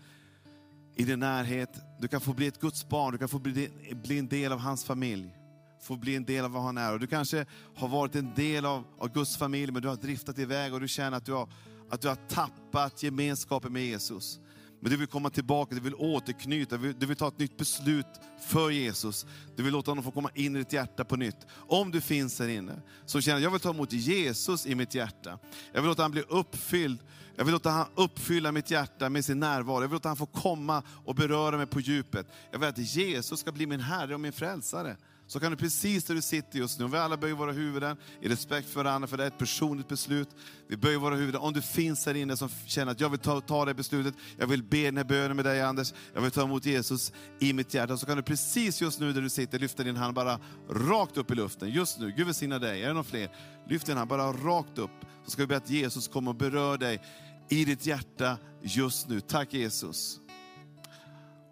i 0.97 1.05
din 1.05 1.19
närhet. 1.19 1.71
Du 2.01 2.09
kan 2.09 2.21
få 2.21 2.33
bli 2.33 2.47
ett 2.47 2.61
Guds 2.61 2.89
barn, 2.89 3.13
du 3.13 3.19
kan 3.19 3.29
få 3.29 3.39
bli, 3.39 3.71
bli 4.05 4.19
en 4.19 4.29
del 4.29 4.53
av 4.53 4.59
hans 4.59 4.85
familj. 4.85 5.40
Få 5.81 5.97
bli 5.97 6.17
en 6.17 6.25
del 6.25 6.45
av 6.45 6.51
vad 6.51 6.63
han 6.63 6.79
är. 6.79 6.93
Och 6.93 7.01
du 7.01 7.07
kanske 7.07 7.47
har 7.77 7.89
varit 7.89 8.17
en 8.17 8.35
del 8.35 8.65
av, 8.65 8.85
av 8.99 9.13
Guds 9.13 9.37
familj, 9.37 9.73
men 9.73 9.83
du 9.83 9.89
har 9.89 9.97
driftat 9.97 10.39
iväg 10.39 10.75
och 10.75 10.81
du 10.81 10.89
känner 10.89 11.17
att 11.17 11.27
du 11.27 11.33
har, 11.33 11.49
att 11.91 12.01
du 12.01 12.09
har 12.09 12.17
tappat 12.29 13.03
gemenskapen 13.03 13.73
med 13.73 13.85
Jesus. 13.87 14.41
Men 14.81 14.91
du 14.91 14.97
vill 14.97 15.07
komma 15.07 15.31
tillbaka, 15.31 15.75
du 15.75 15.81
vill 15.81 15.95
återknyta, 15.95 16.77
du 16.77 16.83
vill, 16.83 16.99
du 16.99 17.07
vill 17.07 17.17
ta 17.17 17.29
ett 17.29 17.39
nytt 17.39 17.57
beslut 17.57 18.07
för 18.41 18.71
Jesus. 18.71 19.27
Du 19.57 19.63
vill 19.63 19.73
låta 19.73 19.91
honom 19.91 20.05
få 20.05 20.11
komma 20.11 20.31
in 20.35 20.57
i 20.57 20.59
ditt 20.59 20.73
hjärta 20.73 21.05
på 21.05 21.17
nytt. 21.17 21.47
Om 21.53 21.91
du 21.91 22.01
finns 22.01 22.39
här 22.39 22.49
inne, 22.49 22.83
som 23.07 23.21
känner 23.21 23.37
att 23.37 23.43
jag 23.43 23.51
vill 23.51 23.61
ta 23.61 23.71
emot 23.71 23.93
Jesus 23.93 24.67
i 24.67 24.75
mitt 24.75 24.95
hjärta. 24.95 25.39
Jag 25.73 25.81
vill 25.83 25.89
låta 25.89 26.03
honom 26.03 26.13
bli 26.13 26.23
uppfylld. 26.29 26.99
Jag 27.37 27.45
vill 27.45 27.53
låta 27.53 27.71
honom 27.71 27.87
uppfylla 27.95 28.53
mitt 28.53 28.71
hjärta 28.71 29.09
med 29.09 29.25
sin 29.25 29.41
närvaro. 29.41 29.77
Jag 29.77 29.89
vill 29.89 29.91
låta 29.91 30.09
honom 30.09 30.17
få 30.17 30.27
komma 30.27 30.83
och 31.05 31.15
beröra 31.15 31.57
mig 31.57 31.67
på 31.67 31.81
djupet. 31.81 32.27
Jag 32.51 32.59
vill 32.59 32.69
att 32.69 32.79
Jesus 32.79 33.41
ska 33.41 33.53
bli 33.53 33.67
min 33.67 33.81
Herre 33.81 34.15
och 34.15 34.21
min 34.21 34.33
frälsare 34.33 34.97
så 35.31 35.41
kan 35.41 35.51
du 35.51 35.57
precis 35.57 36.05
där 36.05 36.15
du 36.15 36.23
sitter 36.23 36.59
just 36.59 36.79
nu, 36.79 36.85
om 36.85 36.91
vi 36.91 36.99
alla 36.99 37.17
böjer 37.17 37.35
våra 37.35 37.53
huvuden 37.53 37.97
i 38.21 38.29
respekt 38.29 38.69
för 38.69 38.85
varandra, 38.85 39.09
för 39.09 39.17
det 39.17 39.23
är 39.23 39.27
ett 39.27 39.39
personligt 39.39 39.89
beslut. 39.89 40.29
Vi 40.69 40.77
böjer 40.77 40.99
våra 40.99 41.15
huvuden. 41.15 41.41
Om 41.41 41.53
du 41.53 41.63
finns 41.63 42.07
här 42.07 42.15
inne 42.15 42.37
som 42.37 42.49
känner 42.67 42.93
att 42.93 43.01
jag 43.01 43.09
vill 43.09 43.19
ta, 43.19 43.41
ta 43.41 43.65
det 43.65 43.75
beslutet, 43.75 44.15
jag 44.39 44.47
vill 44.47 44.63
be 44.63 44.83
den 44.83 44.97
här 44.97 45.05
bönen 45.05 45.37
med 45.37 45.45
dig 45.45 45.63
Anders, 45.63 45.93
jag 46.15 46.21
vill 46.21 46.31
ta 46.31 46.43
emot 46.43 46.67
Jesus 46.67 47.13
i 47.41 47.53
mitt 47.53 47.75
hjärta. 47.75 47.97
Så 47.97 48.07
kan 48.07 48.17
du 48.17 48.23
precis 48.23 48.81
just 48.81 49.01
nu 49.01 49.13
där 49.13 49.23
du 49.23 49.31
sitter 49.31 49.59
lyfta 49.59 49.83
din 49.83 49.97
hand 49.97 50.15
bara 50.15 50.41
rakt 50.71 51.17
upp 51.17 51.31
i 51.31 51.35
luften. 51.35 51.71
Just 51.71 51.99
nu, 51.99 52.13
Gud 52.17 52.27
välsigna 52.27 52.59
dig. 52.59 52.83
Är 52.83 52.89
det 52.89 52.95
någon 52.95 53.05
fler? 53.05 53.31
Lyft 53.69 53.87
din 53.87 53.97
hand 53.97 54.09
bara 54.09 54.33
rakt 54.33 54.79
upp. 54.79 54.91
Så 55.25 55.31
ska 55.31 55.43
vi 55.43 55.47
be 55.47 55.57
att 55.57 55.71
Jesus 55.71 56.09
kommer 56.09 56.31
och 56.31 56.37
berör 56.37 56.79
dig 56.79 57.03
i 57.49 57.65
ditt 57.65 57.87
hjärta 57.87 58.39
just 58.63 59.09
nu. 59.09 59.21
Tack 59.21 59.55
Jesus. 59.55 60.20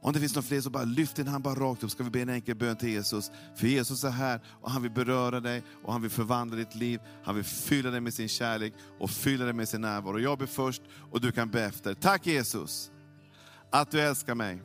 Om 0.01 0.13
det 0.13 0.21
finns 0.21 0.35
någon 0.35 0.45
fler 0.45 0.61
så 0.61 0.71
bara 0.71 0.85
lyft 0.85 1.17
din 1.17 1.27
hand 1.27 1.45
bara 1.45 1.55
rakt 1.55 1.85
upp, 1.85 1.91
ska 1.91 2.05
vi 2.05 2.11
be 2.11 2.21
en 2.21 2.29
enkel 2.29 2.57
bön 2.57 2.77
till 2.77 2.89
Jesus. 2.89 3.31
För 3.57 3.67
Jesus 3.67 4.05
är 4.05 4.11
här 4.11 4.41
och 4.61 4.71
han 4.71 4.83
vill 4.83 4.91
beröra 4.91 5.41
dig 5.41 5.63
och 5.85 5.93
han 5.93 6.03
vill 6.03 6.11
förvandla 6.11 6.57
ditt 6.57 6.75
liv. 6.75 7.01
Han 7.25 7.35
vill 7.35 7.45
fylla 7.45 7.91
dig 7.91 8.01
med 8.01 8.15
sin 8.15 8.29
kärlek 8.29 8.75
och 8.99 9.11
fylla 9.11 9.45
dig 9.45 9.55
med 9.55 9.69
sin 9.69 9.81
närvaro. 9.81 10.19
Jag 10.19 10.39
ber 10.39 10.47
först 10.47 10.83
och 11.11 11.21
du 11.21 11.33
kan 11.33 11.51
be 11.51 11.65
efter. 11.65 11.95
Tack 11.95 12.27
Jesus, 12.27 12.91
att 13.71 13.91
du 13.91 14.01
älskar 14.01 14.35
mig. 14.35 14.63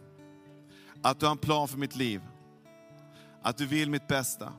Att 1.01 1.19
du 1.19 1.25
har 1.25 1.31
en 1.31 1.37
plan 1.37 1.67
för 1.67 1.77
mitt 1.77 1.95
liv. 1.95 2.21
Att 3.41 3.57
du 3.57 3.65
vill 3.65 3.89
mitt 3.89 4.07
bästa. 4.07 4.53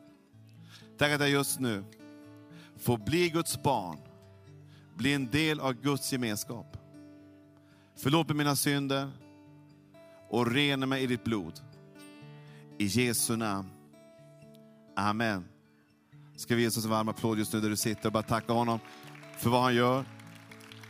Tack 0.99 1.13
att 1.13 1.21
jag 1.21 1.31
just 1.31 1.61
nu 1.61 1.85
får 2.77 2.99
bli 2.99 3.29
Guds 3.29 3.63
barn. 3.63 3.99
Bli 4.97 5.15
en 5.15 5.31
del 5.31 5.61
av 5.61 5.73
Guds 5.73 6.13
gemenskap. 6.13 6.77
Förlåt 7.97 8.29
mig 8.29 8.37
mina 8.37 8.57
synder 8.57 9.11
och 10.35 10.53
rena 10.53 10.87
mig 10.87 11.03
i 11.03 11.07
ditt 11.07 11.25
blod. 11.25 11.61
I 12.79 12.85
Jesu 12.85 13.37
namn. 13.37 13.69
Amen. 14.97 15.45
Ska 16.37 16.55
vi 16.55 16.63
ge 16.63 16.69
oss 16.69 16.85
en 16.85 16.91
varm 16.91 17.09
applåd 17.09 17.39
just 17.39 17.53
nu 17.53 17.61
där 17.61 17.71
du 17.71 17.77
sitter 17.77 18.07
och 18.07 18.13
bara 18.13 18.23
tacka 18.23 18.53
honom 18.53 18.79
för 19.39 19.51
vad 19.51 19.63
han 19.63 19.75
gör 19.75 20.05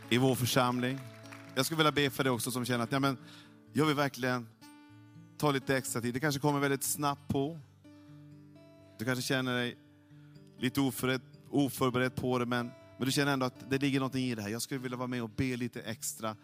i 0.09 0.17
vår 0.17 0.35
församling. 0.35 0.99
Jag 1.55 1.65
skulle 1.65 1.77
vilja 1.77 1.91
be 1.91 2.09
för 2.09 2.23
dig 2.23 2.31
också 2.31 2.51
som 2.51 2.65
känner 2.65 2.83
att 2.83 2.91
ja, 2.91 2.99
men 2.99 3.17
jag 3.73 3.85
vill 3.85 3.95
verkligen 3.95 4.47
ta 5.37 5.51
lite 5.51 5.77
extra 5.77 6.01
tid. 6.01 6.13
Det 6.13 6.19
kanske 6.19 6.41
kommer 6.41 6.59
väldigt 6.59 6.83
snabbt 6.83 7.27
på. 7.27 7.59
Du 8.99 9.05
kanske 9.05 9.21
känner 9.21 9.55
dig 9.55 9.77
lite 10.59 10.81
oförberedd, 10.81 11.21
oförberedd 11.49 12.15
på 12.15 12.39
det, 12.39 12.45
men, 12.45 12.71
men 12.97 13.05
du 13.05 13.11
känner 13.11 13.33
ändå 13.33 13.45
att 13.45 13.69
det 13.69 13.77
ligger 13.77 13.99
någonting 13.99 14.25
i 14.25 14.35
det 14.35 14.41
här. 14.41 14.49
Jag 14.49 14.61
skulle 14.61 14.79
vilja 14.79 14.97
vara 14.97 15.07
med 15.07 15.23
och 15.23 15.29
be 15.29 15.57
lite 15.57 15.81
extra. 15.81 16.35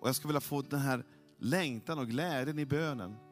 Och 0.00 0.08
jag 0.08 0.16
skulle 0.16 0.28
vilja 0.28 0.40
få 0.40 0.62
den 0.62 0.80
här 0.80 1.04
längtan 1.38 1.98
och 1.98 2.08
glädjen 2.08 2.58
i 2.58 2.66
bönen. 2.66 3.25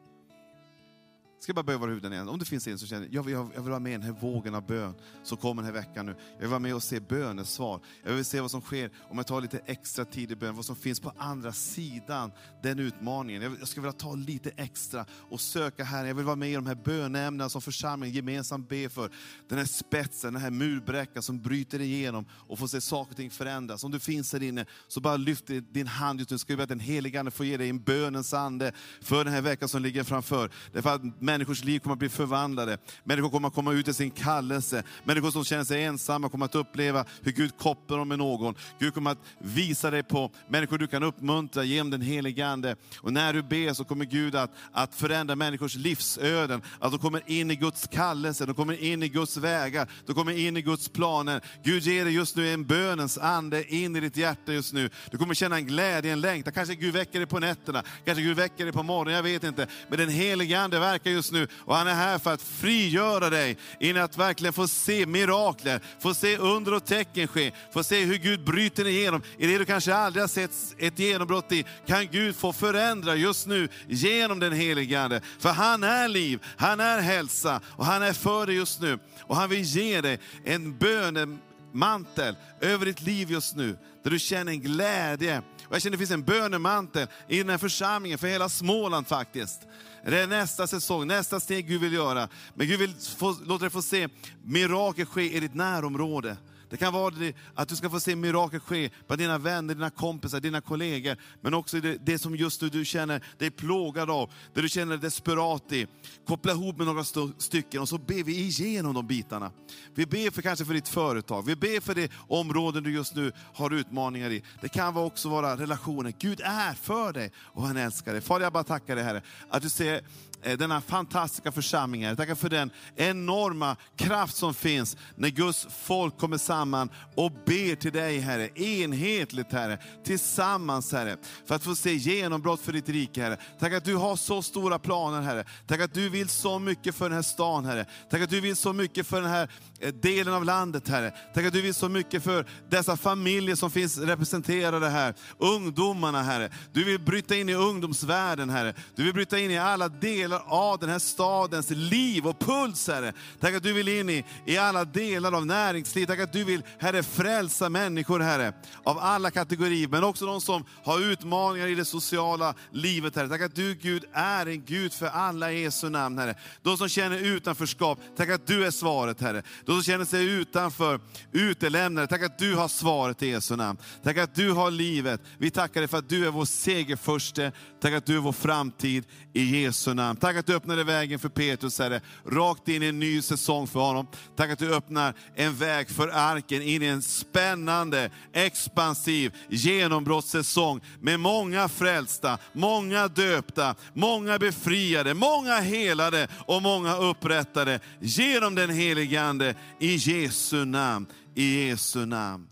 Ska 1.45 1.53
bara 1.53 1.63
böja 1.63 1.77
våra 1.77 1.89
huvuden 1.89 2.13
igen. 2.13 2.29
Om 2.29 2.39
det 2.39 2.45
finns 2.45 2.67
en 2.67 2.77
som 2.77 2.87
känner, 2.87 3.07
jag 3.11 3.23
vill, 3.23 3.33
jag 3.33 3.61
vill 3.61 3.69
vara 3.69 3.79
med 3.79 3.89
i 3.89 3.93
den 3.93 4.03
här 4.03 4.11
vågen 4.11 4.55
av 4.55 4.65
bön 4.67 4.93
som 5.23 5.37
kommer 5.37 5.63
den 5.63 5.73
här 5.73 5.81
veckan 5.81 6.05
nu. 6.05 6.15
Jag 6.33 6.39
vill 6.39 6.49
vara 6.49 6.59
med 6.59 6.75
och 6.75 6.83
se 6.83 6.99
bönesvar. 6.99 7.81
Jag 8.03 8.13
vill 8.13 8.25
se 8.25 8.41
vad 8.41 8.51
som 8.51 8.61
sker 8.61 8.91
om 9.09 9.17
jag 9.17 9.27
tar 9.27 9.41
lite 9.41 9.61
extra 9.65 10.05
tid 10.05 10.31
i 10.31 10.35
bön, 10.35 10.55
vad 10.55 10.65
som 10.65 10.75
finns 10.75 10.99
på 10.99 11.11
andra 11.17 11.53
sidan 11.53 12.31
den 12.63 12.79
utmaningen. 12.79 13.41
Jag, 13.41 13.51
jag 13.59 13.67
skulle 13.67 13.81
vilja 13.81 13.99
ta 13.99 14.15
lite 14.15 14.49
extra 14.49 15.05
och 15.29 15.41
söka 15.41 15.83
här. 15.83 16.05
Jag 16.05 16.15
vill 16.15 16.25
vara 16.25 16.35
med 16.35 16.51
i 16.51 16.55
de 16.55 16.65
här 16.65 16.75
bönämnena 16.75 17.49
som 17.49 17.61
församlingen 17.61 18.15
gemensamt 18.15 18.69
ber 18.69 18.89
för. 18.89 19.09
Den 19.49 19.57
här 19.57 19.65
spetsen, 19.65 20.33
den 20.33 20.41
här 20.41 20.51
murbräckan 20.51 21.23
som 21.23 21.41
bryter 21.41 21.81
igenom 21.81 22.25
och 22.31 22.59
får 22.59 22.67
se 22.67 22.81
saker 22.81 23.11
och 23.11 23.17
ting 23.17 23.31
förändras. 23.31 23.83
Om 23.83 23.91
du 23.91 23.99
finns 23.99 24.33
här 24.33 24.43
inne, 24.43 24.65
så 24.87 25.01
bara 25.01 25.17
lyft 25.17 25.45
din 25.71 25.87
hand 25.87 26.19
just 26.19 26.31
nu. 26.31 26.37
Ska 26.37 26.55
vi 26.55 26.63
att 26.63 26.69
den 26.69 26.79
helige 26.79 27.19
Ande 27.19 27.31
får 27.31 27.45
ge 27.45 27.57
dig 27.57 27.69
en 27.69 27.79
bönens 27.79 28.33
ande 28.33 28.71
för 29.01 29.23
den 29.23 29.33
här 29.33 29.41
veckan 29.41 29.69
som 29.69 29.81
ligger 29.81 30.03
framför. 30.03 30.49
Därför 30.73 30.95
att 30.95 31.21
Människors 31.35 31.63
liv 31.63 31.79
kommer 31.79 31.93
att 31.93 31.99
bli 31.99 32.09
förvandlade. 32.09 32.77
Människor 33.03 33.29
kommer 33.29 33.47
att 33.47 33.53
komma 33.53 33.73
ut 33.73 33.87
i 33.87 33.93
sin 33.93 34.11
kallelse. 34.11 34.83
Människor 35.03 35.31
som 35.31 35.43
känner 35.43 35.63
sig 35.63 35.83
ensamma 35.83 36.29
kommer 36.29 36.45
att 36.45 36.55
uppleva 36.55 37.05
hur 37.21 37.31
Gud 37.31 37.57
kopplar 37.57 37.97
dem 37.97 38.07
med 38.07 38.17
någon. 38.17 38.55
Gud 38.79 38.93
kommer 38.93 39.11
att 39.11 39.17
visa 39.39 39.91
dig 39.91 40.03
på 40.03 40.31
människor 40.47 40.77
du 40.77 40.87
kan 40.87 41.03
uppmuntra 41.03 41.63
genom 41.63 41.89
den 41.89 42.01
helige 42.01 42.47
Ande. 42.47 42.75
Och 42.97 43.13
när 43.13 43.33
du 43.33 43.43
ber 43.43 43.73
så 43.73 43.83
kommer 43.83 44.05
Gud 44.05 44.35
att, 44.35 44.51
att 44.71 44.95
förändra 44.95 45.35
människors 45.35 45.75
livsöden. 45.75 46.61
Att 46.79 46.91
de 46.91 46.99
kommer 46.99 47.31
in 47.31 47.51
i 47.51 47.55
Guds 47.55 47.87
kallelse, 47.87 48.45
de 48.45 48.55
kommer 48.55 48.83
in 48.83 49.03
i 49.03 49.07
Guds 49.07 49.37
vägar, 49.37 49.89
de 50.05 50.13
kommer 50.13 50.31
in 50.31 50.57
i 50.57 50.61
Guds 50.61 50.89
planer. 50.89 51.41
Gud 51.63 51.83
ger 51.83 52.05
dig 52.05 52.13
just 52.13 52.35
nu 52.35 52.53
en 52.53 52.65
bönens 52.65 53.17
ande 53.17 53.75
in 53.75 53.95
i 53.95 53.99
ditt 53.99 54.17
hjärta 54.17 54.53
just 54.53 54.73
nu. 54.73 54.89
Du 55.11 55.17
kommer 55.17 55.33
känna 55.33 55.55
en 55.55 55.67
glädje, 55.67 56.13
en 56.13 56.21
längtan. 56.21 56.53
Kanske 56.53 56.75
Gud 56.75 56.93
väcker 56.93 57.19
dig 57.19 57.27
på 57.27 57.39
nätterna, 57.39 57.83
kanske 58.05 58.23
Gud 58.23 58.37
väcker 58.37 58.63
dig 58.63 58.73
på 58.73 58.83
morgonen, 58.83 59.13
jag 59.13 59.23
vet 59.23 59.43
inte. 59.43 59.67
Men 59.89 59.99
den 59.99 60.09
helige 60.09 60.59
Ande 60.59 60.79
verkar 60.79 61.11
just 61.11 61.24
just 61.25 61.31
nu 61.31 61.47
och 61.65 61.75
han 61.75 61.87
är 61.87 61.93
här 61.93 62.19
för 62.19 62.33
att 62.33 62.41
frigöra 62.41 63.29
dig 63.29 63.57
in 63.79 63.97
att 63.97 64.17
verkligen 64.17 64.53
få 64.53 64.67
se 64.67 65.05
mirakler, 65.05 65.81
få 65.99 66.13
se 66.13 66.37
under 66.37 66.73
och 66.73 66.85
tecken 66.85 67.27
ske, 67.27 67.51
få 67.73 67.83
se 67.83 68.05
hur 68.05 68.17
Gud 68.17 68.43
bryter 68.43 68.87
igenom. 68.87 69.21
I 69.37 69.47
det 69.47 69.57
du 69.57 69.65
kanske 69.65 69.95
aldrig 69.95 70.23
har 70.23 70.27
sett 70.27 70.51
ett 70.77 70.99
genombrott 70.99 71.51
i, 71.51 71.65
kan 71.87 72.07
Gud 72.07 72.35
få 72.35 72.53
förändra 72.53 73.15
just 73.15 73.47
nu 73.47 73.69
genom 73.87 74.39
den 74.39 74.53
helige 74.53 75.01
Ande. 75.01 75.21
För 75.39 75.49
han 75.49 75.83
är 75.83 76.07
liv, 76.07 76.39
han 76.57 76.79
är 76.79 76.99
hälsa 76.99 77.61
och 77.65 77.85
han 77.85 78.03
är 78.03 78.13
för 78.13 78.45
dig 78.45 78.55
just 78.55 78.81
nu. 78.81 78.99
Och 79.21 79.35
han 79.35 79.49
vill 79.49 79.61
ge 79.61 80.01
dig 80.01 80.19
en 80.43 80.77
bön, 80.77 81.39
mantel 81.75 82.35
över 82.61 82.85
ditt 82.85 83.01
liv 83.01 83.31
just 83.31 83.55
nu, 83.55 83.77
där 84.03 84.11
du 84.11 84.19
känner 84.19 84.51
en 84.51 84.61
glädje. 84.61 85.37
Och 85.67 85.75
jag 85.75 85.81
känner 85.81 85.95
att 85.95 85.99
det 85.99 86.07
finns 86.07 86.11
en 86.11 86.23
bönemantel 86.23 87.07
i 87.27 87.37
den 87.37 87.49
här 87.49 87.57
församlingen, 87.57 88.17
för 88.17 88.27
hela 88.27 88.49
Småland 88.49 89.07
faktiskt. 89.07 89.61
Det 90.05 90.19
är 90.19 90.27
nästa 90.27 90.67
säsong, 90.67 91.07
nästa 91.07 91.39
steg 91.39 91.67
Gud 91.67 91.81
vill 91.81 91.93
göra. 91.93 92.29
Men 92.53 92.67
Gud 92.67 92.79
vill 92.79 92.93
få, 93.17 93.37
låta 93.45 93.63
dig 93.63 93.69
få 93.69 93.81
se 93.81 94.09
mirakel 94.43 95.05
ske 95.05 95.35
i 95.35 95.39
ditt 95.39 95.53
närområde. 95.53 96.37
Det 96.75 96.79
kan 96.79 96.93
vara 96.93 97.09
det, 97.09 97.35
att 97.53 97.69
du 97.69 97.75
ska 97.75 97.89
få 97.89 97.99
se 97.99 98.15
mirakel 98.15 98.59
ske 98.59 98.89
bland 99.07 99.21
dina 99.21 99.37
vänner, 99.37 99.75
dina 99.75 99.89
kompisar, 99.89 100.39
dina 100.39 100.61
kollegor. 100.61 101.17
Men 101.41 101.53
också 101.53 101.79
det, 101.79 101.97
det 102.05 102.19
som 102.19 102.35
just 102.35 102.61
nu 102.61 102.69
du 102.69 102.85
känner 102.85 103.23
dig 103.37 103.51
plågad 103.51 104.09
av, 104.09 104.31
det 104.53 104.61
du 104.61 104.69
känner 104.69 104.91
dig 104.91 104.99
desperat 104.99 105.71
i. 105.71 105.87
Koppla 106.27 106.51
ihop 106.51 106.77
med 106.77 106.87
några 106.87 107.03
stycken 107.37 107.81
och 107.81 107.89
så 107.89 107.97
ber 107.97 108.23
vi 108.23 108.39
igenom 108.39 108.93
de 108.93 109.07
bitarna. 109.07 109.51
Vi 109.93 110.05
ber 110.05 110.31
för 110.31 110.41
kanske 110.41 110.65
för 110.65 110.73
ditt 110.73 110.87
företag, 110.87 111.45
vi 111.45 111.55
ber 111.55 111.81
för 111.81 111.95
det 111.95 112.11
områden 112.27 112.83
du 112.83 112.93
just 112.93 113.15
nu 113.15 113.31
har 113.53 113.73
utmaningar 113.73 114.29
i. 114.29 114.43
Det 114.61 114.69
kan 114.69 114.97
också 114.97 115.29
vara 115.29 115.57
relationer. 115.57 116.13
Gud 116.19 116.41
är 116.43 116.73
för 116.73 117.13
dig 117.13 117.31
och 117.37 117.63
han 117.63 117.77
älskar 117.77 118.11
dig. 118.13 118.21
Fader 118.21 118.45
jag 118.45 118.53
bara 118.53 118.63
tackar 118.63 118.95
dig 118.95 119.05
Herre, 119.05 119.21
att 119.49 119.61
du 119.61 119.69
ser 119.69 120.01
Eh, 120.45 120.57
denna 120.57 120.81
fantastiska 120.81 121.51
församling. 121.51 122.01
Jag 122.01 122.17
tackar 122.17 122.35
för 122.35 122.49
den 122.49 122.71
enorma 122.95 123.75
kraft 123.95 124.35
som 124.35 124.53
finns 124.53 124.97
när 125.15 125.29
Guds 125.29 125.67
folk 125.83 126.17
kommer 126.17 126.37
samman 126.37 126.89
och 127.15 127.31
ber 127.31 127.75
till 127.75 127.91
dig 127.91 128.19
Herre, 128.19 128.49
enhetligt 128.55 129.51
Herre, 129.51 129.77
tillsammans 130.03 130.91
Herre, 130.91 131.17
för 131.45 131.55
att 131.55 131.63
få 131.63 131.75
se 131.75 131.93
genombrott 131.93 132.61
för 132.61 132.73
ditt 132.73 132.89
rike 132.89 133.21
Herre. 133.21 133.37
Tack 133.59 133.73
att 133.73 133.85
du 133.85 133.95
har 133.95 134.15
så 134.15 134.41
stora 134.41 134.79
planer 134.79 135.21
Herre. 135.21 135.45
Tack 135.67 135.81
att 135.81 135.93
du 135.93 136.09
vill 136.09 136.29
så 136.29 136.59
mycket 136.59 136.95
för 136.95 137.05
den 137.05 137.15
här 137.15 137.21
stan 137.21 137.65
Herre. 137.65 137.85
Tack 138.09 138.21
att 138.21 138.29
du 138.29 138.41
vill 138.41 138.55
så 138.55 138.73
mycket 138.73 139.07
för 139.07 139.21
den 139.21 139.29
här 139.29 139.49
eh, 139.79 139.93
delen 139.93 140.33
av 140.33 140.45
landet 140.45 140.87
Herre. 140.87 141.13
Tack 141.33 141.45
att 141.45 141.53
du 141.53 141.61
vill 141.61 141.73
så 141.73 141.89
mycket 141.89 142.23
för 142.23 142.45
dessa 142.69 142.97
familjer 142.97 143.55
som 143.55 143.71
finns 143.71 143.97
representerade 143.97 144.89
här. 144.89 145.13
Ungdomarna 145.37 146.23
Herre. 146.23 146.49
Du 146.73 146.83
vill 146.83 146.99
bryta 146.99 147.35
in 147.35 147.49
i 147.49 147.53
ungdomsvärlden 147.53 148.49
Herre. 148.49 148.73
Du 148.95 149.03
vill 149.03 149.13
bryta 149.13 149.39
in 149.39 149.51
i 149.51 149.57
alla 149.57 149.89
delar 149.89 150.34
delar 150.35 150.71
av 150.71 150.79
den 150.79 150.89
här 150.89 150.99
stadens 150.99 151.69
liv 151.69 152.27
och 152.27 152.39
puls, 152.39 152.87
Herre. 152.87 153.13
Tack 153.39 153.53
att 153.53 153.63
du 153.63 153.73
vill 153.73 153.87
in 153.87 154.09
i, 154.09 154.25
i 154.45 154.57
alla 154.57 154.85
delar 154.85 155.31
av 155.31 155.45
näringslivet. 155.45 156.09
Tack 156.09 156.19
att 156.19 156.33
du 156.33 156.43
vill, 156.43 156.63
Herre, 156.79 157.03
frälsa 157.03 157.69
människor, 157.69 158.19
Herre, 158.19 158.53
av 158.83 158.97
alla 158.99 159.31
kategorier, 159.31 159.87
men 159.87 160.03
också 160.03 160.25
de 160.25 160.41
som 160.41 160.65
har 160.83 160.99
utmaningar 160.99 161.67
i 161.67 161.75
det 161.75 161.85
sociala 161.85 162.53
livet, 162.71 163.15
Herre. 163.15 163.29
Tack 163.29 163.41
att 163.41 163.55
du, 163.55 163.75
Gud, 163.75 164.05
är 164.13 164.45
en 164.45 164.65
Gud 164.65 164.93
för 164.93 165.07
alla 165.07 165.51
i 165.51 165.61
Jesu 165.61 165.89
namn, 165.89 166.17
Herre. 166.17 166.35
De 166.61 166.77
som 166.77 166.89
känner 166.89 167.17
utanförskap, 167.17 167.99
tack 168.17 168.29
att 168.29 168.47
du 168.47 168.65
är 168.65 168.71
svaret, 168.71 169.21
Herre. 169.21 169.43
De 169.65 169.71
som 169.71 169.83
känner 169.83 170.05
sig 170.05 170.25
utanför, 170.25 170.99
utelämnade, 171.31 172.07
tack 172.07 172.23
att 172.23 172.39
du 172.39 172.55
har 172.55 172.67
svaret 172.67 173.23
i 173.23 173.27
Jesu 173.27 173.55
namn. 173.55 173.79
Tack 174.03 174.17
att 174.17 174.35
du 174.35 174.51
har 174.51 174.71
livet. 174.71 175.21
Vi 175.37 175.51
tackar 175.51 175.81
dig 175.81 175.87
för 175.87 175.97
att 175.97 176.09
du 176.09 176.27
är 176.27 176.31
vår 176.31 176.45
segerförste. 176.45 177.51
Tack 177.81 177.93
att 177.93 178.05
du 178.05 178.15
är 178.15 178.19
vår 178.19 178.31
framtid 178.31 179.05
i 179.33 179.61
Jesu 179.61 179.93
namn. 179.93 180.19
Tack 180.25 180.37
att 180.37 180.45
du 180.45 180.55
öppnade 180.55 180.83
vägen 180.83 181.19
för 181.19 181.29
Petrus, 181.29 181.79
Herre, 181.79 182.01
rakt 182.25 182.67
in 182.67 182.83
i 182.83 182.85
en 182.85 182.99
ny 182.99 183.21
säsong 183.21 183.67
för 183.67 183.79
honom. 183.79 184.07
Tack 184.35 184.51
att 184.51 184.59
du 184.59 184.75
öppnar 184.75 185.13
en 185.35 185.55
väg 185.55 185.89
för 185.89 186.07
arken 186.07 186.61
in 186.61 186.81
i 186.81 186.85
en 186.85 187.01
spännande, 187.01 188.09
expansiv 188.33 189.33
genombrottssäsong 189.49 190.81
med 191.01 191.19
många 191.19 191.69
frälsta, 191.69 192.37
många 192.53 193.07
döpta, 193.07 193.75
många 193.93 194.39
befriade, 194.39 195.13
många 195.13 195.55
helade 195.55 196.27
och 196.45 196.61
många 196.61 196.97
upprättade 196.97 197.79
genom 197.99 198.55
den 198.55 198.69
helige 198.69 199.21
Ande 199.21 199.55
i 199.79 199.95
Jesu 199.95 200.65
namn. 200.65 201.05
I 201.35 201.67
Jesu 201.67 202.05
namn. 202.05 202.47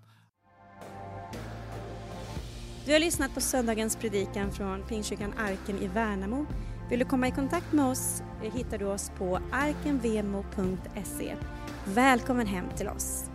Du 2.85 2.91
har 2.91 2.99
lyssnat 2.99 3.33
på 3.33 3.41
söndagens 3.41 3.95
predikan 3.95 4.51
från 4.51 4.83
Pingstkyrkan 4.83 5.33
Arken 5.37 5.81
i 5.81 5.87
Värnamo. 5.87 6.45
Vill 6.93 6.99
du 6.99 7.05
komma 7.05 7.27
i 7.27 7.31
kontakt 7.31 7.73
med 7.73 7.85
oss 7.85 8.23
eh, 8.43 8.53
hittar 8.53 8.77
du 8.77 8.85
oss 8.85 9.11
på 9.17 9.39
arkenvemo.se. 9.51 11.35
Välkommen 11.85 12.47
hem 12.47 12.65
till 12.77 12.87
oss! 12.87 13.32